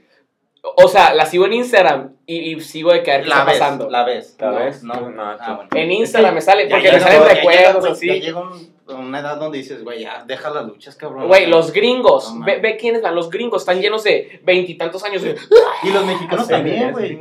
O 0.62 0.88
sea, 0.88 1.14
la 1.14 1.24
sigo 1.26 1.46
en 1.46 1.54
Instagram 1.54 2.10
y, 2.26 2.52
y 2.54 2.60
sigo 2.60 2.92
de 2.92 3.02
caer 3.02 3.22
qué 3.22 3.28
La 3.28 3.36
está 3.38 3.44
ves, 3.50 3.58
pasando. 3.58 3.90
la 3.90 4.04
ves. 4.04 4.36
¿La 4.38 4.50
No, 4.50 4.56
ves? 4.58 4.82
No, 4.82 4.92
Tú, 4.98 5.10
no, 5.10 5.22
Ah, 5.22 5.54
bueno. 5.56 5.70
En 5.74 5.90
Instagram 5.90 6.34
me 6.34 6.40
sale, 6.42 6.68
Ya 6.68 6.76
porque 6.76 6.92
me 6.92 6.98
llega- 6.98 7.04
salen 7.10 7.22
ya 7.22 7.34
recuerdos 7.34 7.84
así. 7.86 8.06
Ya 8.06 8.14
llega 8.14 8.40
un- 8.40 8.74
una 8.88 9.20
edad 9.20 9.36
donde 9.38 9.58
dices, 9.58 9.82
güey, 9.84 10.00
ya 10.02 10.24
deja 10.26 10.50
las 10.50 10.66
luchas, 10.66 10.96
cabrón. 10.96 11.28
Güey, 11.28 11.46
los 11.46 11.72
gringos, 11.72 12.34
No 12.34 12.44
ve, 12.44 12.58
ve 12.58 12.76
quiénes 12.76 13.00
van, 13.02 13.14
los 13.14 13.30
gringos 13.30 13.62
están 13.62 13.80
llenos 13.80 14.02
de 14.04 14.40
veintitantos 14.44 15.02
años 15.04 15.22
de... 15.22 15.36
Y 15.84 15.90
los 15.92 16.04
mexicanos 16.04 16.46
Sí, 16.46 16.52
también, 16.52 16.90
güey. 16.92 17.18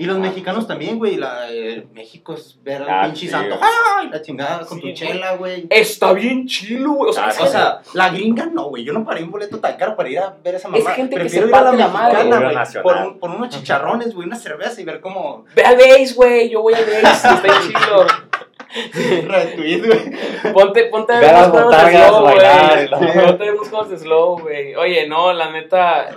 Y 0.00 0.04
los 0.06 0.16
Ah, 0.16 0.20
mexicanos 0.20 0.62
sí. 0.62 0.68
también, 0.68 0.96
güey. 0.96 1.16
La, 1.16 1.50
eh, 1.50 1.84
México 1.92 2.32
es 2.34 2.56
ver 2.62 2.82
al 2.82 2.88
Ah, 2.88 3.02
pinche 3.06 3.22
sí, 3.26 3.28
santo. 3.28 3.58
¡Ay! 3.60 4.08
La 4.12 4.22
chingada 4.22 4.60
con 4.64 4.78
Sí, 4.80 4.86
tu 4.88 4.92
chela, 4.94 5.34
güey. 5.34 5.66
Está 5.70 6.12
bien 6.12 6.46
chilo, 6.46 6.92
güey. 6.92 7.10
O 7.10 7.12
sea, 7.12 7.24
Ah, 7.26 7.30
es 7.30 7.34
O 7.34 7.38
gente- 7.40 7.52
sea, 7.58 7.80
la 7.94 8.08
gringa 8.10 8.46
no, 8.46 8.68
güey. 8.68 8.84
Yo 8.84 8.92
no 8.92 9.04
paré 9.04 9.24
un 9.24 9.32
boleto 9.32 9.58
tan 9.58 9.76
caro 9.76 9.96
para 9.96 10.08
ir 10.08 10.20
a 10.20 10.36
ver 10.44 10.54
esa 10.54 10.68
Es 10.68 10.84
mamá. 10.84 10.94
gente 10.94 11.16
que 11.16 11.20
Prefiero 11.22 11.46
se 11.46 11.50
ir 11.50 11.56
a 11.56 11.72
la 11.72 11.88
madre. 11.88 12.14
mexicana, 12.24 12.64
güey. 12.72 12.82
Por, 12.84 12.96
un- 12.96 13.18
por 13.18 13.30
unos 13.30 13.48
chicharrones, 13.48 14.14
güey, 14.14 14.28
una 14.28 14.36
cerveza 14.36 14.80
y 14.80 14.84
ver 14.84 15.00
cómo 15.00 15.44
ve 15.56 15.64
al 15.64 15.76
base, 15.76 16.14
güey. 16.14 16.48
Yo 16.48 16.62
voy 16.62 16.74
al 16.74 16.84
base, 16.84 17.04
está 17.28 17.40
bien 17.42 17.54
chido. 17.66 18.06
retweet, 19.26 19.84
güey. 19.86 20.52
Ponte, 20.52 20.84
ponte 20.84 21.12
a 21.12 21.18
Ve 21.20 21.26
ver 21.26 21.34
a 21.34 21.38
unos 21.48 21.50
juegos 21.50 21.76
de 21.76 21.90
slow, 21.90 22.20
güey. 22.22 22.88
Ponte 22.88 23.42
a 23.42 23.46
ver 23.46 23.54
unos 23.54 23.68
juegos 23.68 23.90
de 23.90 23.98
slow, 23.98 24.38
güey. 24.40 24.74
Oye, 24.76 25.08
no, 25.08 25.32
la 25.32 25.50
neta... 25.50 26.10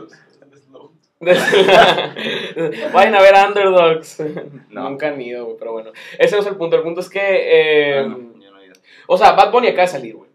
Vayan 2.93 3.15
a 3.15 3.21
ver 3.21 3.33
Underdogs. 3.47 4.17
No. 4.69 4.89
Nunca 4.89 5.09
han 5.09 5.21
ido, 5.21 5.45
güey, 5.45 5.57
pero 5.59 5.73
bueno. 5.73 5.91
Ese 6.17 6.35
no 6.35 6.41
es 6.41 6.47
el 6.47 6.55
punto. 6.55 6.77
El 6.77 6.81
punto 6.83 7.01
es 7.01 7.09
que... 7.09 7.19
eh, 7.21 7.99
Ah, 7.99 8.07
no, 8.07 8.17
yo 8.39 8.51
no 8.51 8.59
he 8.59 8.65
ido. 8.67 8.73
O 9.07 9.17
sea, 9.17 9.33
Bad 9.33 9.51
Bunny 9.51 9.67
acaba 9.67 9.81
de 9.83 9.87
salir, 9.89 10.15
güey. 10.15 10.29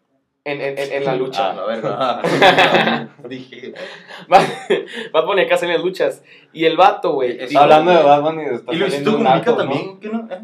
En, 0.45 0.61
en, 0.61 0.79
en, 0.79 0.93
en 0.93 1.05
la 1.05 1.17
lucha. 1.17 1.51
Ah, 1.53 1.63
a 1.63 1.67
ver, 1.67 1.83
no. 3.23 3.29
Dije, 3.29 3.73
Bad 4.29 4.43
Bad 5.13 5.25
Bunny 5.25 5.43
acá 5.43 5.57
sale 5.57 5.73
en 5.73 5.79
las 5.79 5.85
luchas. 5.85 6.23
Y 6.53 6.67
el 6.67 6.77
vato, 6.77 7.13
güey. 7.15 7.33
Es- 7.41 7.49
dijo- 7.51 7.63
Hablando 7.63 7.91
de 7.93 8.03
Bad 8.03 8.23
Bunny, 8.23 8.43
está 8.53 8.73
y 8.73 8.77
Luisito 8.77 9.13
Comunica 9.13 9.57
también, 9.57 9.99
¿qué 10.01 10.09
no? 10.09 10.29
¿Eh? 10.31 10.41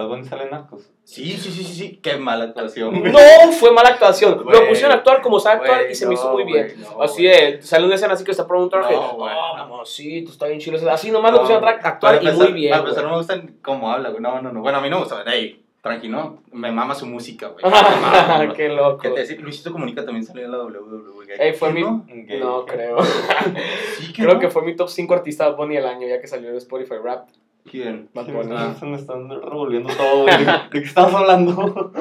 Bad 0.00 0.08
Bunny 0.08 0.24
sale 0.24 0.44
en 0.44 0.50
Narcos. 0.50 0.90
Sí, 1.04 1.32
sí, 1.32 1.50
sí, 1.50 1.64
sí, 1.64 1.74
sí. 1.74 1.96
Qué 2.02 2.16
mala 2.16 2.44
actuación. 2.44 2.98
güey. 3.00 3.12
No, 3.12 3.18
fue 3.52 3.72
mala 3.72 3.90
actuación. 3.90 4.44
Lo 4.46 4.68
pusieron 4.68 4.92
a 4.92 4.96
actuar 4.96 5.20
como 5.22 5.40
sabe 5.40 5.56
actuar 5.60 5.78
Güey, 5.80 5.92
y 5.92 5.94
se 5.94 6.06
me 6.06 6.14
hizo 6.14 6.32
muy 6.32 6.44
bien. 6.44 6.74
no, 6.80 7.02
así 7.02 7.24
de, 7.24 7.60
sale 7.62 7.86
una 7.86 7.94
escena 7.96 8.14
así 8.14 8.24
que 8.24 8.30
está 8.30 8.46
por 8.46 8.56
un 8.56 8.68
traje. 8.70 8.94
No, 8.94 9.16
Ah, 9.26 9.54
no. 9.58 9.68
mamacito, 9.68 10.30
está 10.30 10.46
bien 10.46 10.60
chido. 10.60 10.90
Así 10.90 11.10
nomás 11.10 11.32
lo 11.32 11.40
pusieron 11.40 11.64
a 11.64 11.70
actuar 11.70 11.98
Para 12.00 12.16
y 12.22 12.26
empezar- 12.26 12.44
muy 12.50 12.52
bien. 12.52 12.70
Para 12.70 12.82
empezar, 12.82 13.04
no 13.04 13.10
me 13.10 13.16
gustan 13.16 13.56
cómo 13.62 13.90
habla, 13.90 14.10
güey. 14.10 14.20
No, 14.22 14.40
no, 14.42 14.52
no. 14.52 14.60
Bueno, 14.60 14.78
a 14.78 14.80
mí 14.80 14.88
no 14.90 14.96
me 14.98 15.02
gusta. 15.04 15.22
Ey, 15.32 15.64
tranquilo. 15.82 16.38
Me 16.52 16.70
mama 16.70 16.94
su 16.94 17.06
música, 17.06 17.48
güey. 17.48 17.64
Mama. 17.70 18.52
Qué 18.54 18.68
loco. 18.68 18.98
¿Qué 18.98 19.08
te 19.10 19.20
decía? 19.20 19.36
Luisito 19.40 19.72
Comunica 19.72 20.04
también 20.04 20.24
salió 20.24 20.44
en 20.44 20.52
la 20.52 20.58
WWE. 20.58 21.20
Ey, 21.38 21.52
fue 21.54 21.68
¿Qué 21.68 21.74
mi- 21.74 21.80
no? 21.82 22.04
Creo. 22.66 22.98
Sí, 23.98 24.12
que 24.12 24.22
Creo 24.22 24.34
no. 24.34 24.40
que 24.40 24.48
fue 24.50 24.62
mi 24.62 24.74
top 24.76 24.88
5 24.88 25.14
artista 25.14 25.48
Bunny 25.50 25.76
del 25.76 25.86
año, 25.86 26.06
ya 26.06 26.20
que 26.20 26.26
salió 26.26 26.50
en 26.50 26.56
Spotify 26.56 26.94
Rap. 27.02 27.28
¿Quién? 27.64 28.08
Ah. 28.14 28.74
Se 28.78 28.86
me 28.86 28.96
están 28.96 29.28
revolviendo 29.28 29.90
todo, 29.94 30.22
güey. 30.22 30.44
¿De 30.44 30.80
qué 30.80 30.86
estamos 30.86 31.14
hablando? 31.14 31.92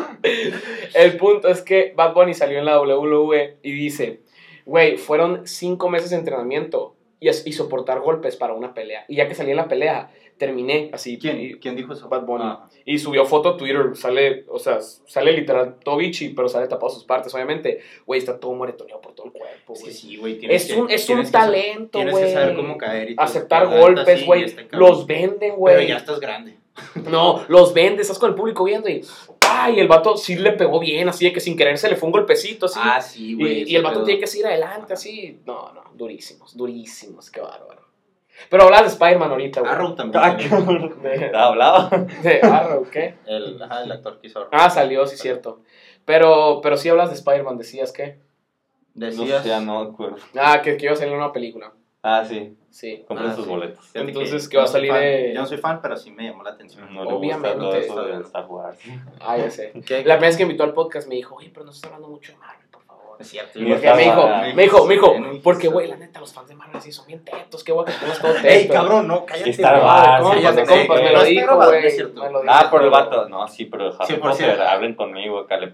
El 0.93 1.17
punto 1.17 1.47
es 1.47 1.61
que 1.61 1.93
Bad 1.95 2.13
Bunny 2.13 2.33
salió 2.33 2.59
en 2.59 2.65
la 2.65 2.81
WWE 2.81 3.57
y 3.61 3.71
dice, 3.71 4.21
güey, 4.65 4.97
fueron 4.97 5.45
cinco 5.45 5.89
meses 5.89 6.11
de 6.11 6.17
entrenamiento 6.17 6.95
y, 7.19 7.29
y 7.29 7.53
soportar 7.53 7.99
golpes 7.99 8.35
para 8.35 8.53
una 8.53 8.73
pelea. 8.73 9.05
Y 9.07 9.17
ya 9.17 9.27
que 9.27 9.35
salí 9.35 9.51
en 9.51 9.57
la 9.57 9.67
pelea, 9.67 10.09
terminé 10.39 10.89
así. 10.93 11.13
Y, 11.13 11.19
¿Quién, 11.19 11.59
¿Quién 11.59 11.75
dijo 11.75 11.93
eso? 11.93 12.09
Bad 12.09 12.23
Bunny. 12.25 12.43
Ah. 12.45 12.67
y 12.85 12.97
subió 12.97 13.23
foto 13.25 13.49
a 13.49 13.57
Twitter, 13.57 13.95
sale, 13.95 14.45
o 14.47 14.57
sea, 14.57 14.79
sale 14.81 15.33
literal 15.33 15.75
todo 15.83 15.97
bichi, 15.97 16.29
pero 16.29 16.49
sale 16.49 16.67
tapado 16.67 16.89
sus 16.91 17.03
partes, 17.03 17.31
obviamente. 17.35 17.81
Güey, 18.07 18.17
está 18.19 18.39
todo 18.39 18.53
moretoneado 18.53 18.99
por 19.01 19.13
todo 19.13 19.27
el 19.27 19.33
cuerpo, 19.33 19.75
güey. 19.79 19.93
sí, 19.93 20.15
güey. 20.17 20.39
tienes 20.39 20.63
Es 20.65 20.73
que- 20.73 20.81
un, 20.81 20.89
es 20.89 21.05
tienes 21.05 21.27
un 21.27 21.31
talento, 21.31 21.99
Tienes 21.99 22.13
güey. 22.13 22.23
que 22.25 22.31
saber 22.33 22.55
cómo 22.55 22.77
caer 22.77 23.11
y 23.11 23.15
todo. 23.15 23.25
Aceptar 23.25 23.67
golpes, 23.67 24.25
güey. 24.25 24.55
Los 24.71 25.05
venden, 25.05 25.55
güey. 25.55 25.75
Pero 25.75 25.87
ya 25.87 25.97
estás 25.97 26.19
grande. 26.19 26.57
No, 27.09 27.43
los 27.49 27.73
vende, 27.73 28.01
estás 28.03 28.17
con 28.17 28.29
el 28.29 28.35
público 28.35 28.63
viendo 28.63 28.87
y. 28.89 29.01
¡Ay! 29.51 29.79
El 29.81 29.87
vato 29.89 30.15
sí 30.15 30.35
le 30.37 30.53
pegó 30.53 30.79
bien, 30.79 31.09
así 31.09 31.25
de 31.25 31.33
que 31.33 31.41
sin 31.41 31.57
querer 31.57 31.77
se 31.77 31.89
le 31.89 31.97
fue 31.97 32.07
un 32.07 32.13
golpecito, 32.13 32.67
así. 32.67 32.79
Ah, 32.81 33.01
sí, 33.01 33.33
güey. 33.33 33.69
y 33.69 33.75
el 33.75 33.81
vato 33.81 34.03
tiene 34.03 34.19
que 34.19 34.27
seguir 34.27 34.47
adelante, 34.47 34.93
así. 34.93 35.39
No, 35.45 35.73
no, 35.73 35.83
durísimos, 35.95 36.55
durísimos, 36.55 37.29
qué 37.31 37.41
bárbaro. 37.41 37.81
Pero 38.49 38.63
hablas 38.63 38.81
de 38.83 38.87
Spider-Man 38.89 39.31
ahorita, 39.31 39.59
güey. 39.61 39.71
Arrow 39.71 39.95
también. 39.95 40.23
Ah, 40.23 40.37
cabrón. 40.37 41.01
De, 41.01 41.31
Hablaba. 41.35 41.89
de 42.23 42.39
Arrow, 42.41 42.87
¿qué? 42.89 43.15
El, 43.25 43.61
ajá, 43.61 43.83
el 43.83 43.91
actor 43.91 44.19
que 44.19 44.27
hizo 44.27 44.39
Arrow. 44.39 44.49
Ah, 44.53 44.69
salió, 44.69 45.05
sí, 45.05 45.17
cierto. 45.17 45.61
Pero, 46.05 46.59
pero 46.63 46.77
sí 46.77 46.89
hablas 46.89 47.09
de 47.09 47.15
Spider-Man, 47.15 47.57
decías. 47.57 47.93
No 48.95 49.05
Decías. 49.05 49.43
sé, 49.43 49.49
ya 49.49 49.59
no 49.61 49.83
me 49.83 49.89
acuerdo. 49.91 50.17
Ah, 50.37 50.61
que, 50.61 50.75
que 50.77 50.85
iba 50.85 50.93
a 50.93 50.97
salir 50.97 51.13
una 51.15 51.31
película. 51.31 51.71
Ah, 52.01 52.23
sí. 52.25 52.55
Sí. 52.71 53.03
Compren 53.07 53.29
Ah, 53.29 53.35
sus 53.35 53.43
sí. 53.45 53.49
boletos. 53.49 53.89
Entonces, 53.93 54.47
que 54.47 54.51
que 54.51 54.57
va 54.57 54.63
a 54.63 54.65
no 54.67 54.71
salir 54.71 54.91
fan. 54.91 54.99
de- 55.01 55.33
Yo 55.33 55.41
no 55.41 55.45
soy 55.47 55.57
fan, 55.57 55.81
pero 55.81 55.97
sí 55.97 56.11
me 56.11 56.23
llamó 56.25 56.43
la 56.43 56.51
atención. 56.51 56.93
No 56.93 57.03
le 57.03 57.11
Obviamente. 57.13 57.49
gusta 57.57 57.59
todo 57.59 57.75
eso 57.75 58.03
de 58.05 58.23
Star 58.23 58.45
Wars. 58.47 58.77
Ah, 59.19 59.37
ya 59.37 59.49
sé. 59.49 59.71
¿Qué? 59.85 59.97
La 59.97 60.15
primera 60.15 60.19
vez 60.19 60.37
que 60.37 60.43
invitó 60.43 60.63
al 60.63 60.73
podcast 60.73 61.07
me 61.07 61.15
dijo, 61.15 61.35
oye, 61.35 61.49
pero 61.53 61.65
no 61.65 61.71
estás 61.71 61.85
hablando 61.91 62.07
mucho 62.09 62.31
de 62.31 62.37
Marvel. 62.37 62.58
Es 63.19 63.27
cierto. 63.27 63.59
Y 63.59 63.65
yo- 63.65 63.75
Porque 63.75 63.93
me 63.93 64.03
dijo, 64.03 64.27
me 64.55 64.63
dijo, 64.63 64.85
me 64.85 64.93
dijo, 64.95 65.15
porque, 65.43 65.67
güey, 65.67 65.87
la 65.89 65.97
neta, 65.97 66.19
los 66.21 66.33
fans 66.33 66.47
de 66.47 66.55
Marvel 66.55 66.81
sí 66.81 66.91
son 66.91 67.05
bien 67.05 67.23
tetos, 67.23 67.63
qué 67.65 67.71
guay 67.73 67.85
que 67.85 67.91
tenemos 67.91 68.19
todo 68.19 68.33
teto. 68.41 68.47
Ey, 68.47 68.67
cabrón, 68.69 69.07
no, 69.09 69.25
cállate. 69.25 69.49
Star 69.49 69.81
sé 70.65 70.77
compas, 70.87 71.01
me 71.01 71.11
lo 71.11 71.17
está 71.17 71.29
dijo, 71.29 71.55
güey. 71.57 71.83
Ah, 72.47 72.67
por 72.71 72.81
el 72.83 72.89
vato. 72.89 73.27
No, 73.27 73.47
sí, 73.47 73.65
pero 73.65 73.87
Harry 73.99 74.15
100%. 74.15 74.19
Potter, 74.21 74.61
hablen 74.61 74.95
conmigo, 74.95 75.39
acá 75.39 75.57
le 75.57 75.67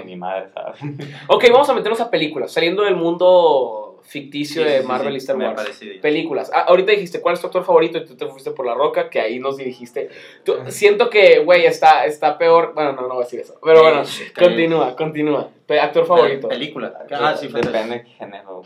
Sí. 0.00 0.06
ni 0.06 0.16
madre, 0.16 0.48
¿sabes? 0.54 0.78
Ok, 1.26 1.44
vamos 1.50 1.68
a 1.68 1.74
meternos 1.74 2.00
a 2.00 2.10
películas, 2.10 2.52
saliendo 2.52 2.82
del 2.84 2.94
mundo 2.96 3.93
ficticio 4.04 4.62
Sí, 4.62 4.68
de 4.68 4.76
sí, 4.76 4.82
sí, 4.82 4.88
Marvel 4.88 5.08
sí, 5.08 5.14
y 5.14 5.18
Star 5.18 5.36
Wars. 5.36 5.80
Películas. 6.02 6.50
Ah, 6.54 6.60
ahorita 6.68 6.92
dijiste, 6.92 7.20
¿cuál 7.20 7.34
es 7.34 7.40
tu 7.40 7.46
actor 7.48 7.64
favorito? 7.64 7.98
Y 7.98 8.04
tú 8.04 8.16
te 8.16 8.26
fuiste 8.26 8.50
por 8.52 8.66
La 8.66 8.74
Roca, 8.74 9.10
que 9.10 9.20
ahí 9.20 9.38
nos 9.38 9.56
dirigiste. 9.56 10.10
Tú- 10.44 10.56
siento 10.68 11.10
que, 11.10 11.40
güey, 11.40 11.66
está, 11.66 12.04
está 12.06 12.38
peor. 12.38 12.72
Bueno, 12.74 12.92
no, 12.92 13.02
no 13.02 13.08
voy 13.14 13.22
a 13.22 13.24
decir 13.24 13.40
eso. 13.40 13.58
Pero 13.64 13.82
bueno, 13.82 14.02
continúa, 14.38 14.94
continúa. 14.94 15.48
Pe- 15.66 15.80
actor 15.80 16.06
favorito. 16.06 16.48
Película. 16.48 17.06
Ah, 17.10 17.34
sí, 17.36 17.48
fue 17.48 17.60
Depende 17.62 17.96
de 17.98 18.04
qué 18.04 18.10
género. 18.10 18.62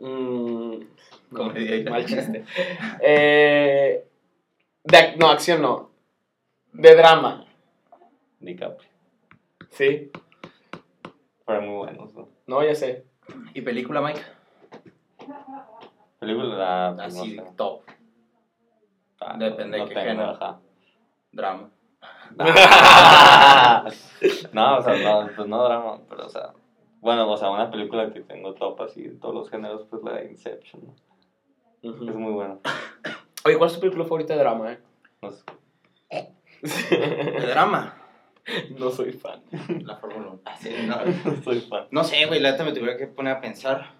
Mm, 0.00 0.78
no, 1.30 1.38
Comedia. 1.38 1.90
mal 1.90 2.04
chiste. 2.04 2.44
Eh, 3.02 4.04
de 4.82 5.16
no, 5.16 5.30
acción 5.30 5.62
no. 5.62 5.90
De 6.72 6.94
drama. 6.96 7.46
DiCaprio. 8.40 8.88
Sí. 9.70 10.10
Fueron 11.44 11.68
muy 11.68 11.76
buenos, 11.76 12.14
¿no? 12.14 12.28
No, 12.46 12.64
ya 12.64 12.74
sé. 12.74 13.04
¿Y 13.54 13.60
película, 13.62 14.00
Mike? 14.00 14.20
Película, 16.24 16.88
Así, 16.90 17.36
no 17.36 17.44
sé. 17.44 17.52
top. 17.56 17.82
Ah, 19.20 19.36
depende 19.38 19.76
de 19.78 19.82
no 19.82 19.88
qué 19.88 19.94
tengo, 19.94 20.08
género. 20.08 20.30
ajá. 20.30 20.60
Drama. 21.32 21.70
no, 24.52 24.78
o 24.78 24.82
sea, 24.82 24.94
no, 24.96 25.30
pues 25.36 25.48
no 25.48 25.64
drama, 25.64 26.00
pero 26.08 26.26
o 26.26 26.28
sea, 26.28 26.52
bueno, 27.00 27.30
o 27.30 27.36
sea, 27.36 27.50
una 27.50 27.70
película 27.70 28.12
que 28.12 28.20
tengo 28.20 28.54
top 28.54 28.80
así 28.82 29.04
en 29.04 29.20
todos 29.20 29.34
los 29.34 29.50
géneros, 29.50 29.86
pues 29.90 30.02
la 30.02 30.14
de 30.14 30.26
Inception. 30.30 30.82
Es 31.82 31.92
muy 32.00 32.32
buena. 32.32 32.58
Oye, 33.44 33.58
¿cuál 33.58 33.68
es 33.68 33.74
tu 33.74 33.80
película 33.80 34.04
favorita 34.04 34.32
de 34.34 34.40
drama, 34.40 34.72
eh? 34.72 34.78
No 35.22 35.30
sé. 35.30 35.44
De 36.64 37.46
drama. 37.46 37.94
no 38.78 38.90
soy 38.90 39.12
fan. 39.12 39.42
La 39.84 39.96
Fórmula 39.96 40.28
1. 40.30 40.40
Ah, 40.46 40.56
sí, 40.56 40.70
no. 40.86 40.96
No 41.36 41.42
soy 41.42 41.60
fan. 41.60 41.86
No 41.90 42.04
sé, 42.04 42.24
güey, 42.26 42.40
la 42.40 42.52
neta 42.52 42.64
me 42.64 42.72
tuviera 42.72 42.96
que 42.96 43.06
poner 43.06 43.36
a 43.36 43.40
pensar. 43.40 43.92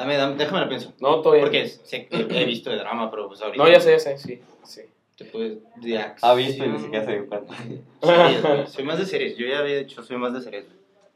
Dame, 0.00 0.16
dame, 0.16 0.36
déjame 0.36 0.60
la 0.60 0.68
pienso. 0.68 0.92
No, 1.00 1.20
todavía. 1.20 1.44
Porque 1.44 1.66
sé 1.68 2.06
que 2.06 2.16
he 2.30 2.44
visto 2.44 2.70
de 2.70 2.76
drama, 2.76 3.10
pero 3.10 3.28
pues 3.28 3.40
ahorita. 3.42 3.62
No, 3.62 3.70
ya 3.70 3.80
sé, 3.80 3.92
ya 3.92 3.98
sé, 3.98 4.18
sí. 4.18 4.40
sí. 4.64 4.82
Te 5.16 5.24
puedes. 5.26 5.58
De 5.76 5.98
acción. 5.98 6.30
Ha 6.30 6.34
visto 6.34 6.64
y 6.64 6.68
ni 6.68 6.78
siquiera 6.78 7.04
se 7.04 7.12
dio 7.12 7.26
cuenta. 7.28 7.54
Soy 8.66 8.84
más 8.84 8.98
de 8.98 9.06
series. 9.06 9.36
Yo 9.36 9.46
ya 9.46 9.58
había 9.58 9.76
dicho, 9.76 10.02
soy 10.02 10.16
más 10.16 10.32
de 10.32 10.40
series 10.40 10.64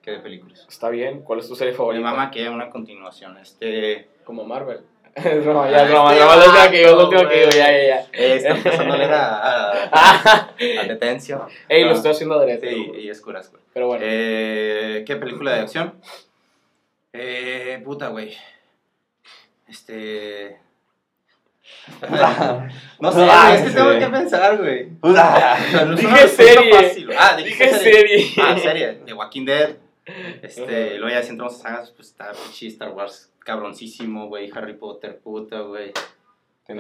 que 0.03 0.11
de 0.11 0.19
películas. 0.19 0.67
Está 0.69 0.91
bien. 0.91 1.23
¿Cuál 1.23 1.39
es 1.41 1.49
tu 1.49 1.57
serie 1.57 1.73
Mi 1.73 1.77
favorita? 1.79 2.03
mamá 2.05 2.31
que 2.31 2.49
una 2.49 2.69
continuación. 2.71 3.39
Este. 3.39 4.09
Como 4.25 4.45
Marvel. 4.45 4.81
Es 5.17 5.45
broma, 5.45 5.71
ya 5.71 5.85
es 5.85 5.91
broma. 5.91 6.13
este 6.13 6.25
último 6.27 6.71
que 6.73 6.93
último 7.05 7.29
que 7.31 7.37
digo, 7.37 7.47
güey. 7.51 7.59
ya, 7.59 7.71
ya, 7.73 7.87
ya. 7.87 8.01
Eh, 8.13 8.35
está 8.35 8.49
empezando 8.51 8.95
a 8.95 8.97
leer 8.97 9.13
a. 9.13 9.89
a, 9.93 10.51
a 10.51 10.85
detención. 10.89 11.43
Ey, 11.69 11.83
lo 11.85 11.91
No. 11.91 11.95
estoy 11.95 12.11
haciendo 12.11 12.35
adrede. 12.35 12.69
Sí, 12.69 12.93
y 12.99 13.09
es 13.09 13.21
cura, 13.21 13.39
es 13.41 13.49
cura. 13.49 13.63
Pero 13.73 13.87
bueno. 13.87 14.05
Eh, 14.07 15.05
¿Qué 15.07 15.15
película 15.17 15.55
de 15.55 15.61
acción? 15.61 15.95
Eh, 17.13 17.81
puta, 17.85 18.09
güey. 18.09 18.35
Este. 19.69 20.59
No 23.01 23.11
sé, 23.13 23.27
Ah, 23.31 23.49
güey, 23.49 23.57
es 23.57 23.63
que 23.63 23.69
sí. 23.71 23.75
tengo 23.75 23.99
que 23.99 24.07
pensar, 24.07 24.59
güey. 24.59 24.89
Ah, 25.03 25.57
Dije 25.97 26.29
serie. 26.29 26.73
fácil. 26.73 27.11
Ah, 27.19 27.37
dije, 27.37 27.49
Dije 27.49 27.69
serie. 27.79 28.19
serie. 28.29 28.35
Ah, 28.43 28.59
serie. 28.59 28.93
De 29.05 29.13
Walking 29.13 29.45
Dead. 29.45 29.77
Este, 30.43 30.99
luego 30.99 31.09
ya 31.15 31.23
si 31.23 31.31
entramos 31.31 31.55
a 31.61 31.63
sagas, 31.63 31.91
pues 31.93 32.09
está 32.09 32.33
pinche 32.33 32.67
Star 32.69 32.91
Wars 32.93 33.31
cabroncísimo, 33.39 34.29
güey. 34.29 34.51
Harry 34.55 34.75
Potter, 34.75 35.19
puta, 35.19 35.61
güey. 35.61 35.93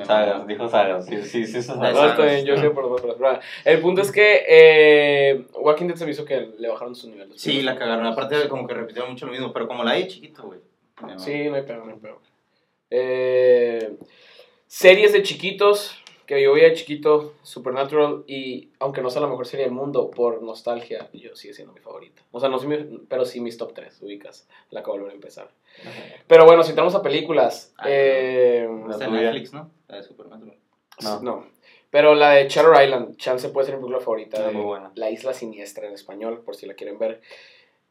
Sagas, 0.07 0.47
dijo 0.47 0.68
Sagas. 0.68 1.05
Sí, 1.07 1.23
sí, 1.23 1.47
sí, 1.47 1.59
es 1.59 1.68
No, 1.68 1.85
está 2.07 2.25
bien, 2.25 2.44
yo 2.47 2.57
sé 2.57 2.70
por 2.70 2.88
dónde, 2.88 3.40
El 3.66 3.81
punto 3.81 4.01
es 4.03 4.11
que 4.12 4.44
eh, 4.49 5.44
Walking 5.55 5.87
Dead 5.88 5.97
se 5.97 6.05
me 6.07 6.11
hizo 6.12 6.25
que 6.25 6.49
le 6.59 6.68
bajaron 6.68 6.94
su 6.94 7.09
nivel. 7.11 7.31
Sí, 7.38 7.62
la 7.62 7.77
cagaron. 7.77 8.07
Aparte, 8.07 8.49
como 8.49 8.66
que 8.66 8.75
repitieron 8.75 9.11
mucho 9.12 9.27
lo 9.27 9.33
mismo, 9.33 9.53
pero 9.53 9.66
como 9.68 9.85
la 9.85 9.94
vi 9.94 10.09
chiquito, 10.09 10.42
güey. 10.44 10.61
Sí, 11.18 11.49
no 11.49 11.57
hay 11.57 11.62
peor, 11.62 11.85
no 11.87 11.92
hay 11.92 11.99
peor. 11.99 12.18
Eh, 12.90 13.97
series 14.66 15.12
de 15.12 15.23
chiquitos, 15.23 15.97
que 16.27 16.42
yo 16.42 16.55
veía 16.55 16.68
de 16.68 16.75
chiquito, 16.75 17.35
Supernatural, 17.42 18.25
y 18.27 18.70
aunque 18.79 19.03
no 19.03 19.11
sea 19.11 19.20
la 19.23 19.29
mejor 19.29 19.47
serie 19.47 19.66
del 19.66 19.75
mundo, 19.75 20.11
por 20.11 20.42
nostalgia, 20.42 21.09
yo 21.12 21.37
sigue 21.37 21.55
siendo 21.55 21.73
mi 21.75 21.81
favorita. 21.81 22.23
O 22.33 22.40
sea, 22.40 22.49
no 22.49 22.59
soy 22.59 22.68
mi- 22.68 22.99
pero 23.09 23.25
sí 23.25 23.40
mis 23.40 23.57
top 23.59 23.75
3, 23.75 24.01
ubicas. 24.03 24.49
La 24.70 24.81
acabo 24.81 24.94
de 24.94 25.01
volver 25.01 25.12
a 25.12 25.16
empezar. 25.16 25.51
Pero 26.27 26.44
bueno, 26.47 26.62
si 26.62 26.70
entramos 26.70 26.94
a 26.94 27.03
películas, 27.03 27.73
Ay, 27.77 27.92
eh, 27.94 28.68
Está 28.90 29.05
en 29.05 29.11
tuya. 29.11 29.23
Netflix, 29.23 29.53
¿no? 29.53 29.70
La 29.88 29.97
de 29.97 30.03
Supernatural. 30.03 30.57
No. 31.03 31.20
no. 31.20 31.47
Pero 31.90 32.14
la 32.14 32.31
de 32.33 32.49
Shutter 32.49 32.83
Island, 32.85 33.16
chance 33.18 33.49
puede 33.51 33.66
ser 33.66 33.77
mi 33.77 33.83
película 33.83 34.01
favorita. 34.05 34.38
Ah, 34.42 34.47
de 34.49 34.53
muy 34.53 34.64
buena. 34.64 34.90
La 34.97 35.11
Isla 35.11 35.33
Siniestra 35.33 35.87
en 35.87 35.92
español, 35.94 36.40
por 36.44 36.57
si 36.57 36.66
la 36.66 36.75
quieren 36.75 36.99
ver. 36.99 37.20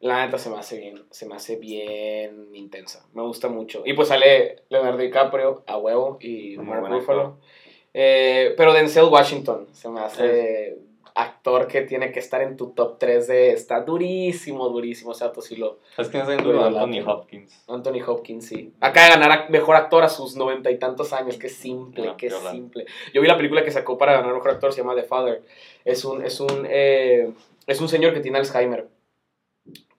La 0.04 0.26
neta 0.26 0.38
se 0.38 0.50
me 0.50 0.58
hace 0.58 0.78
bien, 0.78 1.02
se 1.12 1.26
me 1.26 1.36
hace 1.36 1.56
bien 1.56 2.54
intensa. 2.54 3.06
Me 3.14 3.22
gusta 3.22 3.48
mucho. 3.48 3.84
Y 3.86 3.94
pues 3.94 4.10
sale 4.10 4.64
Leonardo 4.68 4.98
DiCaprio 4.98 5.64
a 5.66 5.78
huevo 5.78 6.18
y 6.20 6.58
Muy 6.58 6.66
Mark 6.66 6.90
Ruffalo. 6.90 7.38
Eh, 7.94 8.54
pero 8.58 8.74
Denzel 8.74 9.06
Washington 9.06 9.68
se 9.72 9.88
me 9.88 10.02
hace 10.02 10.78
actor 11.16 11.68
que 11.68 11.84
tiene 11.84 12.12
que 12.12 12.20
estar 12.20 12.42
en 12.42 12.58
tu 12.58 12.72
top 12.72 12.98
3 13.00 13.28
de... 13.28 13.52
Está 13.52 13.80
durísimo, 13.80 14.68
durísimo. 14.68 15.12
O 15.12 15.14
sea, 15.14 15.32
tú 15.32 15.42
sí 15.42 15.56
lo... 15.56 15.80
Es 15.98 16.10
que 16.10 16.22
Muy 16.22 16.34
Anthony. 16.34 17.08
Hopkins. 17.10 17.64
Anthony 17.70 18.02
Hopkins, 18.06 18.46
sí. 18.46 18.74
Acaba 18.82 19.06
de 19.06 19.14
ganar 19.14 19.32
a 19.32 19.50
mejor 19.50 19.78
actor 19.78 20.04
a 20.04 20.10
sus 20.10 20.36
noventa 20.36 20.70
y 20.70 20.78
tantos 20.80 21.14
años. 21.14 21.38
Qué 21.38 21.48
simple, 21.48 22.12
qué 22.18 22.30
simple. 22.30 22.88
Yo 23.14 23.22
vi 23.22 23.28
la 23.30 23.38
película 23.38 23.64
que 23.64 23.72
sacó 23.72 23.98
para 23.98 24.12
ganar 24.12 24.34
mejor 24.34 24.52
actor, 24.52 24.74
se 24.74 24.82
llama 24.82 24.96
The 24.96 25.04
Father. 25.04 25.44
Es 25.86 26.04
un, 26.04 26.26
es 26.26 26.42
un, 26.42 26.68
eh, 26.70 27.32
es 27.68 27.80
un 27.80 27.88
señor 27.88 28.14
que 28.14 28.20
tiene 28.20 28.40
Alzheimer. 28.40 28.88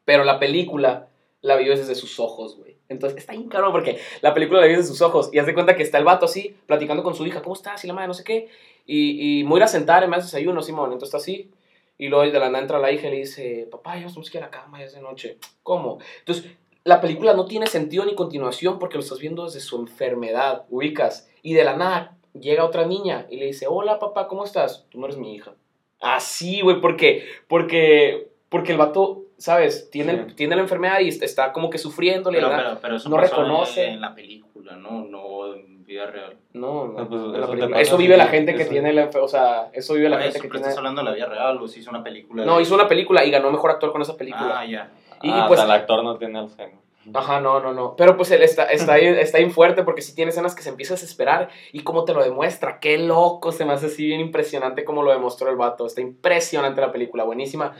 Pero 0.04 0.24
la 0.24 0.38
película 0.38 1.08
la 1.40 1.56
vives 1.56 1.80
desde 1.80 1.94
sus 1.94 2.18
ojos, 2.20 2.56
güey. 2.56 2.76
Entonces 2.88 3.18
está 3.18 3.32
bien 3.32 3.48
caro 3.48 3.72
porque 3.72 3.98
la 4.20 4.34
película 4.34 4.60
la 4.60 4.66
vives 4.66 4.82
desde 4.82 4.92
sus 4.92 5.02
ojos. 5.02 5.30
Y 5.32 5.38
haz 5.38 5.46
de 5.46 5.54
cuenta 5.54 5.76
que 5.76 5.82
está 5.82 5.98
el 5.98 6.04
vato 6.04 6.26
así, 6.26 6.56
platicando 6.66 7.02
con 7.02 7.14
su 7.14 7.26
hija. 7.26 7.42
¿Cómo 7.42 7.54
estás? 7.54 7.84
Y 7.84 7.86
la 7.86 7.94
madre, 7.94 8.08
no 8.08 8.14
sé 8.14 8.24
qué. 8.24 8.48
Y, 8.86 9.40
y 9.40 9.42
voy 9.44 9.56
a 9.56 9.58
ir 9.58 9.62
a 9.64 9.68
sentar, 9.68 10.06
me 10.08 10.16
hace 10.16 10.26
desayuno, 10.26 10.62
Simón. 10.62 10.92
Entonces 10.92 11.08
está 11.08 11.18
así. 11.18 11.50
Y 11.96 12.08
luego 12.08 12.30
de 12.30 12.38
la 12.38 12.50
nada 12.50 12.60
entra 12.60 12.78
la 12.78 12.90
hija 12.90 13.06
y 13.08 13.10
le 13.12 13.16
dice, 13.18 13.68
papá, 13.70 13.96
ya 13.96 14.02
nos 14.02 14.12
tenemos 14.12 14.30
que 14.30 14.38
ir 14.38 14.44
a 14.44 14.46
la 14.46 14.50
cama, 14.50 14.80
ya 14.80 14.86
es 14.86 14.94
de 14.94 15.00
noche. 15.00 15.38
¿Cómo? 15.62 15.98
Entonces, 16.18 16.50
la 16.82 17.00
película 17.00 17.34
no 17.34 17.46
tiene 17.46 17.66
sentido 17.66 18.04
ni 18.04 18.14
continuación 18.14 18.78
porque 18.78 18.96
lo 18.96 19.02
estás 19.02 19.20
viendo 19.20 19.44
desde 19.44 19.60
su 19.60 19.76
enfermedad, 19.76 20.64
ubicas. 20.70 21.28
Y 21.42 21.54
de 21.54 21.64
la 21.64 21.76
nada 21.76 22.16
llega 22.38 22.64
otra 22.64 22.84
niña 22.84 23.26
y 23.30 23.36
le 23.36 23.46
dice, 23.46 23.66
hola 23.68 23.98
papá, 23.98 24.26
¿cómo 24.26 24.44
estás? 24.44 24.86
Tú 24.90 24.98
no 24.98 25.06
eres 25.06 25.18
mi 25.18 25.34
hija. 25.34 25.54
Así, 26.00 26.60
güey, 26.60 26.80
porque, 26.80 27.24
porque, 27.48 28.28
porque 28.48 28.72
el 28.72 28.78
vato, 28.78 29.23
¿sabes? 29.38 29.90
Tiene, 29.90 30.26
Sí. 30.28 30.34
tiene 30.34 30.56
la 30.56 30.62
enfermedad 30.62 31.00
y 31.00 31.08
está- 31.08 31.52
como 31.52 31.70
que 31.70 31.78
sufriéndole. 31.78 32.38
Pero, 32.38 32.48
¿verdad? 32.50 32.64
pero, 32.70 32.80
pero 32.80 32.96
eso 32.96 33.08
no 33.08 33.16
pasó 33.16 33.36
reconoce. 33.36 33.86
en 33.88 34.00
la 34.00 34.14
película, 34.14 34.76
¿no? 34.76 35.04
No 35.04 35.54
en 35.54 35.84
vida 35.84 36.06
real. 36.06 36.36
No, 36.54 36.86
no, 36.86 37.00
No, 37.00 37.08
pues, 37.08 37.20
eso 37.20 37.50
película. 37.50 37.96
vive 37.98 38.16
la 38.16 38.24
te- 38.26 38.30
gente 38.30 38.54
que 38.54 38.62
eso- 38.62 38.70
tiene 38.70 38.92
la 38.92 39.02
enfermedad, 39.02 39.24
o 39.24 39.28
sea, 39.28 39.68
eso 39.72 39.94
vive 39.94 40.08
la 40.08 40.16
gente 40.18 40.30
eso, 40.38 40.42
que 40.42 40.48
pero 40.48 40.60
tiene... 40.60 40.68
estás 40.68 40.78
hablando 40.78 41.02
de 41.02 41.04
la 41.10 41.14
vida 41.14 41.26
real 41.26 41.58
o 41.60 41.68
si 41.68 41.80
hizo 41.80 41.90
una 41.90 42.02
película. 42.02 42.44
No, 42.44 42.56
de- 42.56 42.62
hizo 42.62 42.74
una 42.74 42.88
película 42.88 43.24
y 43.24 43.30
ganó 43.30 43.50
mejor 43.50 43.70
actor 43.72 43.92
con 43.92 44.00
esa 44.02 44.16
película. 44.16 44.60
Ah, 44.60 44.64
ya. 44.66 44.90
Y, 45.22 45.30
ah, 45.30 45.44
pues- 45.48 45.60
o 45.60 45.64
sea, 45.66 45.74
el 45.74 45.80
actor 45.80 46.02
no 46.04 46.16
tiene 46.16 46.38
Alzheimer. 46.38 46.84
Ajá, 47.12 47.38
no, 47.38 47.60
no, 47.60 47.74
no. 47.74 47.96
Pero 47.96 48.16
pues 48.16 48.30
él 48.30 48.42
está, 48.42 48.64
está, 48.64 48.94
bien, 48.96 49.18
está 49.18 49.36
bien 49.36 49.50
fuerte 49.50 49.82
porque 49.82 50.00
sí 50.00 50.14
tiene 50.14 50.30
escenas 50.30 50.54
que 50.54 50.62
se 50.62 50.70
empieza 50.70 50.94
a 50.94 50.96
desesperar 50.96 51.50
y 51.70 51.80
cómo 51.80 52.04
te 52.06 52.14
lo 52.14 52.22
demuestra. 52.24 52.78
Qué 52.80 52.96
loco, 52.96 53.52
se 53.52 53.66
me 53.66 53.74
hace 53.74 53.86
así 53.86 54.06
bien 54.06 54.20
impresionante 54.20 54.84
como 54.86 55.02
lo 55.02 55.10
demostró 55.12 55.50
el 55.50 55.56
vato. 55.56 55.84
Está 55.84 56.00
impresionante 56.00 56.80
la 56.80 56.90
película, 56.92 57.24
buenísima. 57.24 57.74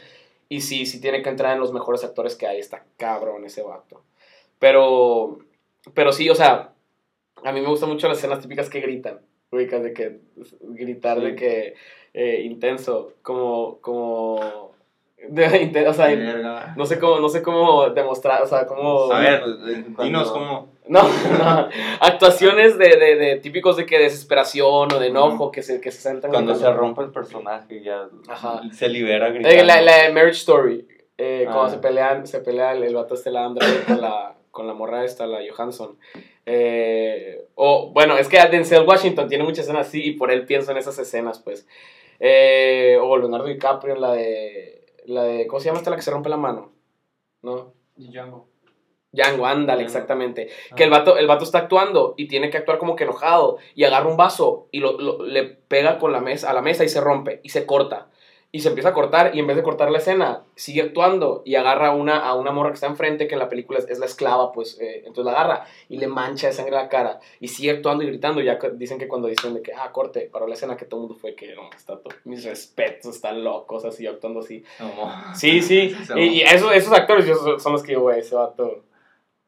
Y 0.48 0.60
sí, 0.60 0.86
sí 0.86 1.00
tiene 1.00 1.22
que 1.22 1.30
entrar 1.30 1.54
en 1.54 1.60
los 1.60 1.72
mejores 1.72 2.04
actores 2.04 2.36
que 2.36 2.46
hay. 2.46 2.58
Está 2.58 2.84
cabrón 2.96 3.44
ese 3.44 3.62
vato. 3.62 4.02
Pero, 4.58 5.38
pero 5.94 6.12
sí, 6.12 6.28
o 6.30 6.34
sea, 6.34 6.72
a 7.42 7.52
mí 7.52 7.60
me 7.60 7.68
gustan 7.68 7.90
mucho 7.90 8.08
las 8.08 8.18
escenas 8.18 8.40
típicas 8.40 8.68
que 8.70 8.80
gritan. 8.80 9.20
Ubicas 9.50 9.82
de 9.82 9.92
que 9.92 10.18
gritar 10.60 11.20
de 11.20 11.36
que 11.36 11.74
eh, 12.12 12.42
intenso, 12.44 13.12
como, 13.22 13.78
como, 13.80 14.72
de, 15.28 15.88
o 15.88 15.92
sea, 15.92 16.74
no 16.76 16.86
sé 16.86 16.98
cómo, 16.98 17.20
no 17.20 17.28
sé 17.28 17.42
cómo 17.42 17.90
demostrar, 17.90 18.42
o 18.42 18.46
sea, 18.46 18.66
cómo... 18.66 19.12
A 19.12 19.20
ver, 19.20 19.42
Pues, 19.94 20.06
dinos 20.06 20.30
cómo. 20.30 20.73
No, 20.86 21.02
no. 21.38 21.68
Actuaciones 22.00 22.76
de, 22.78 22.96
de, 22.96 23.16
de 23.16 23.36
típicos 23.36 23.76
de 23.76 23.86
que 23.86 23.98
desesperación 23.98 24.92
o 24.92 24.98
de 24.98 25.06
enojo 25.08 25.50
que 25.50 25.62
se, 25.62 25.80
que 25.80 25.90
se 25.90 26.00
sentan. 26.00 26.30
Cuando 26.30 26.54
se 26.54 26.70
rompe 26.72 27.02
el 27.02 27.10
personaje 27.10 27.82
ya 27.82 28.08
Ajá. 28.28 28.60
se 28.72 28.88
libera 28.88 29.30
gritando. 29.30 29.48
Eh, 29.56 29.64
La, 29.64 29.80
la 29.80 30.02
de 30.02 30.12
Marriage 30.12 30.38
Story. 30.38 30.86
eh, 31.16 31.44
cuando 31.44 31.62
Ah. 31.64 31.70
se 31.70 31.78
pelean, 31.78 32.26
se 32.26 32.40
pelea 32.40 32.72
el, 32.72 32.82
el 32.82 32.94
vato 32.94 33.14
este 33.14 33.30
la 33.30 33.44
Andra 33.46 33.66
con 33.86 34.00
la, 34.00 34.34
con 34.50 34.66
la 34.66 34.74
morra 34.74 35.04
esta, 35.04 35.26
la 35.26 35.38
Johansson. 35.48 35.96
Eh, 36.44 37.46
o, 37.54 37.90
bueno, 37.92 38.18
es 38.18 38.28
que 38.28 38.38
Denzel 38.50 38.86
Washington 38.86 39.28
tiene 39.28 39.44
muchas 39.44 39.64
escenas 39.64 39.86
así 39.86 40.02
y 40.04 40.12
por 40.12 40.30
él 40.30 40.44
pienso 40.44 40.70
en 40.72 40.76
esas 40.76 40.98
escenas, 40.98 41.38
pues. 41.38 41.66
Eh, 42.20 42.98
o 43.00 43.16
Leonardo 43.16 43.46
DiCaprio 43.46 43.94
en 43.94 44.00
la 44.02 44.12
de, 44.12 44.84
la 45.06 45.22
de. 45.24 45.46
¿Cómo 45.46 45.60
se 45.60 45.66
llama 45.66 45.78
esta 45.78 45.90
la 45.90 45.96
que 45.96 46.02
se 46.02 46.10
rompe 46.10 46.28
la 46.28 46.36
mano? 46.36 46.72
¿No? 47.42 47.72
Django. 47.96 48.48
Django, 49.14 49.46
ándale, 49.46 49.82
Django. 49.84 49.86
exactamente. 49.86 50.48
Ah. 50.70 50.74
Que 50.74 50.84
el 50.84 50.90
vato, 50.90 51.16
el 51.16 51.26
vato 51.26 51.44
está 51.44 51.58
actuando 51.58 52.14
y 52.16 52.26
tiene 52.28 52.50
que 52.50 52.58
actuar 52.58 52.78
como 52.78 52.96
que 52.96 53.04
enojado 53.04 53.58
y 53.74 53.84
agarra 53.84 54.08
un 54.08 54.16
vaso 54.16 54.66
y 54.72 54.80
lo, 54.80 54.98
lo- 55.00 55.24
le 55.24 55.44
pega 55.44 55.98
con 55.98 56.12
la 56.12 56.20
mesa, 56.20 56.50
a 56.50 56.54
la 56.54 56.62
mesa 56.62 56.84
y 56.84 56.88
se 56.88 57.00
rompe 57.00 57.40
y 57.42 57.48
se 57.50 57.64
corta. 57.66 58.08
Y 58.52 58.60
se 58.60 58.68
empieza 58.68 58.90
a 58.90 58.94
cortar 58.94 59.34
y 59.34 59.40
en 59.40 59.48
vez 59.48 59.56
de 59.56 59.64
cortar 59.64 59.90
la 59.90 59.98
escena, 59.98 60.44
sigue 60.54 60.80
actuando 60.82 61.42
y 61.44 61.56
agarra 61.56 61.90
una, 61.90 62.18
a 62.18 62.34
una 62.36 62.52
morra 62.52 62.68
que 62.70 62.74
está 62.74 62.86
enfrente, 62.86 63.26
que 63.26 63.34
en 63.34 63.40
la 63.40 63.48
película 63.48 63.80
es, 63.80 63.90
es 63.90 63.98
la 63.98 64.06
esclava, 64.06 64.52
pues 64.52 64.78
eh, 64.80 64.98
entonces 65.06 65.24
la 65.24 65.32
agarra 65.32 65.66
y 65.88 65.96
le 65.96 66.06
mancha 66.06 66.46
de 66.46 66.52
sangre 66.52 66.76
la 66.76 66.88
cara 66.88 67.18
y 67.40 67.48
sigue 67.48 67.72
actuando 67.72 68.04
y 68.04 68.06
gritando. 68.06 68.40
Ya 68.42 68.56
que- 68.60 68.70
dicen 68.70 68.96
que 69.00 69.08
cuando 69.08 69.26
dicen 69.26 69.54
de 69.54 69.60
que, 69.62 69.72
ah, 69.74 69.90
corte, 69.90 70.28
paró 70.32 70.46
la 70.46 70.54
escena 70.54 70.76
que 70.76 70.84
todo 70.84 71.00
el 71.00 71.08
mundo 71.08 71.18
fue 71.20 71.34
que, 71.34 71.52
no, 71.56 71.62
está 71.76 71.98
todo, 71.98 72.14
mis 72.22 72.44
respetos, 72.44 73.16
están 73.16 73.42
locos 73.42 73.84
así, 73.84 74.06
actuando 74.06 74.38
así. 74.38 74.62
No. 74.78 74.88
Sí, 75.34 75.60
sí. 75.60 75.92
Y, 76.14 76.20
y 76.22 76.42
esos, 76.42 76.72
esos 76.76 76.92
actores 76.92 77.26
yo- 77.26 77.58
son, 77.58 77.72
los 77.72 77.82
que 77.82 77.88
digo, 77.88 78.02
güey, 78.02 78.20
ese 78.20 78.36
vato. 78.36 78.84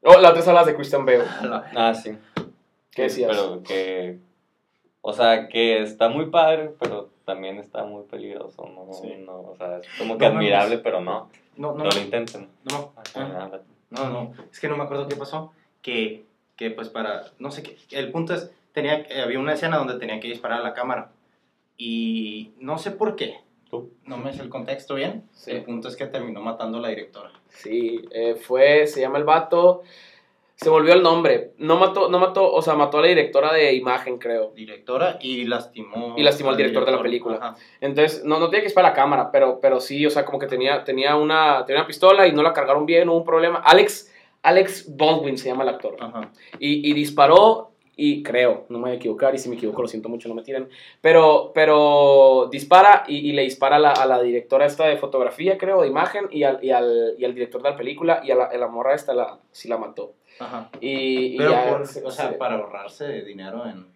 Oh, 0.08 0.18
la 0.20 0.28
otra 0.30 0.40
es 0.40 0.46
las 0.46 0.66
de 0.66 0.74
Christian 0.76 1.04
Bale. 1.04 1.24
Ah, 1.74 1.92
sí. 1.94 2.16
¿Qué 2.92 3.02
decías? 3.02 3.30
Pero 3.30 3.62
que. 3.62 4.18
O 5.02 5.12
sea, 5.12 5.48
que 5.48 5.82
está 5.82 6.08
muy 6.08 6.26
padre, 6.30 6.70
pero 6.80 7.10
también 7.24 7.58
está 7.58 7.84
muy 7.84 8.04
peligroso. 8.04 8.66
No, 8.68 8.92
Sí. 8.92 9.14
no, 9.24 9.40
o 9.40 9.56
sea, 9.56 9.78
es 9.78 9.86
como 9.98 10.16
que 10.18 10.28
No 10.28 10.36
admirable, 10.36 10.78
pero 10.78 11.00
no. 11.00 11.28
No, 11.56 11.72
no, 11.74 11.84
No 11.84 11.90
lo 11.90 12.00
intenten. 12.00 12.48
no, 12.70 12.92
Ah, 13.14 13.50
no, 13.90 14.10
no, 14.10 14.32
es 14.50 14.60
que 14.60 14.68
no 14.68 14.76
me 14.76 14.82
acuerdo 14.84 15.06
qué 15.08 15.16
pasó, 15.16 15.52
que, 15.80 16.24
que 16.56 16.70
pues 16.70 16.88
para, 16.88 17.22
no 17.38 17.50
sé 17.52 17.62
qué, 17.62 17.76
el 17.92 18.10
punto 18.10 18.34
es, 18.34 18.50
tenía, 18.72 18.98
eh, 18.98 19.22
había 19.22 19.38
una 19.38 19.52
escena 19.54 19.78
donde 19.78 19.98
tenía 19.98 20.18
que 20.20 20.28
disparar 20.28 20.60
a 20.60 20.62
la 20.64 20.74
cámara, 20.74 21.12
y 21.78 22.50
no 22.58 22.78
sé 22.78 22.90
por 22.90 23.14
qué, 23.16 23.38
¿Tú? 23.70 23.90
no 24.04 24.16
me 24.18 24.32
sé 24.32 24.42
el 24.42 24.48
contexto 24.48 24.96
bien, 24.96 25.22
Sí. 25.32 25.52
el 25.52 25.62
punto 25.62 25.88
es 25.88 25.96
que 25.96 26.06
terminó 26.06 26.40
matando 26.42 26.78
a 26.78 26.80
la 26.80 26.88
directora. 26.88 27.30
Sí, 27.56 28.02
eh, 28.10 28.34
fue, 28.34 28.86
se 28.86 29.00
llama 29.00 29.18
el 29.18 29.24
vato, 29.24 29.82
se 30.54 30.70
volvió 30.70 30.94
el 30.94 31.02
nombre. 31.02 31.52
No 31.58 31.76
mató, 31.76 32.08
no 32.08 32.18
mató, 32.18 32.50
o 32.50 32.62
sea, 32.62 32.74
mató 32.74 32.98
a 32.98 33.02
la 33.02 33.08
directora 33.08 33.52
de 33.52 33.74
imagen, 33.74 34.18
creo. 34.18 34.52
Directora 34.54 35.18
y 35.20 35.44
lastimó... 35.44 36.14
Y 36.16 36.22
lastimó 36.22 36.50
al 36.50 36.56
director 36.56 36.84
de 36.86 36.92
la 36.92 37.02
película. 37.02 37.36
Ajá. 37.36 37.56
Entonces, 37.80 38.24
no, 38.24 38.38
no 38.38 38.48
tiene 38.48 38.62
que 38.62 38.68
disparar 38.68 38.90
a 38.90 38.94
la 38.94 38.96
cámara, 38.96 39.30
pero, 39.30 39.60
pero 39.60 39.80
sí, 39.80 40.06
o 40.06 40.10
sea, 40.10 40.24
como 40.24 40.38
que 40.38 40.46
tenía, 40.46 40.82
tenía, 40.84 41.16
una, 41.16 41.64
tenía 41.66 41.80
una 41.82 41.86
pistola 41.86 42.26
y 42.26 42.32
no 42.32 42.42
la 42.42 42.52
cargaron 42.52 42.86
bien, 42.86 43.08
hubo 43.08 43.18
un 43.18 43.24
problema. 43.24 43.58
Alex, 43.58 44.12
Alex 44.42 44.96
Baldwin 44.96 45.36
se 45.36 45.48
llama 45.48 45.62
el 45.64 45.70
actor. 45.70 45.96
Ajá. 46.00 46.30
Y, 46.58 46.88
y 46.88 46.94
disparó, 46.94 47.72
y 47.98 48.22
creo, 48.22 48.66
no 48.68 48.78
me 48.78 48.82
voy 48.84 48.90
a 48.92 48.94
equivocar, 48.94 49.34
y 49.34 49.38
si 49.38 49.48
me 49.48 49.56
equivoco 49.56 49.80
lo 49.80 49.88
siento 49.88 50.08
mucho, 50.10 50.28
no 50.28 50.34
me 50.34 50.42
tiren, 50.42 50.68
pero, 51.00 51.50
pero 51.54 52.48
dispara 52.52 53.04
y, 53.08 53.30
y 53.30 53.32
le 53.32 53.42
dispara 53.42 53.76
a 53.76 53.78
la, 53.78 53.92
a 53.92 54.04
la 54.06 54.20
directora 54.20 54.66
esta 54.66 54.86
de 54.86 54.98
fotografía, 54.98 55.56
creo, 55.56 55.80
de 55.80 55.88
imagen, 55.88 56.26
y 56.30 56.42
al, 56.42 56.62
y 56.62 56.70
al, 56.70 57.14
y 57.18 57.24
al 57.24 57.34
director 57.34 57.62
de 57.62 57.70
la 57.70 57.76
película, 57.76 58.20
y 58.22 58.30
a 58.30 58.34
la, 58.34 58.44
a 58.44 58.56
la 58.58 58.68
morra 58.68 58.94
esta 58.94 59.14
la, 59.14 59.38
sí 59.50 59.66
la 59.68 59.78
mató. 59.78 60.12
Ajá. 60.38 60.68
Y, 60.80 61.34
y 61.34 61.38
Pero, 61.38 61.50
ya 61.50 61.70
por- 61.70 61.86
se- 61.86 62.04
o 62.04 62.10
sea, 62.10 62.28
se- 62.28 62.34
para 62.36 62.56
ahorrarse 62.56 63.22
dinero 63.22 63.64
en... 63.66 63.95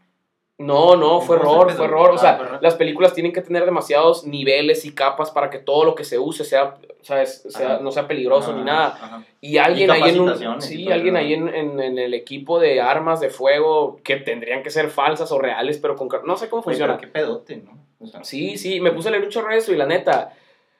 No, 0.60 0.94
no, 0.94 1.20
fue 1.22 1.38
¿Cómo 1.38 1.52
error, 1.62 1.72
fue 1.72 1.84
error. 1.86 2.10
O 2.10 2.14
Ah, 2.14 2.18
sea, 2.18 2.34
error. 2.36 2.58
las 2.60 2.74
películas 2.74 3.14
tienen 3.14 3.32
que 3.32 3.40
tener 3.40 3.64
demasiados 3.64 4.24
niveles 4.26 4.84
y 4.84 4.94
capas 4.94 5.30
para 5.30 5.48
que 5.48 5.58
todo 5.58 5.84
lo 5.84 5.94
que 5.94 6.04
se 6.04 6.18
use 6.18 6.44
sea, 6.44 6.76
¿sabes? 7.00 7.44
sea 7.48 7.78
no 7.78 7.90
sea 7.90 8.06
peligroso 8.06 8.50
Ajá, 8.50 8.58
ni 8.58 8.64
nada. 8.64 8.86
ajá. 8.88 9.24
Y 9.40 9.56
alguien 9.56 9.90
ahí 9.90 10.02
en 10.10 10.20
un, 10.20 10.60
sí, 10.60 10.92
alguien 10.92 11.16
ahí 11.16 11.32
en, 11.32 11.48
en- 11.48 11.80
en 11.80 11.98
el 11.98 12.12
equipo 12.12 12.60
de 12.60 12.80
armas 12.80 13.20
de 13.20 13.30
fuego 13.30 14.00
que 14.04 14.16
tendrían 14.16 14.62
que 14.62 14.68
ser 14.70 14.90
falsas 14.90 15.32
o 15.32 15.38
reales, 15.38 15.78
pero 15.78 15.96
con 15.96 16.08
no 16.26 16.36
sé 16.36 16.50
cómo 16.50 16.60
Oye, 16.60 16.64
funciona. 16.76 16.98
qué 16.98 17.06
pedote, 17.06 17.56
¿no? 17.56 17.78
O 17.98 18.06
sea, 18.06 18.22
Sí, 18.22 18.58
sí, 18.58 18.80
me 18.80 18.92
puse 18.92 19.08
a 19.08 19.12
leer 19.12 19.24
un 19.24 19.30
chorro 19.30 19.50
de 19.52 19.56
eso 19.58 19.72
y 19.72 19.76
la 19.76 19.86
neta, 19.86 20.34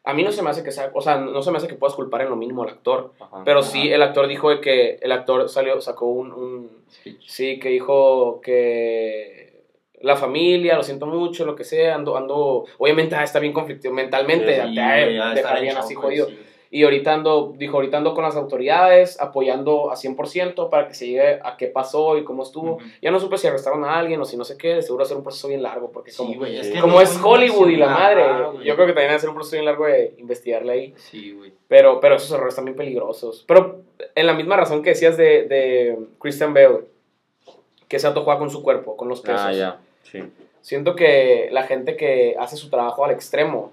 a 0.05 0.13
mí 0.13 0.23
no 0.23 0.31
se 0.33 0.43
me 0.43 0.51
hace 0.51 0.63
que 0.63 0.73
sea, 0.73 0.91
o 0.95 1.01
sea, 1.01 1.17
no 1.17 1.41
se 1.43 1.51
me 1.51 1.57
hace 1.57 1.69
que 1.69 1.75
puedas 1.75 1.97
culpar 1.97 2.21
en 2.21 2.29
lo 2.29 2.37
mínimo 2.37 2.63
al 2.65 2.69
actor, 2.71 3.13
Ajá. 3.19 3.43
pero 3.47 3.63
sí 3.63 3.91
el 3.91 4.03
actor 4.03 4.27
dijo 4.27 4.51
de 4.51 4.61
que 4.61 4.99
el 5.01 5.13
actor 5.13 5.49
salió 5.49 5.81
sacó 5.81 6.05
un, 6.07 6.85
sí 7.27 7.59
que 7.59 7.69
dijo 7.71 8.41
que 8.43 9.50
la 10.01 10.17
familia, 10.17 10.77
lo 10.77 10.83
siento 10.83 11.07
mucho, 11.07 11.45
lo 11.45 11.55
que 11.57 11.65
sea, 11.65 11.95
ando 11.95 12.17
ando 12.17 12.65
obviamente 12.79 13.15
ah, 13.17 13.23
está 13.25 13.39
bien 13.39 13.53
conflictivo 13.53 13.93
mentalmente, 13.95 14.55
Sí, 14.55 14.61
te 14.61 14.73
Sí, 14.73 14.79
ha 14.79 14.93
de 14.95 15.05
güey, 15.05 15.19
ha 15.19 15.25
de 15.31 15.35
estar 15.35 15.35
dejar 15.35 15.57
en 15.59 15.63
bien 15.63 15.75
shock, 15.75 15.85
así 15.85 15.95
jodido. 15.95 16.27
sí. 16.29 16.39
Y 16.73 16.85
ahorita 16.85 17.13
ando, 17.15 17.53
dijo, 17.57 17.79
ahorita 17.79 17.97
ando 17.97 18.15
con 18.15 18.23
las 18.23 18.37
autoridades, 18.37 19.21
apoyando 19.21 19.91
a 19.91 19.97
100% 19.97 20.69
para 20.71 20.87
que 20.87 20.95
se 20.95 21.09
llegue 21.09 21.41
a 21.43 21.57
qué 21.57 21.67
pasó 21.67 22.17
y 22.17 22.23
cómo 22.23 22.45
estuvo. 22.45 22.75
Ujú. 22.75 22.85
Ya 23.03 23.11
no 23.11 23.19
supe 23.19 23.39
si 23.39 23.49
arrestaron 23.49 23.85
a 23.85 23.99
alguien 23.99 24.21
o 24.21 24.25
si 24.25 24.37
no 24.37 24.45
sé 24.45 24.57
qué, 24.57 24.77
de 24.77 24.83
seguro 24.83 25.01
va 25.03 25.05
a 25.07 25.09
ser 25.09 25.17
un 25.17 25.25
proceso 25.25 25.49
bien 25.49 25.65
largo, 25.65 25.91
porque 25.91 26.13
como, 26.17 26.31
Sí, 26.31 26.37
güey, 26.39 26.57
es 26.61 26.69
Sí. 26.69 26.75
que 26.75 26.81
como 26.81 26.95
no 26.95 27.01
es 27.01 27.19
Hollywood 27.21 27.71
y 27.71 27.77
la 27.77 27.89
madre, 27.89 28.23
yo 28.65 28.77
creo 28.77 28.87
que 28.87 28.93
también 28.93 29.11
va 29.11 29.17
a 29.17 29.19
ser 29.19 29.31
un 29.31 29.35
proceso 29.35 29.57
bien 29.57 29.65
largo 29.65 29.85
de 29.87 30.15
investigarle 30.19 30.73
ahí. 30.73 30.95
Sí, 30.97 31.33
güey. 31.33 31.53
Pero, 31.67 31.99
pero 31.99 32.15
esos 32.15 32.31
errores 32.31 32.55
también 32.55 32.77
peligrosos. 32.77 33.45
Pero 33.49 33.81
en 34.15 34.27
la 34.29 34.35
misma 34.35 34.57
razón 34.57 34.81
que 34.85 34.91
decías 34.91 35.17
de, 35.17 35.49
de 35.49 35.99
Christian 36.21 36.55
Bale, 36.55 36.83
que 37.89 37.97
ese 37.97 38.07
auto 38.07 38.23
juega 38.23 38.39
con 38.39 38.49
su 38.49 38.63
cuerpo, 38.63 38.97
con 38.97 39.09
los 39.09 39.21
pesos. 39.23 39.41
Ah, 39.45 39.53
ya. 39.53 39.81
Sí. 40.03 40.23
Siento 40.61 40.95
que 40.95 41.49
la 41.53 41.63
gente 41.65 41.97
que 41.97 42.37
hace 42.39 42.57
su 42.57 42.69
trabajo 42.71 43.05
al 43.05 43.11
extremo, 43.13 43.73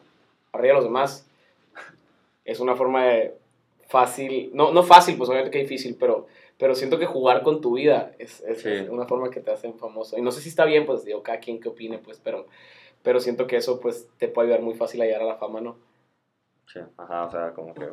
arriba 0.53 0.69
de 0.69 0.73
los 0.75 0.83
demás, 0.85 1.27
es 2.45 2.59
una 2.59 2.75
forma 2.75 3.05
de 3.05 3.35
fácil, 3.87 4.51
no, 4.53 4.71
no 4.71 4.83
fácil, 4.83 5.17
pues 5.17 5.29
obviamente 5.29 5.51
que 5.51 5.63
difícil, 5.63 5.95
pero, 5.99 6.27
pero 6.57 6.75
siento 6.75 6.97
que 6.99 7.05
jugar 7.05 7.41
con 7.43 7.61
tu 7.61 7.75
vida 7.75 8.13
es, 8.19 8.41
es- 8.41 8.61
Sí. 8.61 8.69
es 8.69 8.89
una 8.89 9.05
forma 9.05 9.29
que 9.29 9.39
te 9.41 9.51
hacen 9.51 9.73
famoso. 9.77 10.17
Y 10.17 10.21
no 10.21 10.31
sé 10.31 10.41
si 10.41 10.49
está 10.49 10.65
bien, 10.65 10.85
pues 10.85 11.03
digo, 11.05 11.23
cada 11.23 11.39
quien 11.39 11.59
que 11.59 11.69
opine, 11.69 11.97
pues, 11.97 12.19
pero, 12.23 12.47
pero 13.03 13.19
siento 13.19 13.47
que 13.47 13.57
eso 13.57 13.79
pues 13.79 14.07
te 14.17 14.27
puede 14.27 14.47
ayudar 14.49 14.61
muy 14.63 14.75
fácil 14.75 15.01
a 15.01 15.05
llegar 15.05 15.21
a 15.21 15.25
la 15.25 15.35
fama, 15.35 15.61
¿no? 15.61 15.77
Sí. 16.71 16.79
Ajá, 16.97 17.25
o 17.25 17.31
sea, 17.31 17.51
como 17.53 17.73
que. 17.73 17.87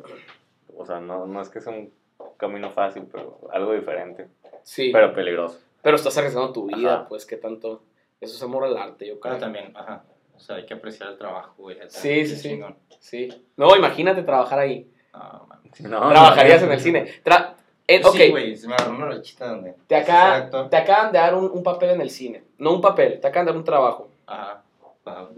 O 0.77 0.85
sea, 0.85 0.99
no, 0.99 1.25
no 1.25 1.41
es 1.41 1.49
que 1.49 1.61
sea 1.61 1.71
un 1.71 1.91
camino 2.37 2.69
fácil, 2.71 3.03
pero 3.09 3.39
algo 3.51 3.73
diferente. 3.73 4.27
Sí, 4.63 4.89
Pero 4.91 5.13
peligroso. 5.13 5.59
pero 5.81 5.95
estás 5.95 6.17
arriesgando 6.17 6.51
tu 6.51 6.65
vida, 6.65 6.95
Ajá. 6.95 7.07
pues, 7.07 7.25
qué 7.25 7.37
tanto... 7.37 7.81
Eso 8.21 8.35
es 8.35 8.43
amor 8.43 8.63
al 8.65 8.77
arte, 8.77 9.05
yo 9.07 9.19
creo. 9.19 9.33
Pero 9.33 9.39
también, 9.45 9.71
ajá. 9.75 10.03
O 10.35 10.39
sea, 10.39 10.57
hay 10.57 10.65
que 10.65 10.73
apreciar 10.73 11.09
el 11.11 11.17
trabajo, 11.17 11.53
güey. 11.57 11.77
Sí, 11.89 12.25
sí, 12.25 12.35
sí. 12.35 12.61
Sí. 12.99 13.45
No, 13.55 13.75
imagínate 13.75 14.23
trabajar 14.23 14.59
ahí. 14.59 14.89
No, 15.13 15.45
man. 15.47 15.59
No, 15.79 16.09
Trabajarías 16.09 16.61
no. 16.61 16.67
en 16.67 16.73
el 16.73 16.79
cine. 16.79 17.05
Tra- 17.23 17.53
eh, 17.87 18.01
Sí, 18.11 18.29
güey, 18.31 18.55
se 18.55 18.67
me 18.67 18.73
agarró 18.75 18.95
una 18.95 19.05
rachita 19.07 19.47
donde. 19.49 19.75
te, 19.87 19.95
acá, 19.95 20.49
te 20.69 20.75
acaban 20.77 21.11
de 21.11 21.19
dar 21.19 21.35
un, 21.35 21.45
un 21.51 21.63
papel 21.63 21.91
en 21.91 22.01
el 22.01 22.09
cine. 22.09 22.43
No 22.57 22.71
un 22.73 22.81
papel, 22.81 23.19
te 23.19 23.27
acaban 23.27 23.45
de 23.45 23.51
dar 23.51 23.57
un 23.59 23.65
trabajo. 23.65 24.09
Ajá. 24.25 24.63
Ajá. 25.05 25.29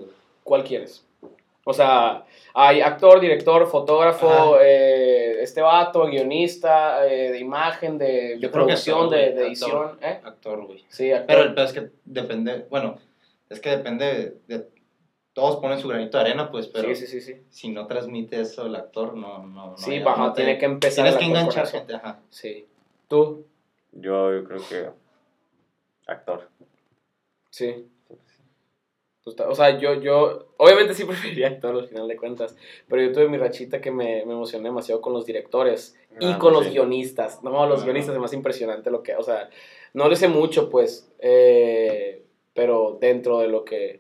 ¿Cuál 0.44 0.64
quieres? 0.64 1.06
O 1.70 1.74
sea, 1.74 2.24
hay 2.54 2.80
actor, 2.80 3.20
director, 3.20 3.68
fotógrafo, 3.68 4.58
eh, 4.62 5.42
este 5.42 5.60
vato, 5.60 6.06
guionista, 6.06 7.06
eh, 7.06 7.30
de 7.34 7.40
imagen, 7.40 7.98
de, 7.98 8.40
producción, 8.50 9.04
actor, 9.04 9.10
de, 9.10 9.48
edición. 9.48 9.72
actor. 9.72 10.00
¿eh? 10.02 10.22
Actor, 10.24 10.66
güey. 10.66 10.86
Sí, 10.88 11.12
actor. 11.12 11.28
Pero 11.28 11.42
el 11.42 11.54
peor 11.54 11.68
es 11.68 11.74
que 11.74 11.90
depende. 12.06 12.66
Bueno, 12.70 13.00
es 13.50 13.60
que 13.60 13.70
depende 13.72 14.06
de. 14.48 14.56
de- 14.58 14.68
todos 15.34 15.58
ponen 15.58 15.78
su 15.78 15.90
granito 15.90 16.18
de 16.18 16.24
arena, 16.24 16.50
pues, 16.50 16.68
pero 16.68 16.88
sí, 16.88 16.96
sí, 16.96 17.06
sí, 17.06 17.20
sí. 17.22 17.44
si 17.50 17.70
no 17.70 17.86
transmite 17.86 18.40
eso 18.40 18.66
el 18.66 18.76
actor, 18.76 19.14
no. 19.16 19.46
no, 19.46 19.72
no 19.72 19.78
Sí, 19.78 20.00
baja, 20.00 20.22
no 20.28 20.34
te- 20.34 20.44
tiene 20.44 20.58
que 20.58 20.66
empezar. 20.66 21.04
Tienes 21.04 21.20
que 21.20 21.26
enganchar 21.26 21.68
gente, 21.68 21.96
ajá. 21.96 22.22
Sí. 22.30 22.66
¿Tú? 23.10 23.46
Yo, 23.92 24.34
yo 24.34 24.44
creo 24.46 24.62
que. 24.70 24.90
Actor. 26.08 26.48
Sí. 27.50 27.88
Pues, 29.36 29.50
o 29.50 29.56
sea, 29.56 29.78
yo, 29.78 29.96
yo, 30.02 30.48
obviamente 30.58 30.94
sí 30.94 31.04
preferiría 31.06 31.48
actor 31.48 31.76
al 31.76 31.88
final 31.88 32.08
de 32.08 32.16
cuentas, 32.16 32.56
pero 32.88 33.02
yo 33.02 33.12
tuve 33.12 33.28
mi 33.28 33.38
rachita 33.38 33.82
que 33.82 33.92
me, 33.92 34.26
me 34.26 34.34
emocioné 34.34 34.66
demasiado 34.66 35.02
con 35.02 35.12
los 35.14 35.26
directores 35.26 35.98
y 36.20 36.26
Ah, 36.32 36.38
con 36.40 36.54
sí. 36.54 36.60
los 36.60 36.70
guionistas. 36.74 37.44
No, 37.44 37.66
los 37.68 37.84
guionistas 37.84 38.16
es 38.16 38.22
más 38.22 38.34
impresionante 38.34 38.90
lo 38.90 39.04
que, 39.04 39.16
o 39.16 39.24
sea, 39.24 39.50
no 39.94 40.08
le 40.08 40.16
sé 40.16 40.28
mucho, 40.30 40.70
pues, 40.70 41.12
eh, 41.20 42.24
pero 42.54 42.98
dentro 43.02 43.40
de 43.40 43.50
lo 43.50 43.66
que, 43.66 44.00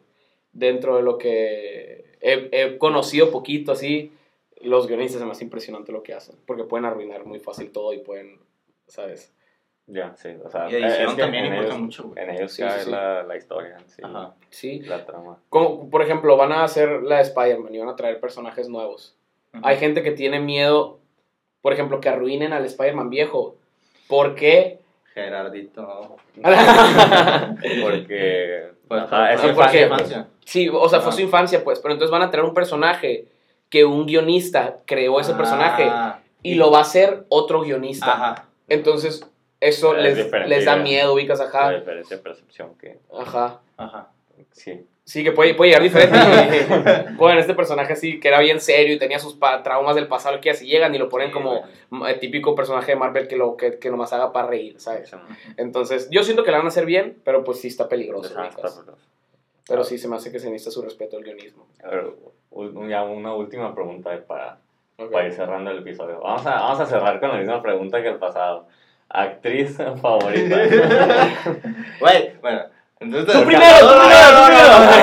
dentro 0.54 0.96
de 0.96 1.04
lo 1.04 1.18
que 1.18 2.16
he, 2.22 2.50
he 2.52 2.78
conocido 2.78 3.30
poquito, 3.32 3.74
así, 3.74 4.12
los 4.62 4.88
guionistas 4.88 5.22
es 5.22 5.28
más 5.28 5.42
impresionante 5.42 5.92
lo 5.92 6.04
que 6.04 6.14
hacen, 6.14 6.36
porque 6.46 6.64
pueden 6.64 6.86
arruinar 6.86 7.26
muy 7.26 7.40
fácil 7.40 7.72
todo 7.72 7.94
y 7.94 8.00
pueden, 8.00 8.40
¿sabes? 8.88 9.34
Ya, 9.90 10.14
sí. 10.18 10.30
O 10.44 10.50
sea, 10.50 10.70
Y 10.70 10.76
edición 10.76 11.10
es 11.10 11.16
que 11.16 11.22
también 11.22 11.46
en 11.46 11.54
importa 11.54 11.70
ellos, 11.70 11.80
mucho, 11.82 12.04
güey. 12.10 12.24
En 12.24 12.30
ellos 12.32 12.52
Sí, 12.52 12.62
cae 12.62 12.72
sí, 12.80 12.86
sí. 12.86 12.92
La, 12.92 13.24
la 13.24 13.38
historia, 13.38 13.78
sí, 13.88 14.02
Ajá. 14.04 14.34
Sí. 14.50 14.80
la 14.82 15.06
trama. 15.06 15.38
Como, 15.50 15.90
por 15.90 16.02
ejemplo, 16.02 16.36
van 16.36 16.52
a 16.52 16.64
hacer 16.66 17.04
la 17.04 17.18
de 17.18 17.22
Spider-Man 17.24 17.74
y 17.74 17.80
van 17.80 17.90
a 17.90 17.96
traer 17.96 18.20
personajes 18.20 18.68
nuevos. 18.68 19.16
Hay 19.64 19.78
gente 19.78 20.04
que 20.04 20.12
tiene 20.12 20.40
miedo, 20.42 21.00
por 21.62 21.72
ejemplo, 21.74 22.00
que 22.02 22.10
arruinen 22.10 22.52
al 22.54 22.66
Spider-Man 22.66 23.10
viejo. 23.10 23.56
¿Por 24.10 24.36
qué? 24.36 24.80
Gerardito. 25.14 26.18
Porque. 27.82 28.72
Pues, 28.88 29.02
ajá, 29.04 29.34
es 29.34 29.44
infancia, 29.44 29.90
porque- 29.90 30.06
pues. 30.06 30.26
Sí, 30.46 30.70
o 30.72 30.88
sea, 30.90 31.00
fue 31.02 31.10
Ah. 31.10 31.16
su 31.16 31.22
infancia, 31.22 31.64
pues. 31.64 31.80
Pero 31.80 31.94
entonces 31.94 32.12
van 32.12 32.22
a 32.22 32.30
traer 32.30 32.46
un 32.46 32.54
personaje 32.54 33.28
que 33.70 33.84
un 33.84 34.06
guionista 34.06 34.78
creó 34.86 35.20
ese 35.20 35.34
personaje 35.34 35.88
Ah, 35.90 36.20
y 36.42 36.56
lo 36.56 36.72
va 36.72 36.80
a 36.80 36.82
hacer 36.82 37.26
otro 37.30 37.62
guionista. 37.62 38.14
Ajá. 38.14 38.46
Entonces, 38.70 39.30
eso 39.60 39.96
Es 39.98 40.18
les, 40.18 40.48
les 40.48 40.66
da 40.66 40.76
miedo, 40.78 41.14
ubicas, 41.14 41.40
La 41.40 41.46
ajá. 41.46 41.72
diferencia 41.72 42.18
de 42.18 42.24
percepción 42.24 42.76
que. 42.78 43.00
Ajá. 43.18 43.60
Ajá. 43.78 44.10
Sí. 44.52 44.86
Sí, 45.04 45.24
que 45.24 45.32
puede, 45.32 45.54
puede 45.54 45.70
llegar 45.72 45.84
diferente. 45.84 47.16
ponen 47.18 47.38
este 47.40 47.54
personaje 47.54 47.94
así, 47.94 48.20
que 48.20 48.28
era 48.28 48.42
bien 48.42 48.60
serio 48.60 48.94
y 48.94 49.00
tenía 49.00 49.20
sus 49.20 49.40
traumas 49.64 49.96
del 49.96 50.08
pasado, 50.08 50.42
que 50.42 50.50
así 50.50 50.68
llegan 50.68 50.94
y 50.94 50.98
lo 50.98 51.08
ponen 51.08 51.30
Sí, 51.30 51.34
como 51.34 51.62
mm, 51.92 52.04
típico 52.20 52.56
personaje 52.56 52.92
de 52.92 52.98
Marvel 52.98 53.28
que, 53.30 53.38
lo, 53.38 53.56
que, 53.56 53.80
que 53.80 53.90
nomás 53.90 54.12
haga 54.12 54.34
para 54.34 54.50
reír, 54.50 54.78
¿sabes? 54.82 55.10
Sí. 55.10 55.16
Entonces, 55.56 56.10
yo 56.12 56.24
siento 56.24 56.44
que 56.44 56.52
la 56.52 56.58
van 56.58 56.66
a 56.66 56.70
hacer 56.70 56.86
bien, 56.86 57.18
pero 57.24 57.46
pues 57.46 57.62
sí 57.62 57.70
está 57.70 57.88
peligroso. 57.88 58.34
Ajá, 58.34 58.50
ubicas. 58.50 58.66
está 58.72 58.82
peligroso. 58.82 59.08
Pero 59.66 59.84
sí 59.86 59.98
se 59.98 60.10
me 60.10 60.18
hace 60.18 60.30
que 60.30 60.40
se 60.40 60.50
necesita 60.50 60.72
su 60.72 60.82
respeto 60.82 61.16
al 61.18 61.24
guionismo. 61.24 61.68
A 61.84 61.90
ver, 61.90 62.12
ya 62.90 63.04
una 63.04 63.34
última 63.34 63.74
pregunta 63.74 64.12
para, 64.28 64.60
Ok. 64.98 65.10
para 65.12 65.28
ir 65.28 65.34
cerrando 65.34 65.72
el 65.72 65.80
episodio. 65.80 66.20
Vamos 66.20 66.46
a, 66.46 66.52
vamos 66.56 66.80
a 66.82 66.86
cerrar 66.86 67.20
con 67.22 67.30
la 67.30 67.38
misma 67.38 67.62
pregunta 67.62 68.02
que 68.02 68.10
el 68.10 68.18
pasado. 68.18 68.68
Actriz 69.10 69.78
favorita. 70.02 70.58
Güey, 72.00 72.34
bueno. 72.42 72.62
Entonces, 73.00 73.32
Tú 73.34 73.46
primero, 73.46 73.88
tú 73.88 73.94
primero, 74.00 74.28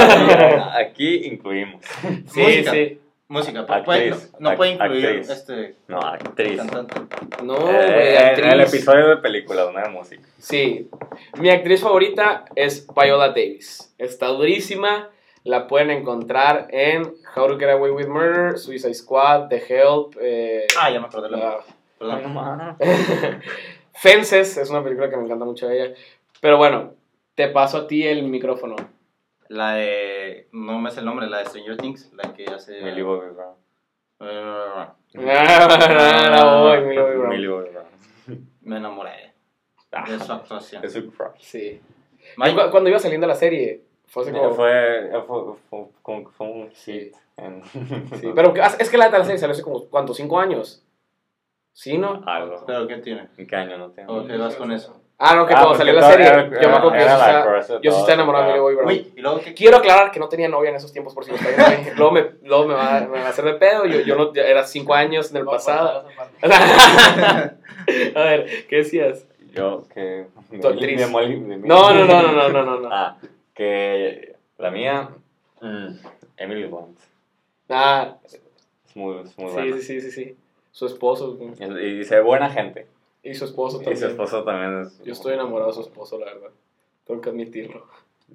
tú 0.09 0.27
primero. 0.27 0.65
Aquí 0.73 1.27
incluimos. 1.27 1.85
Sí, 2.27 2.41
Música. 2.41 2.71
sí. 2.73 3.01
Música, 3.29 3.65
pero 3.67 3.85
puede- 3.85 4.09
Actriz, 4.11 4.33
no, 4.39 4.51
no 4.51 4.57
puede 4.57 4.73
incluir 4.73 5.07
actriz. 5.07 5.31
este 5.31 5.75
No, 5.89 5.99
actriz. 6.01 6.57
cantante. 6.59 6.95
No, 7.43 7.55
Eh, 7.57 7.93
güey, 7.95 8.17
en 8.17 8.25
actriz. 8.25 8.53
el 8.53 8.61
episodio 8.61 9.09
de 9.09 9.17
película, 9.19 9.67
una 9.67 9.83
de 9.83 9.89
música. 9.91 10.23
Sí. 10.39 10.91
Mi 11.39 11.51
actriz 11.51 11.81
favorita 11.81 12.45
es 12.57 12.87
Viola 12.95 13.29
Davis. 13.29 13.95
Está 13.99 14.27
durísima. 14.27 15.09
La 15.45 15.67
pueden 15.69 15.91
encontrar 15.91 16.69
en 16.71 17.13
How 17.37 17.47
to 17.49 17.59
Get 17.59 17.71
Away 17.71 17.91
with 17.93 18.09
Murder, 18.09 18.59
Suicide 18.59 18.95
Squad, 18.95 19.49
The 19.49 19.63
Help. 19.69 20.17
eh, 20.21 20.67
Ah, 20.81 20.91
ya 20.91 21.01
me 21.01 21.07
acordé 21.07 21.31
la 21.31 21.37
la- 21.37 21.59
Perdón. 21.99 22.77
Fences 23.95 24.57
es 24.57 24.71
una 24.71 24.83
película 24.83 25.09
que 25.09 25.17
me 25.17 25.25
encanta 25.25 25.45
mucho 25.45 25.69
de 25.69 25.83
ella. 25.83 25.95
Pero 26.41 26.59
bueno, 26.59 26.95
te 27.35 27.49
paso 27.49 27.79
a 27.79 27.87
ti 27.87 28.07
el 28.07 28.23
micrófono. 28.25 28.77
La 29.49 29.75
de. 29.75 30.49
No 30.53 30.79
me 30.79 30.91
sé 30.91 31.01
el 31.01 31.07
nombre, 31.07 31.27
la 31.29 31.39
de 31.39 31.47
Stranger 31.47 31.77
Things, 31.77 32.13
la 32.15 32.33
que 32.33 32.47
hace. 32.47 32.83
Millie 32.83 33.03
Bobby 33.03 33.31
Brown. 33.35 33.55
Eh, 34.21 34.95
la 35.15 36.45
voy, 36.61 36.81
Millie 36.81 37.01
Bobby 37.01 37.17
Brown. 37.17 37.29
Millie 37.29 37.49
Bobby 37.49 37.71
Brown. 37.71 38.49
Me 38.63 38.77
enamoré 38.79 39.35
de 40.07 40.19
su 40.19 40.33
actuación. 40.33 40.85
Es 40.85 40.93
su 40.93 41.11
crush. 41.11 41.41
Sí. 41.41 41.81
Cuando 42.71 42.89
iba 42.89 42.99
saliendo 42.99 43.27
la 43.27 43.35
serie, 43.35 43.83
fue 44.07 44.23
así 44.23 44.33
como... 44.33 44.51
Fue, 44.55 45.11
fue, 45.27 46.25
fue, 46.37 46.47
un 46.47 46.71
Sí. 46.75 46.93
hit. 46.93 47.15
Sí, 48.21 48.31
pero 48.35 48.55
es 48.79 48.91
que 48.91 48.99
la 48.99 49.09
de 49.09 49.19
la 49.19 49.25
serie 49.25 49.39
salió 49.39 49.53
hace 49.53 49.63
como, 49.63 49.85
¿cuántos? 49.87 50.17
¿Cinco 50.17 50.39
años? 50.39 50.84
¿Sí, 51.75 51.99
no? 51.99 52.23
Algo. 52.25 52.65
¿Pero 52.67 52.87
qué 52.87 52.99
tiene? 52.99 53.27
¿En 53.37 53.47
qué 53.49 53.57
año 53.57 53.77
no 53.77 53.91
tengo? 53.91 54.15
¿O 54.15 54.25
qué 54.27 54.37
vas 54.37 54.55
con 54.55 54.71
eso? 54.71 55.01
Ah, 55.19 55.35
no, 55.35 55.45
que 55.47 55.55
Ah, 55.55 55.59
cuando 55.61 55.77
salió 55.77 55.93
la 55.93 56.09
serie, 56.11 56.27
era- 56.27 56.45
yo 56.45 56.69
me 56.69 56.77
acuerdo 56.77 56.93
que 56.93 57.01
yo 57.01 57.05
la 57.07 57.61
yo 57.83 57.91
sí 57.93 57.99
estaba 57.99 58.15
enamorado 58.15 58.45
de 58.45 58.51
Millie 58.53 58.61
Bobby 58.63 58.75
Brown. 58.77 58.89
Uy, 58.91 59.13
y 59.17 59.21
luego 59.21 59.41
qué. 59.41 59.55
Quiero 59.55 59.77
aclarar 59.79 60.11
que 60.13 60.21
no 60.21 60.29
tenía 60.29 60.49
novia 60.49 60.71
en 60.71 60.77
esos 60.77 60.93
tiempos, 60.93 61.15
por 61.15 61.25
si 61.25 61.31
lo 61.33 61.37
está 61.37 61.49
viendo 61.51 61.67
ahí. 61.67 61.93
Luego 61.97 62.13
me, 62.13 62.27
luego 62.43 62.67
me, 62.67 62.75
va, 62.75 63.01
me 63.01 63.07
va 63.21 63.27
a 63.27 63.29
hacer 63.29 63.45
de 63.45 63.55
pedo. 63.55 63.87
Yo, 63.87 64.01
yo 64.01 64.17
no, 64.17 64.33
era 64.35 64.65
cinco 64.65 64.95
años 64.95 65.31
en 65.33 65.37
el 65.39 65.45
pasado. 65.45 66.07
a 66.43 68.21
ver, 68.23 68.67
¿qué 68.69 68.77
decías? 68.77 69.27
Yo 69.53 69.87
que... 69.93 70.27
Tu 70.61 70.67
actriz. 70.69 71.09
Molly- 71.11 71.41
de 71.41 71.57
Millie- 71.59 71.67
No, 71.67 71.93
no, 71.95 72.05
no, 72.07 72.23
no, 72.23 72.33
no, 72.33 72.49
no, 72.49 72.63
no. 72.65 72.81
no. 72.81 72.89
Ah, 72.93 73.17
que 73.55 74.37
la 74.59 74.71
mía, 74.71 75.09
mm, 75.61 75.87
Emily 76.37 76.65
Blunt. 76.67 76.99
Ah, 77.69 78.17
Es 78.25 78.41
muy, 78.97 79.21
es 79.21 79.39
muy 79.39 79.49
sí, 79.49 79.55
buena. 79.55 79.77
sí, 79.77 79.83
sí, 79.83 80.01
sí, 80.01 80.11
sí. 80.11 80.37
Su 80.75 80.87
esposo. 80.87 81.39
Y, 81.61 82.01
y 82.01 82.05
se 82.05 82.17
ve 82.17 82.21
buena 82.23 82.51
gente. 82.51 82.89
Y 83.23 83.33
su 83.35 83.45
esposo 83.45 83.77
Y 83.81 83.85
también. 83.85 83.97
su 84.01 84.07
esposo 84.09 84.43
también 84.43 84.83
es... 84.83 85.01
Yo 85.05 85.13
estoy 85.13 85.35
enamorado 85.35 85.71
de 85.71 85.75
su 85.77 85.83
esposo, 85.83 86.19
la 86.19 86.27
verdad. 86.27 86.51
Tengo 87.07 87.21
que 87.21 87.31
admitirlo. 87.31 87.87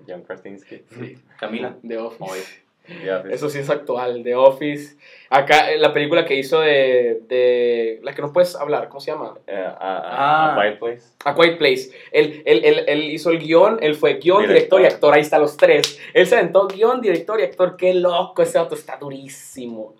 John 0.07 0.21
Krasinski. 0.21 0.83
Sí. 0.89 1.17
Camila. 1.37 1.75
The 1.85 1.97
Office. 1.97 2.61
Pues, 2.87 3.25
Eso 3.33 3.49
sí 3.49 3.59
es 3.59 3.69
actual, 3.69 4.23
The 4.23 4.35
Office. 4.35 4.95
Acá, 5.29 5.69
eh, 5.71 5.77
la 5.77 5.91
película 5.91 6.23
que 6.25 6.35
hizo 6.35 6.61
de, 6.61 7.21
de... 7.27 7.99
La 8.03 8.13
que 8.15 8.21
no 8.21 8.31
puedes 8.31 8.55
hablar, 8.55 8.87
¿cómo 8.87 9.01
se 9.01 9.11
llama? 9.11 9.35
a, 9.45 9.51
a, 9.51 9.75
Ah. 9.81 10.55
a 10.55 10.61
Quiet 10.61 10.79
Place. 10.79 11.03
A 11.25 11.35
Quiet 11.35 11.57
Place. 11.57 11.91
Él, 12.13 12.41
él, 12.45 12.61
él, 12.63 12.83
él 12.87 13.03
hizo 13.11 13.31
el 13.31 13.39
guion, 13.39 13.79
él 13.81 13.95
fue 13.95 14.13
guion, 14.15 14.43
Director. 14.47 14.79
director 14.79 14.81
y 14.81 14.85
actor. 14.85 15.13
Ahí 15.13 15.21
están 15.21 15.41
los 15.41 15.57
tres. 15.57 15.99
Él 16.13 16.25
se 16.25 16.37
aventó 16.37 16.67
guion, 16.67 17.01
director 17.01 17.37
y 17.39 17.43
actor. 17.43 17.75
Qué 17.75 17.93
loco, 17.93 18.41
ese 18.41 18.57
auto 18.57 18.75
está 18.75 18.95
durísimo. 18.97 19.93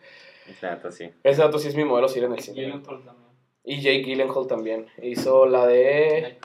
Neta, 0.62 0.92
sí. 0.92 1.10
Ese 1.24 1.42
auto 1.42 1.60
sí 1.60 1.68
es 1.68 1.76
mi 1.76 1.84
modelo 1.84 2.08
seguir 2.08 2.26
en 2.26 2.34
el 2.34 2.40
cine. 2.40 2.82
Y 3.64 3.82
Jake 3.82 4.04
Gyllenhaal 4.04 4.48
también. 4.48 4.88
Hizo 5.02 5.46
la 5.46 5.68
de... 5.68 6.38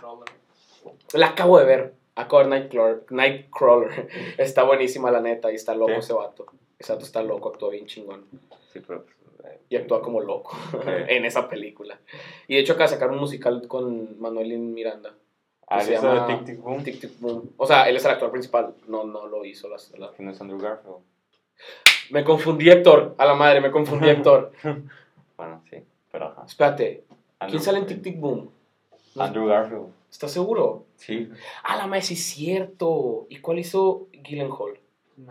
La 1.14 1.28
acabo 1.28 1.58
de 1.58 1.64
ver. 1.64 1.94
Acabo 2.16 2.42
de 2.42 2.48
ver 2.48 2.60
Nightcrawler. 2.60 3.04
Nightcrawler. 3.10 4.08
Está 4.38 4.64
buenísima 4.64 5.10
la 5.10 5.20
neta 5.20 5.50
y 5.50 5.54
está 5.56 5.74
loco 5.74 5.92
Sí. 5.94 5.98
ese 5.98 6.12
vato. 6.12 6.46
Ese 6.78 6.92
vato 6.92 7.04
está 7.04 7.22
loco, 7.22 7.48
actúa 7.48 7.70
bien 7.70 7.86
chingón. 7.86 8.26
Sí, 8.72 8.80
pero... 8.86 9.06
eh, 9.44 9.60
Y 9.68 9.76
actúa 9.76 10.02
como 10.02 10.20
loco 10.20 10.56
eh, 10.86 11.06
en 11.08 11.24
esa 11.24 11.48
película. 11.48 11.98
Y 12.48 12.54
de 12.54 12.60
hecho 12.60 12.74
acá 12.74 12.86
sacaron 12.88 13.14
un 13.14 13.20
musical 13.20 13.66
con 13.68 14.20
Manuel 14.20 14.58
Miranda. 14.58 15.14
Ah, 15.66 15.80
se 15.80 15.94
¿eso 15.94 16.06
de 16.06 16.14
llama 16.14 16.26
Tic 16.26 16.44
Tic 16.44 16.58
Boom? 16.60 16.84
Tic 16.84 17.00
Tic 17.00 17.18
Boom. 17.20 17.52
O 17.56 17.66
sea, 17.66 17.88
él 17.88 17.96
es 17.96 18.04
el 18.04 18.10
actor 18.10 18.30
principal. 18.30 18.74
No, 18.86 19.04
no 19.04 19.26
lo 19.26 19.44
hizo. 19.44 19.68
Las, 19.68 19.92
no 20.18 20.30
es 20.30 20.40
Andrew 20.40 20.58
Garfield. 20.60 20.98
Me 22.10 22.24
confundí, 22.24 22.68
Héctor. 22.70 23.14
A 23.18 23.24
la 23.26 23.34
madre, 23.34 23.60
me 23.60 23.70
confundí, 23.70 24.08
Héctor. 24.08 24.52
Bueno, 25.36 25.60
sí, 25.68 25.78
pero 26.12 26.26
ajá. 26.26 26.44
Espérate. 26.46 27.02
Andrew- 27.40 27.50
¿Quién 27.50 27.60
sale 27.62 27.78
en 27.78 27.86
Tic 27.86 28.02
Tic 28.02 28.20
Boom? 28.20 28.50
Andrew 29.18 29.46
Garfield. 29.46 29.86
¿Estás 30.10 30.30
seguro? 30.30 30.84
Sí. 30.94 31.28
Ah, 31.64 31.76
la 31.76 31.88
madre, 31.88 32.02
sí 32.02 32.14
es 32.14 32.22
cierto. 32.24 33.26
¿Y 33.28 33.38
cuál 33.40 33.58
hizo 33.58 34.06
Gyllenhaal? 34.12 34.78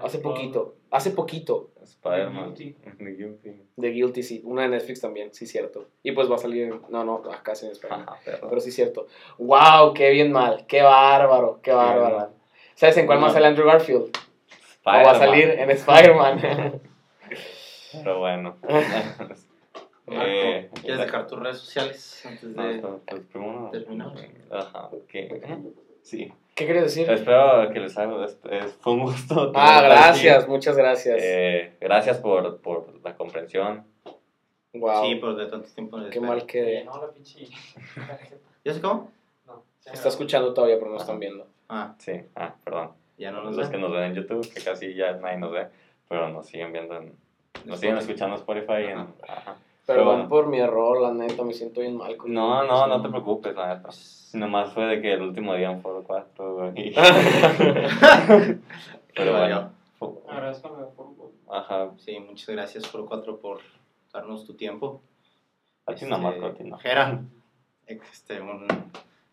Hace 0.03 0.19
poquito. 0.19 0.75
Hace 0.91 1.12
poquito. 1.12 1.69
Spider-Man. 1.81 2.53
Guilty. 2.53 2.73
The 2.97 3.12
Guilty. 3.13 3.49
De 3.77 3.89
Guilty, 3.91 4.23
sí. 4.23 4.41
Una 4.43 4.63
de 4.63 4.69
Netflix 4.69 4.99
también, 4.99 5.33
sí, 5.33 5.45
cierto. 5.47 5.88
Y 6.03 6.12
pues 6.12 6.29
va 6.29 6.36
a 6.36 6.39
salir. 6.39 6.63
en- 6.63 6.81
No, 6.89 7.05
no, 7.05 7.15
acá 7.31 7.55
sí 7.55 7.65
en 7.65 7.71
español. 7.71 8.03
Ajá, 8.05 8.19
pero... 8.25 8.49
Pero 8.49 8.59
sí, 8.62 8.71
cierto. 8.71 9.07
¡Wow! 9.38 9.93
¡Qué 9.93 10.09
bien 10.12 10.33
mal! 10.33 10.65
¡Qué 10.67 10.81
bárbaro! 10.81 11.59
¡Qué 11.63 11.71
bárbaro! 11.71 12.31
¿Sabes 12.75 12.97
en 12.97 13.05
cuál 13.05 13.19
más 13.19 13.29
No. 13.29 13.33
sale 13.36 13.47
Andrew 13.47 13.65
Garfield? 13.67 14.12
O 14.86 14.91
va 14.91 15.12
a 15.12 15.15
salir 15.15 15.50
en 15.50 15.69
Spider-Man. 15.69 16.82
Pero 17.93 18.19
bueno. 18.19 18.58
eh, 20.08 20.69
¿Quieres 20.82 21.00
dejar 21.00 21.28
tus 21.28 21.39
redes 21.39 21.58
sociales 21.60 22.26
antes 22.26 22.43
No, 22.43 22.63
de.? 22.63 22.82
pero, 22.82 23.02
pues, 23.06 23.72
terminar? 23.72 24.13
Ajá, 24.52 24.89
que... 25.08 25.41
Sí. 26.02 26.34
¿Qué 26.56 26.67
querías 26.67 26.86
decir? 26.86 27.10
Espero 27.10 27.72
que 27.72 27.80
les 27.80 27.98
haga... 27.98 28.28
Fue 28.82 28.93
un 28.93 29.00
gusto. 29.02 29.52
Ah, 29.56 29.82
gracias, 29.82 30.43
aquí. 30.43 30.52
muchas 30.52 30.76
gracias. 30.76 31.17
Eh, 31.22 31.74
gracias 31.80 32.17
por, 32.19 32.60
por 32.62 33.00
la 33.04 33.15
comprensión. 33.15 33.86
wow. 34.74 35.06
Sí, 35.06 35.15
pero 35.15 35.36
de 35.36 35.48
tanto 35.48 35.69
tiempo 35.69 35.98
Qué 36.12 36.19
mal 36.19 36.46
que. 36.46 36.84
No, 36.84 37.02
la 37.02 37.12
pinche. 37.12 37.48
¿Ya 38.65 38.74
sé 38.74 38.82
cómo? 38.82 39.12
No. 39.48 39.63
Está 39.86 40.10
escuchando 40.10 40.54
todavía, 40.54 40.78
pero 40.78 40.91
no 40.91 40.98
están 40.98 41.19
viendo. 41.19 41.48
Ah, 41.69 41.96
Sí, 41.98 42.22
ah, 42.36 42.54
perdón. 42.63 42.91
Ya 43.17 43.32
no 43.32 43.43
nos 43.43 43.56
Los 43.56 43.69
que 43.69 43.78
nos 43.78 43.91
ven 43.91 44.04
en 44.04 44.15
YouTube, 44.15 44.47
que 44.54 44.62
casi 44.63 44.93
ya 44.93 45.13
nadie 45.13 45.38
nos 45.38 45.52
ve, 45.52 45.67
pero 46.10 46.30
nos 46.30 46.47
siguen 46.47 46.73
viendo 46.73 46.95
en... 46.97 47.13
Nos 47.65 47.80
siguen 47.80 47.97
escuchando 47.97 48.36
Spotify. 48.36 48.84
En, 48.89 48.99
ajá. 49.28 49.56
Perdón 49.86 50.06
bueno. 50.06 50.30
por 50.30 50.47
mi 50.47 50.60
error, 50.60 51.02
la 51.02 51.12
neta, 51.13 51.43
me 51.43 51.54
siento 51.54 51.82
bien 51.82 51.97
mal. 51.97 52.15
con- 52.15 52.34
No, 52.34 52.63
no, 52.63 52.88
no 52.88 53.02
te 53.02 53.10
preocupes, 53.10 53.54
la 53.56 53.76
neta. 53.76 53.89
Nomás 54.34 54.73
fue 54.73 54.86
de 54.86 55.02
que 55.02 55.13
el 55.13 55.21
último 55.21 55.54
día 55.56 55.71
en 55.71 55.82
Foro 55.82 56.04
4, 56.04 56.56
güey. 56.56 56.93
Pero 59.15 59.38
bueno. 59.38 59.71
Agradezco 60.28 60.69
por 60.95 61.56
Ajá. 61.56 61.91
Sí, 61.97 62.19
muchas 62.19 62.49
gracias, 62.49 62.88
Foro 62.88 63.06
4, 63.06 63.39
por 63.39 63.60
darnos 64.12 64.45
tu 64.45 64.56
tiempo. 64.56 65.02
A 65.86 65.93
ti 65.95 66.06
no, 66.06 66.17
Marco, 66.17 66.45
a 66.47 66.54
ti 66.54 66.63
no. 66.63 66.78
Jera, 66.78 67.21
este, 67.86 68.41
un 68.41 68.67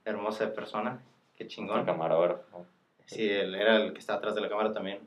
hermosa 0.04 0.52
persona, 0.52 1.00
qué 1.36 1.44
Un 1.44 1.48
chingón. 1.48 1.84
camarógrafo. 1.84 2.66
Sí, 3.10 3.28
él 3.28 3.54
era 3.54 3.76
el 3.76 3.92
que 3.92 3.98
está 3.98 4.14
atrás 4.14 4.34
de 4.34 4.40
la 4.40 4.48
cámara 4.48 4.72
también. 4.72 5.00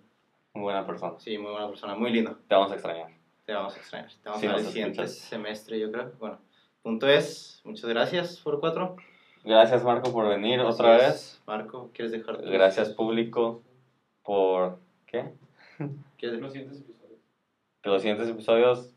Muy 0.54 0.63
buena 0.63 0.86
persona. 0.86 1.13
Sí, 1.20 1.38
muy 1.38 1.52
buena 1.52 1.68
persona, 1.68 1.96
muy 1.96 2.12
lindo. 2.12 2.38
Te 2.48 2.56
vamos 2.56 2.72
a 2.72 2.76
extrañar. 2.76 3.10
Te 3.46 3.54
vamos 3.54 3.74
a 3.76 3.78
extrañar. 3.78 4.10
Te 4.22 4.30
vamos 4.30 4.42
Sí, 4.42 4.48
a 4.48 4.52
ver 4.52 4.60
el 4.60 4.66
siguiente 4.68 5.02
escuchas. 5.04 5.28
semestre, 5.30 5.80
yo 5.80 5.92
creo. 5.92 6.12
Bueno, 6.20 6.39
punto 6.82 7.08
es, 7.10 7.62
muchas 7.63 7.89
gracias, 7.89 8.39
Foro 8.39 8.60
4. 8.60 8.96
Gracias, 9.44 9.84
Marco, 9.84 10.12
por 10.13 10.28
venir 10.30 10.60
otra 10.62 10.98
vez. 10.98 11.42
Marco, 11.46 11.89
¿quieres 11.94 12.12
dejar 12.12 12.42
Gracias, 12.44 12.89
público, 12.89 13.62
por... 14.24 14.80
¿Qué? 15.06 15.34
¿Quieres- 16.18 16.39
los 16.39 16.54
siguientes 16.54 16.80
episodios. 16.82 17.20
Que 17.82 17.89
los 17.89 18.02
siguientes 18.02 18.30
episodios... 18.30 18.89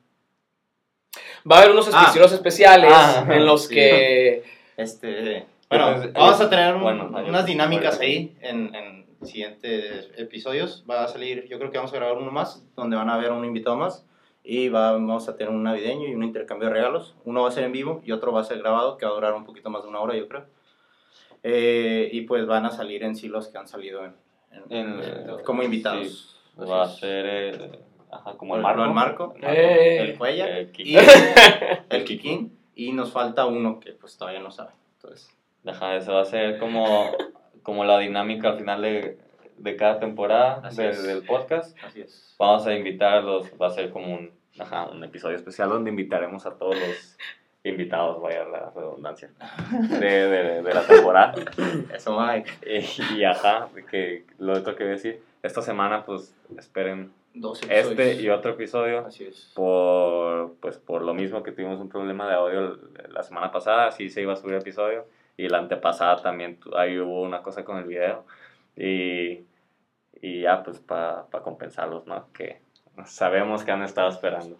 Va 1.51 1.57
a 1.57 1.59
haber 1.61 1.73
unos 1.73 1.89
Ah. 1.93 2.03
episodios 2.05 2.33
especiales 2.33 2.93
Ah, 2.95 3.25
en 3.31 3.47
los 3.47 3.67
sí. 3.69 3.75
que. 3.75 4.45
Este, 4.77 5.47
Bueno, 5.69 5.89
Entonces, 5.89 6.13
vamos 6.13 6.41
eh, 6.41 6.45
a 6.45 6.51
tener 6.51 6.75
un- 6.77 6.83
bueno, 6.83 7.11
unas 7.27 7.45
dinámicas 7.47 7.99
ahí 8.01 8.37
en, 8.41 8.75
en 8.75 9.07
siguientes 9.23 10.11
episodios. 10.17 10.85
Va 10.89 11.05
a 11.05 11.09
salir, 11.09 11.47
yo 11.49 11.59
creo 11.59 11.71
que 11.71 11.79
vamos 11.79 11.93
a 11.93 11.97
grabar 11.97 12.17
uno 12.19 12.31
más, 12.31 12.65
donde 12.77 12.97
van 12.97 13.11
a 13.11 13.15
haber 13.15 13.33
un 13.33 13.45
invitado 13.45 13.77
más. 13.77 14.05
Y 14.45 14.69
va- 14.69 14.93
vamos 14.93 15.29
a 15.29 15.37
tener 15.37 15.53
un 15.53 15.65
navideño 15.65 16.07
y 16.07 16.15
un 16.15 16.23
intercambio 16.23 16.69
de 16.69 16.75
regalos. 16.75 17.17
Uno 17.25 17.43
va 17.43 17.49
a 17.49 17.53
ser 17.53 17.65
en 17.65 17.73
vivo 17.73 18.01
y 18.05 18.13
otro 18.13 18.31
va 18.33 18.43
a 18.43 18.45
ser 18.45 18.59
grabado, 18.61 18.97
que 18.97 19.05
va 19.05 19.11
a 19.11 19.15
durar 19.15 19.35
un 19.35 19.45
poquito 19.45 19.71
más 19.71 19.83
de 19.83 19.89
una 19.89 19.99
hora, 20.01 20.15
yo 20.17 20.29
creo. 20.29 20.45
Eh, 21.43 22.09
y 22.13 22.23
pues 22.23 22.47
van 22.47 22.65
a 22.67 22.71
salir 22.71 23.03
en 23.03 23.17
sí 23.17 23.29
los 23.29 23.49
que 23.49 23.59
han 23.59 23.67
salido 23.69 24.05
en, 24.05 24.15
en- 24.71 25.01
En- 25.03 25.43
como 25.45 25.63
invitados. 25.65 26.37
sí, 26.57 26.65
va 26.65 26.85
a 26.85 26.89
ser 26.89 27.27
el, 27.27 27.79
ajá, 28.11 28.37
como 28.37 28.55
el 28.57 28.63
ejemplo, 28.63 28.93
marco. 28.93 29.35
el 29.35 29.43
Marco, 29.43 29.61
Eh. 29.61 29.99
el 30.01 30.19
Cuella 30.19 30.47
El 30.59 30.71
y 30.79 30.97
el 30.97 31.07
Kikín. 32.05 32.57
Y 32.77 32.93
nos 32.93 33.11
falta 33.13 33.47
uno 33.47 33.81
que 33.81 33.93
pues 33.93 34.17
todavía 34.17 34.41
no 34.41 34.51
sabe. 34.53 34.71
Entonces, 34.97 35.29
Ajá, 35.67 35.97
eso 35.97 36.15
va 36.15 36.23
a 36.23 36.25
ser 36.25 36.59
como, 36.59 37.11
como 37.63 37.85
la 37.85 37.99
dinámica 37.99 38.49
al 38.51 38.59
final 38.59 38.83
de, 38.83 39.19
de 39.59 39.77
cada 39.77 39.99
temporada 39.99 40.69
de- 40.71 40.97
del 41.03 41.23
podcast. 41.25 41.77
así 41.85 42.01
es. 42.03 42.35
Vamos 42.39 42.67
a 42.67 42.75
invitarlos, 42.75 43.51
va 43.61 43.67
a 43.69 43.71
ser 43.71 43.91
como 43.91 44.15
un, 44.15 44.31
ajá, 44.59 44.87
un 44.89 45.03
episodio 45.05 45.37
especial 45.37 45.69
donde 45.71 45.91
invitaremos 45.91 46.47
a 46.47 46.57
todos 46.57 46.77
los 46.79 47.19
invitados, 47.65 48.23
vaya 48.23 48.45
la 48.45 48.71
redundancia, 48.71 49.31
de, 49.99 50.07
de, 50.29 50.63
de 50.63 50.75
la 50.75 50.83
temporada. 50.87 51.35
Eso, 51.93 52.17
Mike. 52.21 52.51
Y, 53.11 53.17
y 53.19 53.25
ajá, 53.25 53.69
que 53.91 54.25
lo 54.39 54.53
otro 54.53 54.77
que 54.77 54.85
voy 54.85 54.93
a 54.93 54.97
decir, 54.97 55.21
esta 55.43 55.63
semana 55.63 56.05
pues 56.05 56.35
esperen 56.59 57.13
Dos 57.39 57.61
este 57.69 58.15
y 58.15 58.31
otro 58.31 58.53
episodio 58.53 59.05
Así 59.07 59.25
es. 59.25 59.53
por 59.55 60.55
pues 60.61 60.79
por 60.79 61.03
lo 61.03 61.13
mismo 61.13 61.43
que 61.43 61.53
tuvimos 61.53 61.79
un 61.81 61.89
problema 61.91 62.27
de 62.27 62.35
audio 62.35 62.79
la 63.11 63.23
semana 63.23 63.53
pasada 63.53 63.91
sí 63.93 64.09
se 64.09 64.23
iba 64.23 64.33
a 64.33 64.37
subir 64.37 64.55
episodio 64.55 65.05
y 65.37 65.49
la 65.49 65.59
antepasada 65.59 66.17
también 66.23 66.59
ahí 66.77 66.99
hubo 66.99 67.23
una 67.23 67.43
cosa 67.43 67.65
con 67.65 67.79
el 67.79 67.85
video 67.85 68.25
y, 68.77 69.45
y 70.21 70.43
ya 70.43 70.63
pues 70.63 70.79
para 70.81 71.27
compensarlos 71.43 72.07
no 72.07 72.33
que 72.33 72.61
sabemos 73.05 73.65
que 73.65 73.73
han 73.73 73.83
estado 73.83 74.09
esperando 74.09 74.57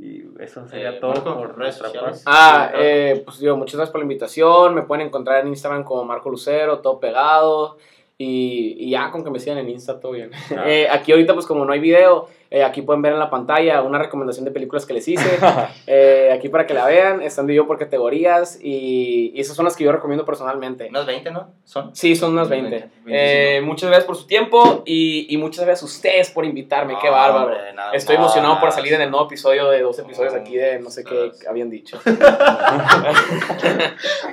y 0.00 0.24
eso 0.38 0.66
sería 0.66 0.92
Eh, 0.92 0.98
todo 1.00 1.12
Marco, 1.12 1.34
por 1.36 1.58
nuestra 1.58 1.92
parte. 1.92 2.20
Ah, 2.24 2.72
eh, 2.74 3.22
pues 3.24 3.38
digo, 3.38 3.56
muchas 3.56 3.74
gracias 3.74 3.92
por 3.92 4.00
la 4.00 4.04
invitación. 4.04 4.74
Me 4.74 4.82
pueden 4.82 5.06
encontrar 5.06 5.42
en 5.42 5.48
Instagram 5.48 5.84
como 5.84 6.04
Marco 6.04 6.30
Lucero, 6.30 6.78
todo 6.78 6.98
pegado. 6.98 7.76
Y, 8.16 8.76
y 8.78 8.90
ya, 8.90 9.10
con 9.10 9.24
que 9.24 9.30
me 9.30 9.38
sigan 9.38 9.58
en 9.58 9.68
Insta, 9.68 10.00
todo 10.00 10.12
bien. 10.12 10.30
Ah. 10.56 10.64
Eh, 10.66 10.88
aquí 10.90 11.12
ahorita, 11.12 11.34
pues 11.34 11.46
como 11.46 11.64
no 11.64 11.72
hay 11.72 11.80
video, 11.80 12.28
eh, 12.50 12.64
aquí 12.64 12.82
pueden 12.82 13.00
ver 13.02 13.12
en 13.12 13.18
la 13.20 13.30
pantalla 13.30 13.80
una 13.82 13.98
recomendación 13.98 14.44
de 14.44 14.50
películas 14.50 14.84
que 14.86 14.94
les 14.94 15.06
hice. 15.08 15.38
Eh, 15.86 16.30
aquí 16.32 16.48
para 16.48 16.66
que 16.66 16.74
la 16.74 16.86
vean, 16.86 17.20
están 17.22 17.46
dividido 17.46 17.66
por 17.66 17.76
categorías 17.78 18.58
y, 18.62 19.32
y 19.34 19.40
esas 19.40 19.56
son 19.56 19.64
las 19.64 19.76
que 19.76 19.82
yo 19.84 19.90
recomiendo 19.92 20.24
personalmente. 20.24 20.86
Unas 20.88 21.04
20, 21.06 21.30
¿no? 21.32 21.48
¿Son? 21.64 21.94
Sí, 21.96 22.14
son 22.14 22.32
unas 22.32 22.48
20. 22.48 22.70
20, 22.70 22.90
Eh, 23.08 23.60
muchas 23.60 23.88
gracias 23.88 24.06
por 24.06 24.16
su 24.16 24.26
tiempo 24.26 24.82
y, 24.86 25.26
y 25.32 25.36
muchas 25.36 25.64
gracias 25.64 25.82
a 25.82 25.86
ustedes 25.86 26.30
por 26.30 26.44
invitarme. 26.44 26.96
Qué 27.00 27.08
bárbaro. 27.10 27.46
hombre, 27.46 27.72
nada 27.74 27.92
Estoy 27.92 28.16
emocionado 28.16 28.60
por 28.60 28.70
salir 28.72 28.92
en 28.94 29.00
el 29.02 29.10
nuevo 29.10 29.26
episodio 29.26 29.68
de 29.70 29.82
dos 29.82 29.98
episodios 29.98 30.34
aquí 30.34 30.56
de 30.56 30.78
no 30.78 30.90
sé 30.90 31.02
qué 31.04 31.32
habían 31.48 31.70
dicho. 31.70 31.98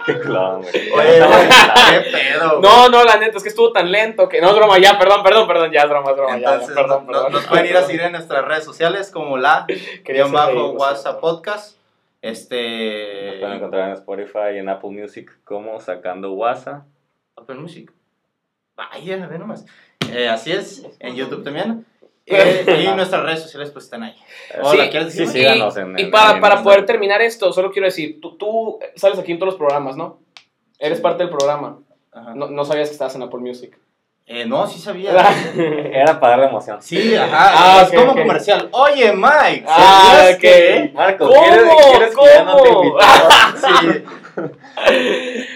Qué 0.05 0.19
clown, 0.19 0.61
güey. 0.61 0.91
Oye, 0.91 1.19
qué 1.91 2.11
pedo. 2.11 2.61
No, 2.61 2.89
no, 2.89 3.03
la 3.03 3.17
neta, 3.17 3.37
es 3.37 3.43
que 3.43 3.49
estuvo 3.49 3.71
tan 3.71 3.91
lento 3.91 4.27
que. 4.29 4.39
No, 4.41 4.49
es 4.49 4.55
broma, 4.55 4.77
ya, 4.79 4.97
perdón, 4.97 5.23
perdón, 5.23 5.47
perdón, 5.47 5.71
ya, 5.71 5.81
es 5.81 5.89
broma, 5.89 6.11
es 6.11 6.17
broma, 6.17 6.37
ya, 6.37 6.53
Entonces, 6.53 6.69
ya, 6.69 6.75
perdón, 6.81 7.05
no- 7.05 7.11
perdón. 7.11 7.31
nos 7.33 7.45
pueden 7.45 7.65
ir 7.65 7.77
a 7.77 7.83
seguir 7.83 8.01
en 8.07 8.13
nuestras 8.13 8.43
redes 8.45 8.63
sociales 8.63 9.11
como 9.11 9.37
la 9.37 9.65
guion 10.05 10.31
bajo 10.31 10.71
WhatsApp 10.71 11.19
Podcast. 11.21 11.77
Nos 12.23 12.31
Este. 12.41 13.37
pueden 13.39 13.57
encontrar 13.57 13.87
en 13.89 13.93
Spotify 13.93 14.55
y 14.55 14.57
en 14.57 14.69
Apple 14.69 14.89
Music 14.89 15.31
como 15.43 15.79
Sacando 15.79 16.33
WhatsApp. 16.33 16.83
Apple 17.35 17.55
Music. 17.55 17.91
Vaya, 18.75 19.27
ve 19.27 19.39
nomás. 19.39 19.65
Eh, 20.11 20.27
así 20.27 20.51
es, 20.51 20.85
en 20.99 21.15
YouTube 21.15 21.43
también. 21.43 21.85
Eh, 22.29 22.83
y 22.83 22.93
nuestras 22.93 23.23
redes 23.23 23.41
sociales 23.41 23.71
pues 23.71 23.85
están 23.85 24.03
ahí. 24.03 24.13
Hola, 24.61 24.83
Sí, 24.83 24.89
¿quieres 24.89 25.13
sí, 25.13 25.19
decir? 25.19 25.27
sí. 25.31 25.39
Y, 25.39 25.41
síganos 25.43 25.77
en- 25.77 25.97
y 25.97 26.01
en- 26.01 26.11
para, 26.11 26.33
en 26.35 26.41
para 26.41 26.61
poder 26.61 26.85
terminar 26.85 27.21
esto, 27.21 27.53
solo 27.53 27.71
quiero 27.71 27.85
decir, 27.85 28.19
tú, 28.19 28.35
tú 28.35 28.79
sales 28.97 29.17
aquí 29.17 29.31
en 29.31 29.39
todos 29.39 29.53
los 29.53 29.57
programas, 29.57 29.95
¿no? 29.95 30.19
Eres 30.77 30.97
Sí. 30.97 31.03
parte 31.03 31.23
del 31.23 31.29
programa. 31.29 31.79
No, 32.35 32.49
no 32.49 32.65
sabías 32.65 32.89
que 32.89 32.93
estabas 32.93 33.15
en 33.15 33.21
Apple 33.23 33.39
Music. 33.39 33.79
Eh, 34.29 34.45
no, 34.45 34.67
sí 34.67 34.77
sabía. 34.77 35.11
Era 35.55 36.19
para 36.19 36.31
darle 36.31 36.47
emoción. 36.47 36.81
Sí, 36.81 37.15
ajá. 37.17 37.29
Ah, 37.79 37.81
es 37.89 37.97
como 37.97 38.13
comercial. 38.13 38.67
Oye, 38.73 39.13
Mike. 39.13 39.63
Ah, 39.65 40.09
¿sabías 40.17 40.35
ok. 40.35 40.41
que- 40.41 40.91
Marco, 40.93 41.27
¿Cómo? 41.29 41.41
¿quieres, 41.41 41.63
¿quieres 41.91 42.15
que 42.15 42.25
ya 42.25 42.43
no 42.43 42.57
te 42.57 42.69
¿Cómo? 42.69 42.97
Sí. 43.57 44.03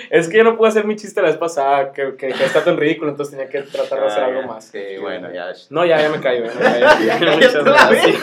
es 0.10 0.28
que 0.28 0.38
yo 0.38 0.44
no 0.44 0.58
pude 0.58 0.70
hacer 0.70 0.86
mi 0.86 0.96
chiste 0.96 1.22
la 1.22 1.28
vez 1.28 1.38
pasada, 1.38 1.92
que, 1.92 2.16
que, 2.16 2.30
que 2.30 2.44
está 2.46 2.64
tan 2.64 2.78
ridículo, 2.78 3.12
entonces 3.12 3.38
tenía 3.38 3.52
que 3.52 3.62
tratar 3.70 4.00
de 4.00 4.08
hacer 4.08 4.24
Ah, 4.24 4.28
algo 4.28 4.42
ya. 4.42 4.48
más. 4.48 4.66
Sí, 4.66 4.80
bueno, 5.00 5.32
ya. 5.32 5.52
No, 5.70 5.86
ya, 5.86 6.02
ya 6.02 6.10
me 6.10 6.20
callo, 6.22 6.46
ya 6.46 6.54
me 6.54 6.60
callo. 6.62 6.86
Ya 7.06 7.36
Muchas 7.36 7.54
te 7.54 7.62
la 7.64 7.72
gracias. 7.90 8.06
vi. 8.06 8.18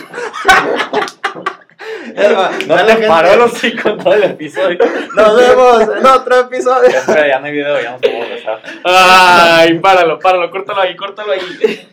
No 2.67 2.77
te 2.77 2.93
gente. 2.93 3.07
paró 3.09 3.33
el 3.33 3.41
hocico 3.43 3.89
en 3.91 3.99
todo 3.99 4.15
el 4.15 4.25
episodio. 4.25 4.79
Nos 5.15 5.37
vemos 5.37 5.83
en 5.97 6.07
otro 6.07 6.41
episodio. 6.41 6.91
Ya, 6.91 6.99
espera, 6.99 7.29
ya 7.29 7.39
no 7.39 7.47
hay 7.47 7.53
video, 7.53 7.81
ya 7.81 7.93
nos 7.93 8.01
podemos 8.01 8.29
besar. 8.29 8.63
Ay, 8.85 9.79
páralo, 9.79 10.19
páralo, 10.19 10.51
córtalo 10.51 10.81
ahí, 10.81 10.97
córtalo 10.97 11.33
ahí. 11.33 11.89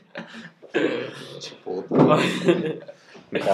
Me 3.32 3.40
cago. 3.40 3.52